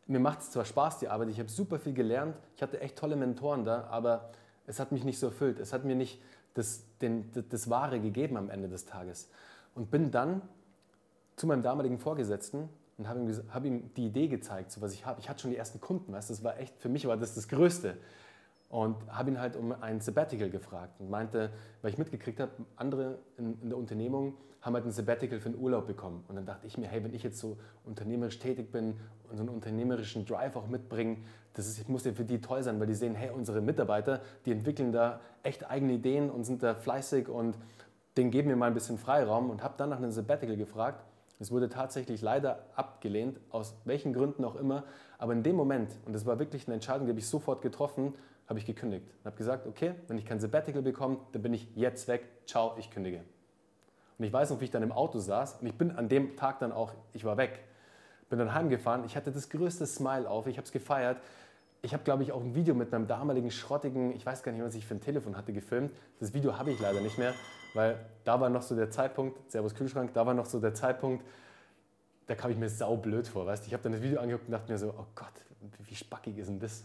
mir 0.08 0.18
macht 0.18 0.40
es 0.40 0.50
zwar 0.50 0.64
Spaß, 0.64 0.98
die 0.98 1.08
Arbeit, 1.08 1.28
ich 1.28 1.38
habe 1.38 1.48
super 1.48 1.78
viel 1.78 1.94
gelernt, 1.94 2.36
ich 2.56 2.62
hatte 2.62 2.80
echt 2.80 2.98
tolle 2.98 3.14
Mentoren 3.14 3.64
da, 3.64 3.84
aber 3.84 4.30
es 4.66 4.80
hat 4.80 4.92
mich 4.92 5.04
nicht 5.04 5.18
so 5.18 5.26
erfüllt. 5.26 5.58
Es 5.58 5.72
hat 5.72 5.84
mir 5.84 5.94
nicht 5.94 6.20
das, 6.54 6.84
den, 7.00 7.30
das 7.48 7.70
Wahre 7.70 8.00
gegeben 8.00 8.36
am 8.36 8.50
Ende 8.50 8.68
des 8.68 8.84
Tages. 8.84 9.28
Und 9.74 9.90
bin 9.90 10.10
dann 10.10 10.42
zu 11.36 11.46
meinem 11.46 11.62
damaligen 11.62 11.98
Vorgesetzten 11.98 12.68
und 12.98 13.08
habe 13.08 13.20
ihm, 13.20 13.42
hab 13.52 13.64
ihm 13.64 13.92
die 13.94 14.06
Idee 14.06 14.28
gezeigt, 14.28 14.70
so 14.70 14.80
was 14.80 14.92
ich 14.92 15.06
habe. 15.06 15.20
Ich 15.20 15.28
hatte 15.28 15.42
schon 15.42 15.50
die 15.50 15.56
ersten 15.56 15.80
Kunden, 15.80 16.12
weißt, 16.12 16.30
das 16.30 16.44
war 16.44 16.58
echt, 16.58 16.78
für 16.78 16.88
mich 16.88 17.06
war 17.06 17.16
das 17.16 17.34
das 17.34 17.48
Größte. 17.48 17.96
Und 18.72 18.96
habe 19.08 19.30
ihn 19.30 19.38
halt 19.38 19.54
um 19.54 19.70
ein 19.82 20.00
Sabbatical 20.00 20.48
gefragt 20.48 20.98
und 20.98 21.10
meinte, 21.10 21.50
weil 21.82 21.90
ich 21.90 21.98
mitgekriegt 21.98 22.40
habe, 22.40 22.52
andere 22.76 23.18
in, 23.36 23.60
in, 23.60 23.68
der 23.68 23.76
Unternehmung 23.76 24.32
haben 24.62 24.72
halt 24.72 24.86
ein 24.86 24.90
Sabbatical 24.90 25.40
für 25.40 25.50
einen 25.50 25.58
Urlaub 25.58 25.86
bekommen. 25.86 26.24
Und 26.26 26.36
dann 26.36 26.46
dachte 26.46 26.66
ich 26.66 26.78
mir, 26.78 26.88
hey, 26.88 27.04
wenn 27.04 27.12
ich 27.12 27.22
jetzt 27.22 27.38
so 27.38 27.58
unternehmerisch 27.84 28.38
tätig 28.38 28.72
bin 28.72 28.96
und 29.28 29.36
so 29.36 29.42
einen 29.42 29.50
unternehmerischen 29.50 30.24
Drive 30.24 30.56
auch 30.56 30.68
mitbringe, 30.68 31.18
das 31.52 31.66
ist, 31.66 31.86
muss 31.90 32.06
ja 32.06 32.14
für 32.14 32.24
die 32.24 32.40
toll 32.40 32.62
sein, 32.62 32.80
weil 32.80 32.86
die 32.86 32.94
sehen, 32.94 33.14
hey, 33.14 33.28
unsere 33.28 33.60
Mitarbeiter, 33.60 34.22
die 34.46 34.52
entwickeln 34.52 34.90
da 34.90 35.20
echt 35.42 35.68
eigene 35.70 35.92
Ideen 35.92 36.30
und 36.30 36.44
sind 36.44 36.62
da 36.62 36.74
fleißig 36.74 37.28
und 37.28 37.58
denen 38.16 38.30
geben 38.30 38.48
wir 38.48 38.56
mal 38.56 38.68
ein 38.68 38.74
bisschen 38.74 38.96
Freiraum 38.96 39.50
und 39.50 39.62
habe 39.62 39.74
dann 39.76 39.90
nach 39.90 39.98
einem 39.98 40.12
Sabbatical 40.12 40.56
gefragt. 40.56 41.04
Es 41.40 41.50
wurde 41.50 41.68
tatsächlich 41.68 42.22
leider 42.22 42.64
abgelehnt, 42.74 43.38
aus 43.50 43.74
welchen 43.84 44.14
Gründen 44.14 44.46
auch 44.46 44.56
immer. 44.56 44.84
Aber 45.18 45.34
in 45.34 45.42
dem 45.42 45.56
Moment, 45.56 45.90
und 46.06 46.14
das 46.14 46.24
war 46.24 46.38
wirklich 46.38 46.66
eine 46.66 46.74
Entscheidung, 46.74 47.06
die 47.06 47.10
habe 47.10 47.20
ich 47.20 47.26
sofort 47.26 47.60
getroffen, 47.60 48.14
habe 48.48 48.58
ich 48.58 48.66
gekündigt. 48.66 49.06
Und 49.18 49.26
habe 49.26 49.36
gesagt, 49.36 49.66
okay, 49.66 49.94
wenn 50.08 50.18
ich 50.18 50.26
kein 50.26 50.40
Sabbatical 50.40 50.82
bekomme, 50.82 51.18
dann 51.32 51.42
bin 51.42 51.54
ich 51.54 51.68
jetzt 51.74 52.08
weg. 52.08 52.28
Ciao, 52.46 52.74
ich 52.78 52.90
kündige. 52.90 53.22
Und 54.18 54.24
ich 54.24 54.32
weiß 54.32 54.50
noch, 54.50 54.60
wie 54.60 54.64
ich 54.64 54.70
dann 54.70 54.82
im 54.82 54.92
Auto 54.92 55.18
saß 55.18 55.56
und 55.60 55.66
ich 55.66 55.74
bin 55.74 55.90
an 55.90 56.08
dem 56.08 56.36
Tag 56.36 56.60
dann 56.60 56.70
auch, 56.70 56.92
ich 57.12 57.24
war 57.24 57.36
weg. 57.36 57.60
Bin 58.30 58.38
dann 58.38 58.54
heimgefahren, 58.54 59.04
ich 59.04 59.16
hatte 59.16 59.32
das 59.32 59.50
größte 59.50 59.86
Smile 59.86 60.28
auf, 60.28 60.46
ich 60.46 60.56
habe 60.58 60.64
es 60.64 60.72
gefeiert. 60.72 61.18
Ich 61.84 61.92
habe, 61.92 62.04
glaube 62.04 62.22
ich, 62.22 62.30
auch 62.30 62.40
ein 62.40 62.54
Video 62.54 62.74
mit 62.74 62.92
meinem 62.92 63.08
damaligen 63.08 63.50
schrottigen, 63.50 64.14
ich 64.14 64.24
weiß 64.24 64.44
gar 64.44 64.52
nicht, 64.52 64.62
was 64.62 64.76
ich 64.76 64.86
für 64.86 64.94
ein 64.94 65.00
Telefon 65.00 65.36
hatte, 65.36 65.52
gefilmt. 65.52 65.90
Das 66.20 66.32
Video 66.32 66.56
habe 66.56 66.70
ich 66.70 66.78
leider 66.78 67.00
nicht 67.00 67.18
mehr, 67.18 67.34
weil 67.74 67.98
da 68.22 68.40
war 68.40 68.48
noch 68.48 68.62
so 68.62 68.76
der 68.76 68.90
Zeitpunkt, 68.90 69.50
Servus 69.50 69.74
Kühlschrank, 69.74 70.14
da 70.14 70.24
war 70.24 70.34
noch 70.34 70.46
so 70.46 70.60
der 70.60 70.74
Zeitpunkt, 70.74 71.24
da 72.28 72.36
kam 72.36 72.52
ich 72.52 72.56
mir 72.56 72.68
saublöd 72.68 73.26
vor. 73.26 73.46
Weißt? 73.46 73.66
Ich 73.66 73.72
habe 73.72 73.82
dann 73.82 73.92
das 73.92 74.02
Video 74.02 74.20
angeguckt 74.20 74.46
und 74.46 74.52
dachte 74.52 74.70
mir 74.70 74.78
so, 74.78 74.94
oh 74.96 75.06
Gott, 75.16 75.32
wie 75.80 75.94
spackig 75.96 76.38
ist 76.38 76.48
denn 76.48 76.60
das? 76.60 76.84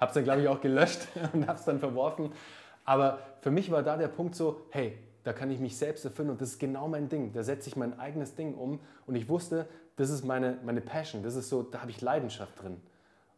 Habe 0.00 0.08
es 0.08 0.14
dann, 0.14 0.24
glaube 0.24 0.42
ich, 0.42 0.48
auch 0.48 0.60
gelöscht 0.60 1.08
und 1.32 1.46
habe 1.46 1.58
es 1.58 1.64
dann 1.64 1.78
verworfen. 1.78 2.32
Aber 2.84 3.18
für 3.40 3.50
mich 3.50 3.70
war 3.70 3.82
da 3.82 3.96
der 3.96 4.08
Punkt 4.08 4.34
so, 4.34 4.62
hey, 4.70 4.98
da 5.24 5.32
kann 5.32 5.50
ich 5.50 5.58
mich 5.58 5.76
selbst 5.76 6.04
erfüllen 6.04 6.30
und 6.30 6.40
das 6.40 6.50
ist 6.50 6.60
genau 6.60 6.86
mein 6.86 7.08
Ding. 7.08 7.32
Da 7.32 7.42
setze 7.42 7.68
ich 7.68 7.76
mein 7.76 7.98
eigenes 7.98 8.36
Ding 8.36 8.54
um 8.54 8.78
und 9.06 9.16
ich 9.16 9.28
wusste, 9.28 9.66
das 9.96 10.10
ist 10.10 10.24
meine, 10.24 10.58
meine 10.64 10.80
Passion, 10.80 11.22
das 11.22 11.34
ist 11.34 11.48
so, 11.48 11.62
da 11.62 11.80
habe 11.80 11.90
ich 11.90 12.00
Leidenschaft 12.00 12.62
drin. 12.62 12.80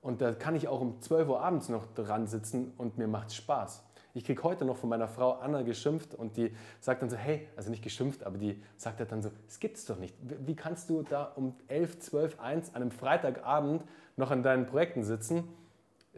Und 0.02 0.20
da 0.20 0.32
kann 0.32 0.54
ich 0.54 0.68
auch 0.68 0.80
um 0.80 1.00
12 1.00 1.28
Uhr 1.28 1.40
abends 1.40 1.68
noch 1.68 1.86
dran 1.94 2.26
sitzen 2.26 2.72
und 2.76 2.98
mir 2.98 3.08
macht 3.08 3.32
Spaß. 3.32 3.84
Ich 4.14 4.24
kriege 4.24 4.42
heute 4.42 4.64
noch 4.64 4.76
von 4.76 4.88
meiner 4.88 5.08
Frau 5.08 5.32
Anna 5.32 5.62
geschimpft 5.62 6.14
und 6.14 6.36
die 6.36 6.52
sagt 6.80 7.02
dann 7.02 7.10
so, 7.10 7.16
hey, 7.16 7.46
also 7.56 7.70
nicht 7.70 7.82
geschimpft, 7.82 8.24
aber 8.24 8.36
die 8.36 8.62
sagt 8.76 9.00
dann 9.10 9.22
so, 9.22 9.30
es 9.46 9.60
gibt's 9.60 9.84
doch 9.86 9.98
nicht. 9.98 10.14
Wie 10.20 10.56
kannst 10.56 10.90
du 10.90 11.02
da 11.02 11.24
um 11.36 11.54
11, 11.68 12.00
12, 12.00 12.40
1 12.40 12.74
an 12.74 12.82
einem 12.82 12.90
Freitagabend 12.90 13.84
noch 14.16 14.30
an 14.30 14.42
deinen 14.42 14.66
Projekten 14.66 15.04
sitzen? 15.04 15.44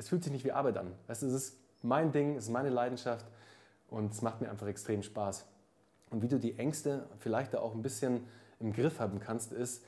Es 0.01 0.09
fühlt 0.09 0.25
sich 0.25 0.33
nicht 0.33 0.47
wie 0.47 0.53
Arbeit 0.53 0.79
an. 0.79 0.95
Weißt 1.09 1.23
es 1.23 1.35
ist 1.35 1.57
mein 1.83 2.11
Ding, 2.11 2.37
es 2.37 2.45
ist 2.45 2.51
meine 2.51 2.71
Leidenschaft 2.71 3.27
und 3.91 4.13
es 4.13 4.23
macht 4.23 4.41
mir 4.41 4.51
einfach 4.51 4.67
extrem 4.67 5.03
Spaß. 5.03 5.45
Und 6.09 6.23
wie 6.23 6.29
du 6.29 6.39
die 6.39 6.59
Ängste 6.59 7.07
vielleicht 7.19 7.55
auch 7.55 7.75
ein 7.75 7.83
bisschen 7.83 8.27
im 8.61 8.73
Griff 8.73 8.99
haben 8.99 9.21
kannst, 9.21 9.53
ist, 9.53 9.85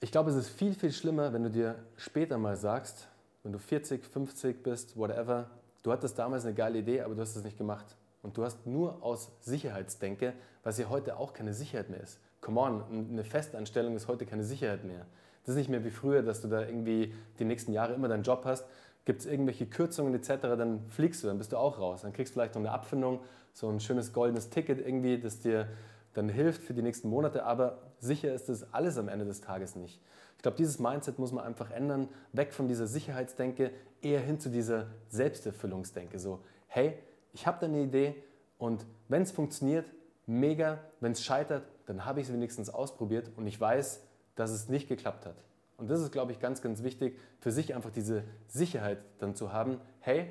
ich 0.00 0.12
glaube, 0.12 0.28
es 0.28 0.36
ist 0.36 0.50
viel, 0.50 0.74
viel 0.74 0.92
schlimmer, 0.92 1.32
wenn 1.32 1.42
du 1.42 1.48
dir 1.48 1.76
später 1.96 2.36
mal 2.36 2.54
sagst, 2.54 3.08
wenn 3.42 3.52
du 3.52 3.58
40, 3.58 4.04
50 4.04 4.62
bist, 4.62 4.94
whatever, 4.94 5.48
du 5.82 5.90
hattest 5.90 6.18
damals 6.18 6.44
eine 6.44 6.52
geile 6.52 6.80
Idee, 6.80 7.00
aber 7.00 7.14
du 7.14 7.22
hast 7.22 7.34
es 7.34 7.44
nicht 7.44 7.56
gemacht. 7.56 7.96
Und 8.22 8.36
du 8.36 8.44
hast 8.44 8.66
nur 8.66 9.02
aus 9.02 9.32
Sicherheitsdenke, 9.40 10.34
was 10.64 10.76
ja 10.76 10.90
heute 10.90 11.16
auch 11.16 11.32
keine 11.32 11.54
Sicherheit 11.54 11.88
mehr 11.88 12.02
ist. 12.02 12.20
Come 12.42 12.60
on, 12.60 13.08
eine 13.10 13.24
Festanstellung 13.24 13.96
ist 13.96 14.06
heute 14.06 14.26
keine 14.26 14.44
Sicherheit 14.44 14.84
mehr. 14.84 15.06
Das 15.44 15.54
ist 15.54 15.56
nicht 15.56 15.70
mehr 15.70 15.84
wie 15.84 15.90
früher, 15.90 16.22
dass 16.22 16.40
du 16.40 16.48
da 16.48 16.60
irgendwie 16.60 17.14
die 17.38 17.44
nächsten 17.44 17.72
Jahre 17.72 17.94
immer 17.94 18.08
deinen 18.08 18.22
Job 18.22 18.42
hast. 18.44 18.64
Gibt 19.04 19.20
es 19.20 19.26
irgendwelche 19.26 19.66
Kürzungen 19.66 20.14
etc., 20.14 20.42
dann 20.42 20.88
fliegst 20.88 21.22
du, 21.22 21.26
dann 21.26 21.38
bist 21.38 21.52
du 21.52 21.56
auch 21.56 21.78
raus. 21.78 22.02
Dann 22.02 22.12
kriegst 22.12 22.32
du 22.32 22.34
vielleicht 22.34 22.54
noch 22.54 22.62
eine 22.62 22.70
Abfindung, 22.70 23.20
so 23.52 23.68
ein 23.68 23.80
schönes 23.80 24.12
goldenes 24.12 24.50
Ticket 24.50 24.84
irgendwie, 24.84 25.18
das 25.18 25.40
dir 25.40 25.68
dann 26.14 26.28
hilft 26.28 26.62
für 26.62 26.74
die 26.74 26.82
nächsten 26.82 27.08
Monate, 27.08 27.44
aber 27.44 27.78
sicher 27.98 28.34
ist 28.34 28.48
das 28.48 28.72
alles 28.74 28.98
am 28.98 29.08
Ende 29.08 29.24
des 29.24 29.40
Tages 29.40 29.76
nicht. 29.76 30.00
Ich 30.36 30.42
glaube, 30.42 30.56
dieses 30.56 30.78
Mindset 30.78 31.18
muss 31.18 31.32
man 31.32 31.44
einfach 31.44 31.70
ändern, 31.70 32.08
weg 32.32 32.52
von 32.52 32.68
dieser 32.68 32.86
Sicherheitsdenke, 32.86 33.70
eher 34.02 34.20
hin 34.20 34.40
zu 34.40 34.50
dieser 34.50 34.88
Selbsterfüllungsdenke. 35.08 36.18
So, 36.18 36.40
hey, 36.66 36.98
ich 37.32 37.46
habe 37.46 37.58
da 37.60 37.66
eine 37.66 37.82
Idee 37.82 38.14
und 38.58 38.84
wenn 39.08 39.22
es 39.22 39.30
funktioniert, 39.30 39.86
mega, 40.26 40.80
wenn 41.00 41.12
es 41.12 41.22
scheitert, 41.24 41.64
dann 41.86 42.04
habe 42.04 42.20
ich 42.20 42.26
es 42.26 42.32
wenigstens 42.32 42.70
ausprobiert 42.70 43.30
und 43.36 43.46
ich 43.46 43.60
weiß, 43.60 44.02
dass 44.34 44.50
es 44.50 44.68
nicht 44.68 44.88
geklappt 44.88 45.26
hat. 45.26 45.36
Und 45.76 45.90
das 45.90 46.00
ist, 46.00 46.12
glaube 46.12 46.32
ich, 46.32 46.40
ganz, 46.40 46.62
ganz 46.62 46.82
wichtig, 46.82 47.18
für 47.40 47.50
sich 47.50 47.74
einfach 47.74 47.90
diese 47.90 48.22
Sicherheit 48.46 48.98
dann 49.18 49.34
zu 49.34 49.52
haben, 49.52 49.80
hey, 50.00 50.28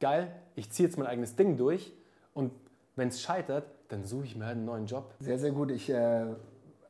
geil, 0.00 0.32
ich 0.54 0.70
ziehe 0.70 0.88
jetzt 0.88 0.96
mein 0.96 1.06
eigenes 1.06 1.36
Ding 1.36 1.56
durch 1.56 1.92
und 2.34 2.52
wenn 2.96 3.08
es 3.08 3.20
scheitert, 3.20 3.64
dann 3.88 4.04
suche 4.04 4.24
ich 4.24 4.36
mir 4.36 4.46
halt 4.46 4.56
einen 4.56 4.64
neuen 4.64 4.86
Job. 4.86 5.14
Sehr, 5.20 5.38
sehr 5.38 5.52
gut. 5.52 5.70
Ich 5.70 5.88
äh, 5.90 6.26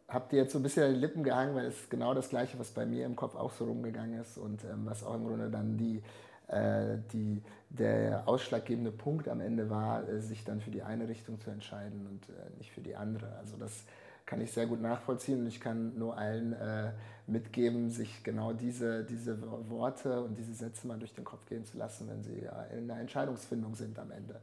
habe 0.08 0.28
dir 0.30 0.38
jetzt 0.38 0.52
so 0.52 0.58
ein 0.58 0.62
bisschen 0.62 0.84
an 0.84 0.94
die 0.94 1.00
Lippen 1.00 1.22
gehangen, 1.22 1.54
weil 1.54 1.66
es 1.66 1.88
genau 1.90 2.14
das 2.14 2.28
Gleiche, 2.28 2.58
was 2.58 2.70
bei 2.70 2.86
mir 2.86 3.04
im 3.04 3.14
Kopf 3.14 3.34
auch 3.36 3.52
so 3.52 3.66
rumgegangen 3.66 4.20
ist 4.20 4.38
und 4.38 4.64
ähm, 4.64 4.82
was 4.84 5.04
auch 5.04 5.14
im 5.14 5.26
Grunde 5.26 5.50
dann 5.50 5.76
die, 5.76 6.02
äh, 6.48 6.96
die, 7.12 7.42
der 7.68 8.26
ausschlaggebende 8.26 8.90
Punkt 8.90 9.28
am 9.28 9.40
Ende 9.40 9.68
war, 9.68 10.08
äh, 10.08 10.20
sich 10.20 10.44
dann 10.44 10.60
für 10.60 10.70
die 10.70 10.82
eine 10.82 11.08
Richtung 11.08 11.40
zu 11.40 11.50
entscheiden 11.50 12.06
und 12.06 12.28
äh, 12.30 12.56
nicht 12.56 12.72
für 12.72 12.80
die 12.80 12.96
andere. 12.96 13.36
Also 13.38 13.56
das 13.58 13.84
kann 14.28 14.42
ich 14.42 14.52
sehr 14.52 14.66
gut 14.66 14.82
nachvollziehen 14.82 15.40
und 15.40 15.46
ich 15.46 15.58
kann 15.58 15.98
nur 15.98 16.18
allen 16.18 16.52
äh, 16.52 16.92
mitgeben, 17.26 17.90
sich 17.90 18.22
genau 18.22 18.52
diese, 18.52 19.02
diese 19.02 19.38
Worte 19.70 20.22
und 20.22 20.36
diese 20.36 20.52
Sätze 20.52 20.86
mal 20.86 20.98
durch 20.98 21.14
den 21.14 21.24
Kopf 21.24 21.46
gehen 21.46 21.64
zu 21.64 21.78
lassen, 21.78 22.08
wenn 22.08 22.22
sie 22.22 22.46
in 22.76 22.88
der 22.88 22.98
Entscheidungsfindung 22.98 23.74
sind 23.74 23.98
am 23.98 24.10
Ende. 24.10 24.38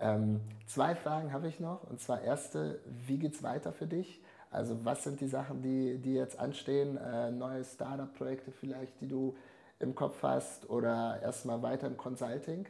Ähm, 0.00 0.40
zwei 0.66 0.94
Fragen 0.94 1.34
habe 1.34 1.48
ich 1.48 1.60
noch. 1.60 1.84
Und 1.84 2.00
zwar 2.00 2.22
erste, 2.22 2.80
wie 3.06 3.18
geht 3.18 3.34
es 3.34 3.42
weiter 3.42 3.72
für 3.72 3.86
dich? 3.86 4.22
Also 4.50 4.84
was 4.86 5.04
sind 5.04 5.20
die 5.20 5.28
Sachen, 5.28 5.60
die, 5.60 5.98
die 5.98 6.14
jetzt 6.14 6.38
anstehen? 6.38 6.96
Äh, 6.96 7.30
neue 7.30 7.62
Startup-Projekte 7.62 8.52
vielleicht, 8.52 8.98
die 9.02 9.08
du 9.08 9.36
im 9.80 9.94
Kopf 9.94 10.22
hast 10.22 10.70
oder 10.70 11.20
erstmal 11.22 11.60
weiter 11.62 11.86
im 11.88 11.98
Consulting? 11.98 12.66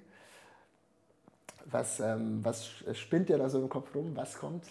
Was, 1.64 2.00
ähm, 2.00 2.44
was 2.44 2.66
spinnt 2.94 3.28
dir 3.28 3.38
da 3.38 3.48
so 3.48 3.60
im 3.60 3.68
Kopf 3.68 3.94
rum? 3.94 4.16
Was 4.16 4.36
kommt? 4.36 4.64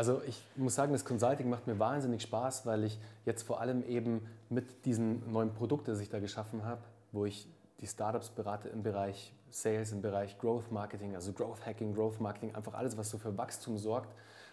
Also 0.00 0.22
ich 0.26 0.42
muss 0.56 0.76
sagen, 0.76 0.94
das 0.94 1.04
Consulting 1.04 1.50
macht 1.50 1.66
mir 1.66 1.78
wahnsinnig 1.78 2.22
Spaß, 2.22 2.64
weil 2.64 2.84
ich 2.84 2.98
jetzt 3.26 3.42
vor 3.42 3.60
allem 3.60 3.82
eben 3.82 4.26
mit 4.48 4.86
diesem 4.86 5.30
neuen 5.30 5.52
Produkt, 5.52 5.88
das 5.88 6.00
ich 6.00 6.08
da 6.08 6.20
geschaffen 6.20 6.64
habe, 6.64 6.80
wo 7.12 7.26
ich 7.26 7.46
die 7.82 7.86
Startups 7.86 8.30
berate 8.30 8.70
im 8.70 8.82
Bereich 8.82 9.34
Sales, 9.50 9.92
im 9.92 10.00
Bereich 10.00 10.38
Growth 10.38 10.72
Marketing, 10.72 11.16
also 11.16 11.34
Growth 11.34 11.66
Hacking, 11.66 11.94
Growth 11.94 12.18
Marketing, 12.18 12.54
einfach 12.54 12.72
alles, 12.72 12.96
was 12.96 13.10
so 13.10 13.18
für 13.18 13.36
Wachstum 13.36 13.76
sorgt, 13.76 14.08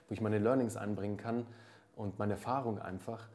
wo 0.10 0.14
ich 0.14 0.20
meine 0.20 0.38
Learnings 0.38 0.76
einbringen 0.76 1.16
kann 1.16 1.48
und 1.96 2.20
meine 2.20 2.34
Erfahrung 2.34 2.78
einfach, 2.78 3.30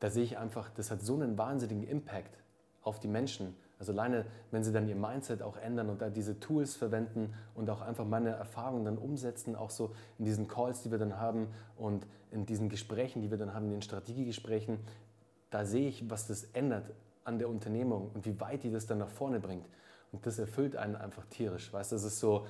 da 0.00 0.10
sehe 0.10 0.24
ich 0.24 0.36
einfach, 0.36 0.70
das 0.70 0.90
hat 0.90 1.02
so 1.02 1.14
einen 1.14 1.38
wahnsinnigen 1.38 1.84
Impact 1.84 2.36
auf 2.82 2.98
die 2.98 3.06
Menschen. 3.06 3.54
Also 3.84 3.92
alleine, 4.00 4.24
wenn 4.50 4.64
sie 4.64 4.72
dann 4.72 4.88
ihr 4.88 4.96
Mindset 4.96 5.42
auch 5.42 5.58
ändern 5.58 5.90
und 5.90 6.00
da 6.00 6.08
diese 6.08 6.40
Tools 6.40 6.74
verwenden 6.74 7.34
und 7.54 7.68
auch 7.68 7.82
einfach 7.82 8.06
meine 8.06 8.30
Erfahrungen 8.30 8.86
dann 8.86 8.96
umsetzen, 8.96 9.54
auch 9.54 9.68
so 9.68 9.94
in 10.18 10.24
diesen 10.24 10.48
Calls, 10.48 10.82
die 10.82 10.90
wir 10.90 10.96
dann 10.96 11.20
haben 11.20 11.48
und 11.76 12.06
in 12.30 12.46
diesen 12.46 12.70
Gesprächen, 12.70 13.20
die 13.20 13.30
wir 13.30 13.36
dann 13.36 13.52
haben, 13.52 13.66
in 13.66 13.72
den 13.72 13.82
Strategiegesprächen, 13.82 14.78
da 15.50 15.66
sehe 15.66 15.86
ich, 15.86 16.08
was 16.08 16.26
das 16.26 16.44
ändert 16.54 16.90
an 17.24 17.38
der 17.38 17.50
Unternehmung 17.50 18.10
und 18.14 18.24
wie 18.24 18.40
weit 18.40 18.62
die 18.62 18.70
das 18.70 18.86
dann 18.86 18.96
nach 18.96 19.10
vorne 19.10 19.38
bringt. 19.38 19.66
Und 20.12 20.24
das 20.24 20.38
erfüllt 20.38 20.76
einen 20.76 20.96
einfach 20.96 21.26
tierisch. 21.26 21.70
Weißt 21.70 21.92
das 21.92 22.04
ist 22.04 22.20
so, 22.20 22.46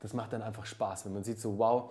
das 0.00 0.14
macht 0.14 0.32
dann 0.32 0.40
einfach 0.40 0.64
Spaß, 0.64 1.04
wenn 1.04 1.12
man 1.12 1.22
sieht 1.22 1.38
so, 1.38 1.58
wow, 1.58 1.90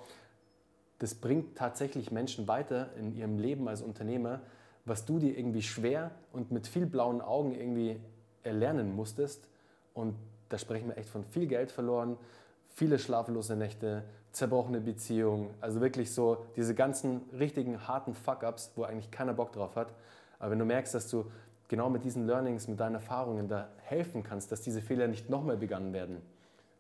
das 0.98 1.14
bringt 1.14 1.56
tatsächlich 1.56 2.12
Menschen 2.12 2.48
weiter 2.48 2.90
in 2.98 3.16
ihrem 3.16 3.38
Leben 3.38 3.68
als 3.68 3.84
Unternehmer, 3.84 4.42
was 4.86 5.06
du 5.06 5.20
dir 5.20 5.38
irgendwie 5.38 5.62
schwer 5.62 6.10
und 6.34 6.52
mit 6.52 6.66
viel 6.66 6.88
blauen 6.88 7.22
Augen 7.22 7.54
irgendwie 7.54 8.00
erlernen 8.46 8.96
musstest. 8.96 9.48
Und 9.94 10.16
da 10.50 10.58
sprechen 10.58 10.90
wir 10.90 10.98
echt 10.98 11.10
von 11.10 11.24
viel 11.24 11.48
Geld 11.48 11.72
verloren, 11.72 12.18
viele 12.76 13.00
schlaflose 13.00 13.56
Nächte, 13.56 14.04
zerbrochene 14.32 14.82
Beziehungen, 14.82 15.50
also 15.62 15.80
wirklich 15.80 16.14
so 16.14 16.46
diese 16.56 16.76
ganzen 16.76 17.22
richtigen 17.38 17.88
harten 17.88 18.14
Fuck-ups, 18.14 18.72
wo 18.76 18.84
eigentlich 18.84 19.10
keiner 19.10 19.34
Bock 19.34 19.54
drauf 19.54 19.76
hat. 19.76 19.94
Aber 20.40 20.52
wenn 20.52 20.60
du 20.60 20.66
merkst, 20.66 20.94
dass 20.94 21.10
du 21.10 21.32
genau 21.70 21.90
mit 21.90 22.04
diesen 22.04 22.28
Learnings, 22.28 22.68
mit 22.68 22.80
deinen 22.80 22.96
Erfahrungen 22.96 23.48
da 23.48 23.70
helfen 23.78 24.24
kannst, 24.24 24.52
dass 24.52 24.62
diese 24.62 24.82
Fehler 24.82 25.08
nicht 25.08 25.30
nochmal 25.30 25.58
begangen 25.58 25.94
werden, 25.94 26.22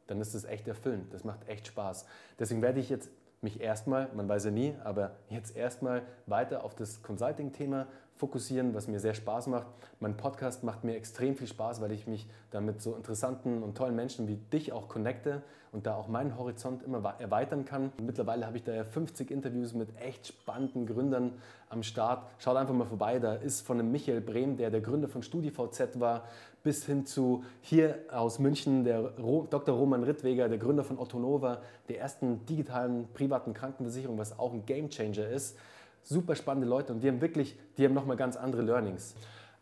dann 0.07 0.21
ist 0.21 0.35
das 0.35 0.43
echt 0.43 0.67
erfüllend. 0.67 1.13
Das 1.13 1.23
macht 1.23 1.47
echt 1.47 1.67
Spaß. 1.67 2.05
Deswegen 2.37 2.61
werde 2.61 2.79
ich 2.79 2.89
jetzt 2.89 3.09
mich 3.41 3.61
erstmal, 3.61 4.09
man 4.13 4.27
weiß 4.27 4.45
ja 4.45 4.51
nie, 4.51 4.75
aber 4.83 5.11
jetzt 5.29 5.55
erstmal 5.55 6.01
weiter 6.25 6.63
auf 6.63 6.75
das 6.75 7.01
Consulting-Thema 7.03 7.87
fokussieren, 8.15 8.73
was 8.73 8.87
mir 8.87 8.99
sehr 8.99 9.13
Spaß 9.13 9.47
macht. 9.47 9.67
Mein 9.99 10.15
Podcast 10.15 10.63
macht 10.63 10.83
mir 10.83 10.95
extrem 10.95 11.35
viel 11.35 11.47
Spaß, 11.47 11.81
weil 11.81 11.91
ich 11.91 12.07
mich 12.07 12.27
da 12.49 12.61
mit 12.61 12.81
so 12.81 12.95
interessanten 12.95 13.61
und 13.61 13.77
tollen 13.77 13.95
Menschen 13.95 14.27
wie 14.27 14.35
dich 14.35 14.71
auch 14.71 14.87
connecte 14.87 15.43
und 15.73 15.85
da 15.85 15.95
auch 15.95 16.07
meinen 16.07 16.37
Horizont 16.37 16.83
immer 16.83 17.15
erweitern 17.19 17.65
kann. 17.65 17.91
Mittlerweile 18.01 18.47
habe 18.47 18.55
ich 18.55 18.63
da 18.63 18.73
ja 18.73 18.85
50 18.85 19.29
Interviews 19.29 19.73
mit 19.73 19.89
echt 19.99 20.27
spannenden 20.27 20.85
Gründern 20.85 21.33
am 21.69 21.83
Start. 21.83 22.25
Schaut 22.37 22.55
einfach 22.55 22.73
mal 22.73 22.85
vorbei, 22.85 23.19
da 23.19 23.33
ist 23.33 23.61
von 23.61 23.77
dem 23.77 23.91
Michael 23.91 24.21
Brehm, 24.21 24.55
der 24.55 24.71
der 24.71 24.79
Gründer 24.79 25.09
von 25.09 25.21
StudiVZ 25.21 25.99
war, 25.99 26.23
bis 26.63 26.85
hin 26.85 27.05
zu 27.05 27.43
hier 27.59 27.99
aus 28.09 28.39
München 28.39 28.85
der 28.85 29.11
Dr. 29.49 29.75
Roman 29.75 30.03
Rittweger, 30.03 30.47
der 30.47 30.57
Gründer 30.57 30.85
von 30.85 30.97
Otto 30.97 31.19
Nova, 31.19 31.61
der 31.89 31.99
ersten 31.99 32.45
digitalen 32.45 33.09
privaten 33.13 33.53
Krankenversicherung, 33.53 34.17
was 34.17 34.39
auch 34.39 34.53
ein 34.53 34.65
Gamechanger 34.65 35.27
ist 35.27 35.57
super 36.05 36.35
spannende 36.35 36.67
Leute 36.67 36.93
und 36.93 37.01
die 37.01 37.07
haben 37.07 37.19
wirklich, 37.19 37.57
die 37.77 37.85
haben 37.85 37.93
nochmal 37.93 38.15
ganz 38.15 38.37
andere 38.37 38.61
Learnings. 38.61 39.15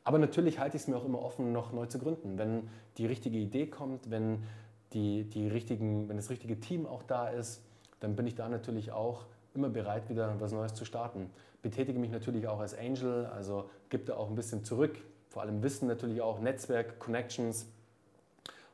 Aber 0.04 0.20
natürlich 0.20 0.60
halte 0.60 0.76
ich 0.76 0.84
es 0.84 0.88
mir 0.88 0.98
auch 0.98 1.06
immer 1.06 1.22
offen, 1.22 1.54
noch 1.54 1.72
neu 1.72 1.86
zu 1.86 1.98
gründen. 1.98 2.38
Wenn 2.38 2.70
die 2.98 3.06
richtige 3.06 3.38
Idee 3.38 3.68
kommt, 3.68 4.12
wenn, 4.12 4.44
die, 4.92 5.24
die 5.24 5.48
richtigen, 5.48 6.10
wenn 6.10 6.18
das 6.18 6.30
richtige 6.30 6.60
Team 6.60 6.86
auch 6.86 7.04
da 7.04 7.30
ist, 7.30 7.64
dann 8.00 8.16
bin 8.16 8.28
ich 8.28 8.36
da 8.36 8.50
natürlich 8.50 8.92
auch 8.92 9.26
immer 9.54 9.70
bereit, 9.70 10.10
wieder 10.10 10.36
was 10.40 10.52
Neues 10.52 10.74
zu 10.74 10.84
starten. 10.84 11.30
Betätige 11.62 11.98
mich 12.00 12.12
natürlich 12.12 12.48
auch 12.48 12.60
als 12.60 12.78
Angel, 12.78 13.26
also 13.28 13.70
gebe 13.90 14.04
da 14.04 14.16
auch 14.18 14.30
ein 14.30 14.36
bisschen 14.36 14.66
zurück, 14.66 14.98
vor 15.30 15.42
allem 15.42 15.64
Wissen 15.64 15.88
natürlich 15.88 16.22
auch, 16.22 16.40
Netzwerk, 16.40 17.00
Connections, 17.00 17.68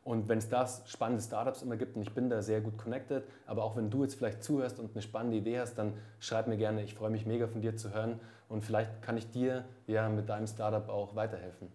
und 0.09 0.27
wenn 0.27 0.39
es 0.39 0.49
da 0.49 0.67
spannende 0.87 1.21
Startups 1.21 1.61
immer 1.61 1.77
gibt 1.77 1.95
und 1.95 2.01
ich 2.01 2.11
bin 2.15 2.31
da 2.31 2.41
sehr 2.41 2.61
gut 2.61 2.79
connected, 2.79 3.23
aber 3.45 3.63
auch 3.63 3.77
wenn 3.77 3.91
du 3.91 4.01
jetzt 4.01 4.15
vielleicht 4.15 4.43
zuhörst 4.43 4.79
und 4.79 4.89
eine 4.95 5.03
spannende 5.03 5.37
Idee 5.37 5.59
hast, 5.59 5.75
dann 5.75 5.93
schreib 6.19 6.47
mir 6.47 6.57
gerne. 6.57 6.81
Ich 6.81 6.95
freue 6.95 7.11
mich 7.11 7.27
mega 7.27 7.45
von 7.45 7.61
dir 7.61 7.77
zu 7.77 7.93
hören 7.93 8.19
und 8.47 8.63
vielleicht 8.63 9.03
kann 9.03 9.17
ich 9.17 9.29
dir 9.29 9.65
ja 9.85 10.09
mit 10.09 10.27
deinem 10.27 10.47
Startup 10.47 10.89
auch 10.89 11.15
weiterhelfen. 11.15 11.67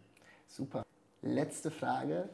Super. 0.49 0.83
Letzte 1.23 1.71
Frage. 1.71 2.29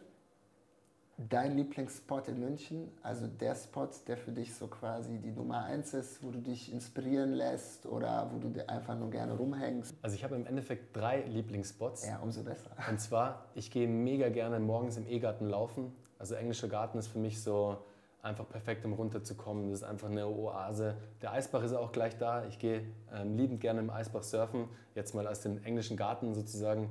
Dein 1.28 1.56
Lieblingsspot 1.56 2.28
in 2.28 2.40
München, 2.40 2.90
also 3.02 3.26
der 3.26 3.54
Spot, 3.54 3.88
der 4.06 4.16
für 4.16 4.32
dich 4.32 4.54
so 4.54 4.68
quasi 4.68 5.18
die 5.18 5.32
Nummer 5.32 5.64
eins 5.64 5.92
ist, 5.92 6.22
wo 6.22 6.30
du 6.30 6.40
dich 6.40 6.72
inspirieren 6.72 7.32
lässt 7.32 7.86
oder 7.86 8.30
wo 8.32 8.38
du 8.38 8.68
einfach 8.68 8.98
nur 8.98 9.10
gerne 9.10 9.34
rumhängst? 9.34 9.94
Also 10.02 10.16
ich 10.16 10.24
habe 10.24 10.36
im 10.36 10.46
Endeffekt 10.46 10.96
drei 10.96 11.22
Lieblingsspots. 11.22 12.06
Ja, 12.06 12.18
umso 12.20 12.42
besser. 12.42 12.70
Und 12.88 13.00
zwar, 13.00 13.46
ich 13.54 13.70
gehe 13.70 13.86
mega 13.86 14.28
gerne 14.30 14.58
morgens 14.60 14.96
im 14.96 15.06
E-Garten 15.06 15.46
laufen. 15.46 15.92
Also 16.18 16.34
englischer 16.34 16.68
Garten 16.68 16.98
ist 16.98 17.08
für 17.08 17.18
mich 17.18 17.42
so 17.42 17.78
einfach 18.22 18.48
perfekt, 18.48 18.84
um 18.84 18.92
runterzukommen. 18.92 19.70
Das 19.70 19.80
ist 19.80 19.84
einfach 19.84 20.08
eine 20.08 20.26
Oase. 20.26 20.96
Der 21.22 21.32
Eisbach 21.32 21.62
ist 21.62 21.72
auch 21.72 21.92
gleich 21.92 22.16
da. 22.18 22.46
Ich 22.46 22.58
gehe 22.58 22.82
ähm, 23.12 23.36
liebend 23.36 23.60
gerne 23.60 23.80
im 23.80 23.90
Eisbach 23.90 24.22
surfen. 24.22 24.68
Jetzt 24.94 25.14
mal 25.14 25.26
aus 25.26 25.40
dem 25.40 25.62
englischen 25.64 25.96
Garten 25.96 26.34
sozusagen 26.34 26.90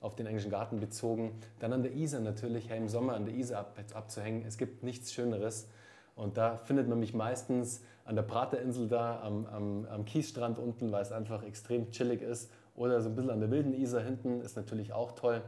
auf 0.00 0.14
den 0.14 0.26
englischen 0.26 0.50
Garten 0.50 0.78
bezogen. 0.78 1.32
Dann 1.58 1.72
an 1.72 1.82
der 1.82 1.92
Isar 1.92 2.20
natürlich, 2.20 2.68
hey, 2.68 2.78
im 2.78 2.88
Sommer 2.88 3.14
an 3.14 3.24
der 3.24 3.34
Isar 3.34 3.60
ab, 3.60 3.78
abzuhängen. 3.94 4.44
Es 4.46 4.56
gibt 4.56 4.82
nichts 4.82 5.12
Schöneres. 5.12 5.68
Und 6.14 6.36
da 6.36 6.58
findet 6.58 6.88
man 6.88 7.00
mich 7.00 7.14
meistens 7.14 7.82
an 8.04 8.16
der 8.16 8.22
Praterinsel 8.22 8.88
da, 8.88 9.20
am, 9.20 9.46
am, 9.46 9.86
am 9.86 10.04
Kiesstrand 10.04 10.58
unten, 10.58 10.92
weil 10.92 11.02
es 11.02 11.12
einfach 11.12 11.42
extrem 11.42 11.90
chillig 11.90 12.22
ist. 12.22 12.50
Oder 12.74 13.00
so 13.00 13.08
ein 13.08 13.16
bisschen 13.16 13.30
an 13.30 13.40
der 13.40 13.50
wilden 13.50 13.74
Isar 13.74 14.02
hinten 14.02 14.40
ist 14.40 14.56
natürlich 14.56 14.92
auch 14.92 15.12
toll. 15.12 15.42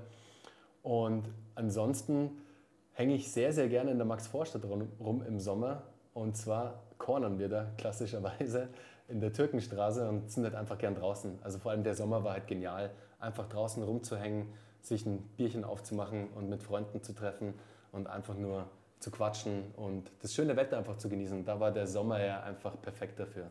Und 0.83 1.29
ansonsten 1.55 2.31
hänge 2.93 3.15
ich 3.15 3.33
sehr, 3.33 3.53
sehr 3.53 3.69
gerne 3.69 3.91
in 3.91 3.99
der 3.99 4.07
Max-Vorstadt 4.07 4.63
rum 4.65 5.23
im 5.27 5.41
Sommer. 5.41 5.83
Und 6.13 6.37
zwar 6.37 6.83
cornern 6.99 7.39
wir 7.39 7.49
da 7.49 7.67
klassischerweise 7.77 8.69
in 9.09 9.21
der 9.21 9.33
Türkenstraße 9.33 10.09
und 10.09 10.31
sind 10.31 10.45
halt 10.45 10.55
einfach 10.55 10.79
gern 10.79 10.95
draußen. 10.95 11.39
Also 11.43 11.59
vor 11.59 11.73
allem 11.73 11.83
der 11.83 11.95
Sommer 11.95 12.25
war 12.25 12.35
halt 12.35 12.47
genial, 12.47 12.91
einfach 13.21 13.49
draußen 13.49 13.83
rumzuhängen, 13.83 14.47
sich 14.81 15.07
ein 15.07 15.19
Bierchen 15.37 15.65
aufzumachen 15.65 16.29
und 16.35 16.49
mit 16.49 16.63
Freunden 16.63 17.03
zu 17.03 17.13
treffen 17.15 17.55
und 17.93 18.07
einfach 18.07 18.37
nur 18.37 18.67
zu 19.01 19.11
quatschen 19.11 19.65
und 19.77 20.11
das 20.21 20.35
schöne 20.35 20.57
Wetter 20.57 20.79
einfach 20.79 20.97
zu 20.97 21.09
genießen. 21.09 21.45
Da 21.45 21.61
war 21.61 21.71
der 21.71 21.87
Sommer 21.87 22.23
ja 22.23 22.43
einfach 22.43 22.81
perfekt 22.81 23.19
dafür. 23.21 23.49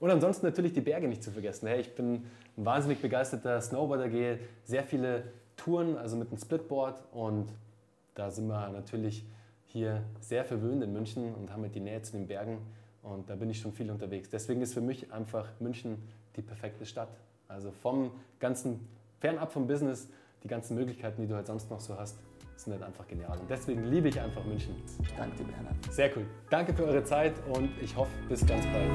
Und 0.00 0.10
ansonsten 0.10 0.46
natürlich 0.46 0.72
die 0.72 0.80
Berge 0.80 1.08
nicht 1.08 1.22
zu 1.22 1.30
vergessen. 1.30 1.68
Hey, 1.68 1.80
ich 1.80 1.94
bin 1.94 2.24
ein 2.56 2.64
wahnsinnig 2.64 3.02
begeisterter 3.02 3.60
Snowboarder, 3.60 4.08
gehe 4.08 4.38
sehr 4.64 4.82
viele 4.82 5.24
Touren, 5.56 5.96
also 5.96 6.16
mit 6.16 6.28
einem 6.28 6.38
Splitboard 6.38 7.02
und 7.12 7.52
da 8.14 8.30
sind 8.30 8.48
wir 8.48 8.68
natürlich 8.70 9.26
hier 9.66 10.02
sehr 10.20 10.44
verwöhnt 10.44 10.82
in 10.82 10.92
München 10.92 11.34
und 11.34 11.52
haben 11.52 11.62
halt 11.62 11.74
die 11.74 11.80
Nähe 11.80 12.02
zu 12.02 12.12
den 12.12 12.26
Bergen 12.26 12.58
und 13.02 13.28
da 13.30 13.36
bin 13.36 13.50
ich 13.50 13.60
schon 13.60 13.72
viel 13.72 13.90
unterwegs. 13.90 14.30
Deswegen 14.30 14.62
ist 14.62 14.74
für 14.74 14.80
mich 14.80 15.12
einfach 15.12 15.48
München 15.60 16.02
die 16.36 16.42
perfekte 16.42 16.86
Stadt. 16.86 17.10
Also 17.52 17.72
vom 17.82 18.12
ganzen, 18.38 18.78
fernab 19.18 19.52
vom 19.52 19.66
Business, 19.66 20.08
die 20.44 20.48
ganzen 20.48 20.76
Möglichkeiten, 20.76 21.22
die 21.22 21.26
du 21.26 21.34
halt 21.34 21.48
sonst 21.48 21.68
noch 21.68 21.80
so 21.80 21.98
hast, 21.98 22.16
sind 22.54 22.74
halt 22.74 22.84
einfach 22.84 23.08
genial. 23.08 23.36
Und 23.36 23.50
deswegen 23.50 23.82
liebe 23.86 24.08
ich 24.08 24.20
einfach 24.20 24.44
München. 24.44 24.76
Danke 25.16 25.36
dir, 25.36 25.44
Bernhard. 25.50 25.74
Sehr 25.90 26.16
cool. 26.16 26.26
Danke 26.48 26.72
für 26.72 26.84
eure 26.84 27.02
Zeit 27.02 27.34
und 27.48 27.70
ich 27.82 27.96
hoffe, 27.96 28.12
bis 28.28 28.46
ganz 28.46 28.64
bald. 28.66 28.88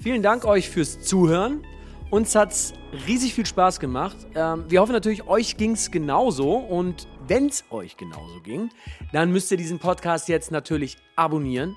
Vielen 0.00 0.22
Dank 0.22 0.44
euch 0.44 0.68
fürs 0.68 1.02
Zuhören. 1.02 1.62
Uns 2.10 2.34
hat 2.34 2.50
es 2.50 2.72
riesig 3.06 3.32
viel 3.34 3.46
Spaß 3.46 3.78
gemacht. 3.78 4.16
Ähm, 4.34 4.64
wir 4.68 4.80
hoffen 4.80 4.92
natürlich, 4.92 5.28
euch 5.28 5.56
ging 5.56 5.72
es 5.72 5.92
genauso. 5.92 6.56
Und 6.56 7.06
wenn 7.28 7.46
es 7.46 7.62
euch 7.70 7.96
genauso 7.96 8.40
ging, 8.42 8.70
dann 9.12 9.30
müsst 9.30 9.52
ihr 9.52 9.56
diesen 9.56 9.78
Podcast 9.78 10.28
jetzt 10.28 10.50
natürlich 10.50 10.96
abonnieren. 11.14 11.76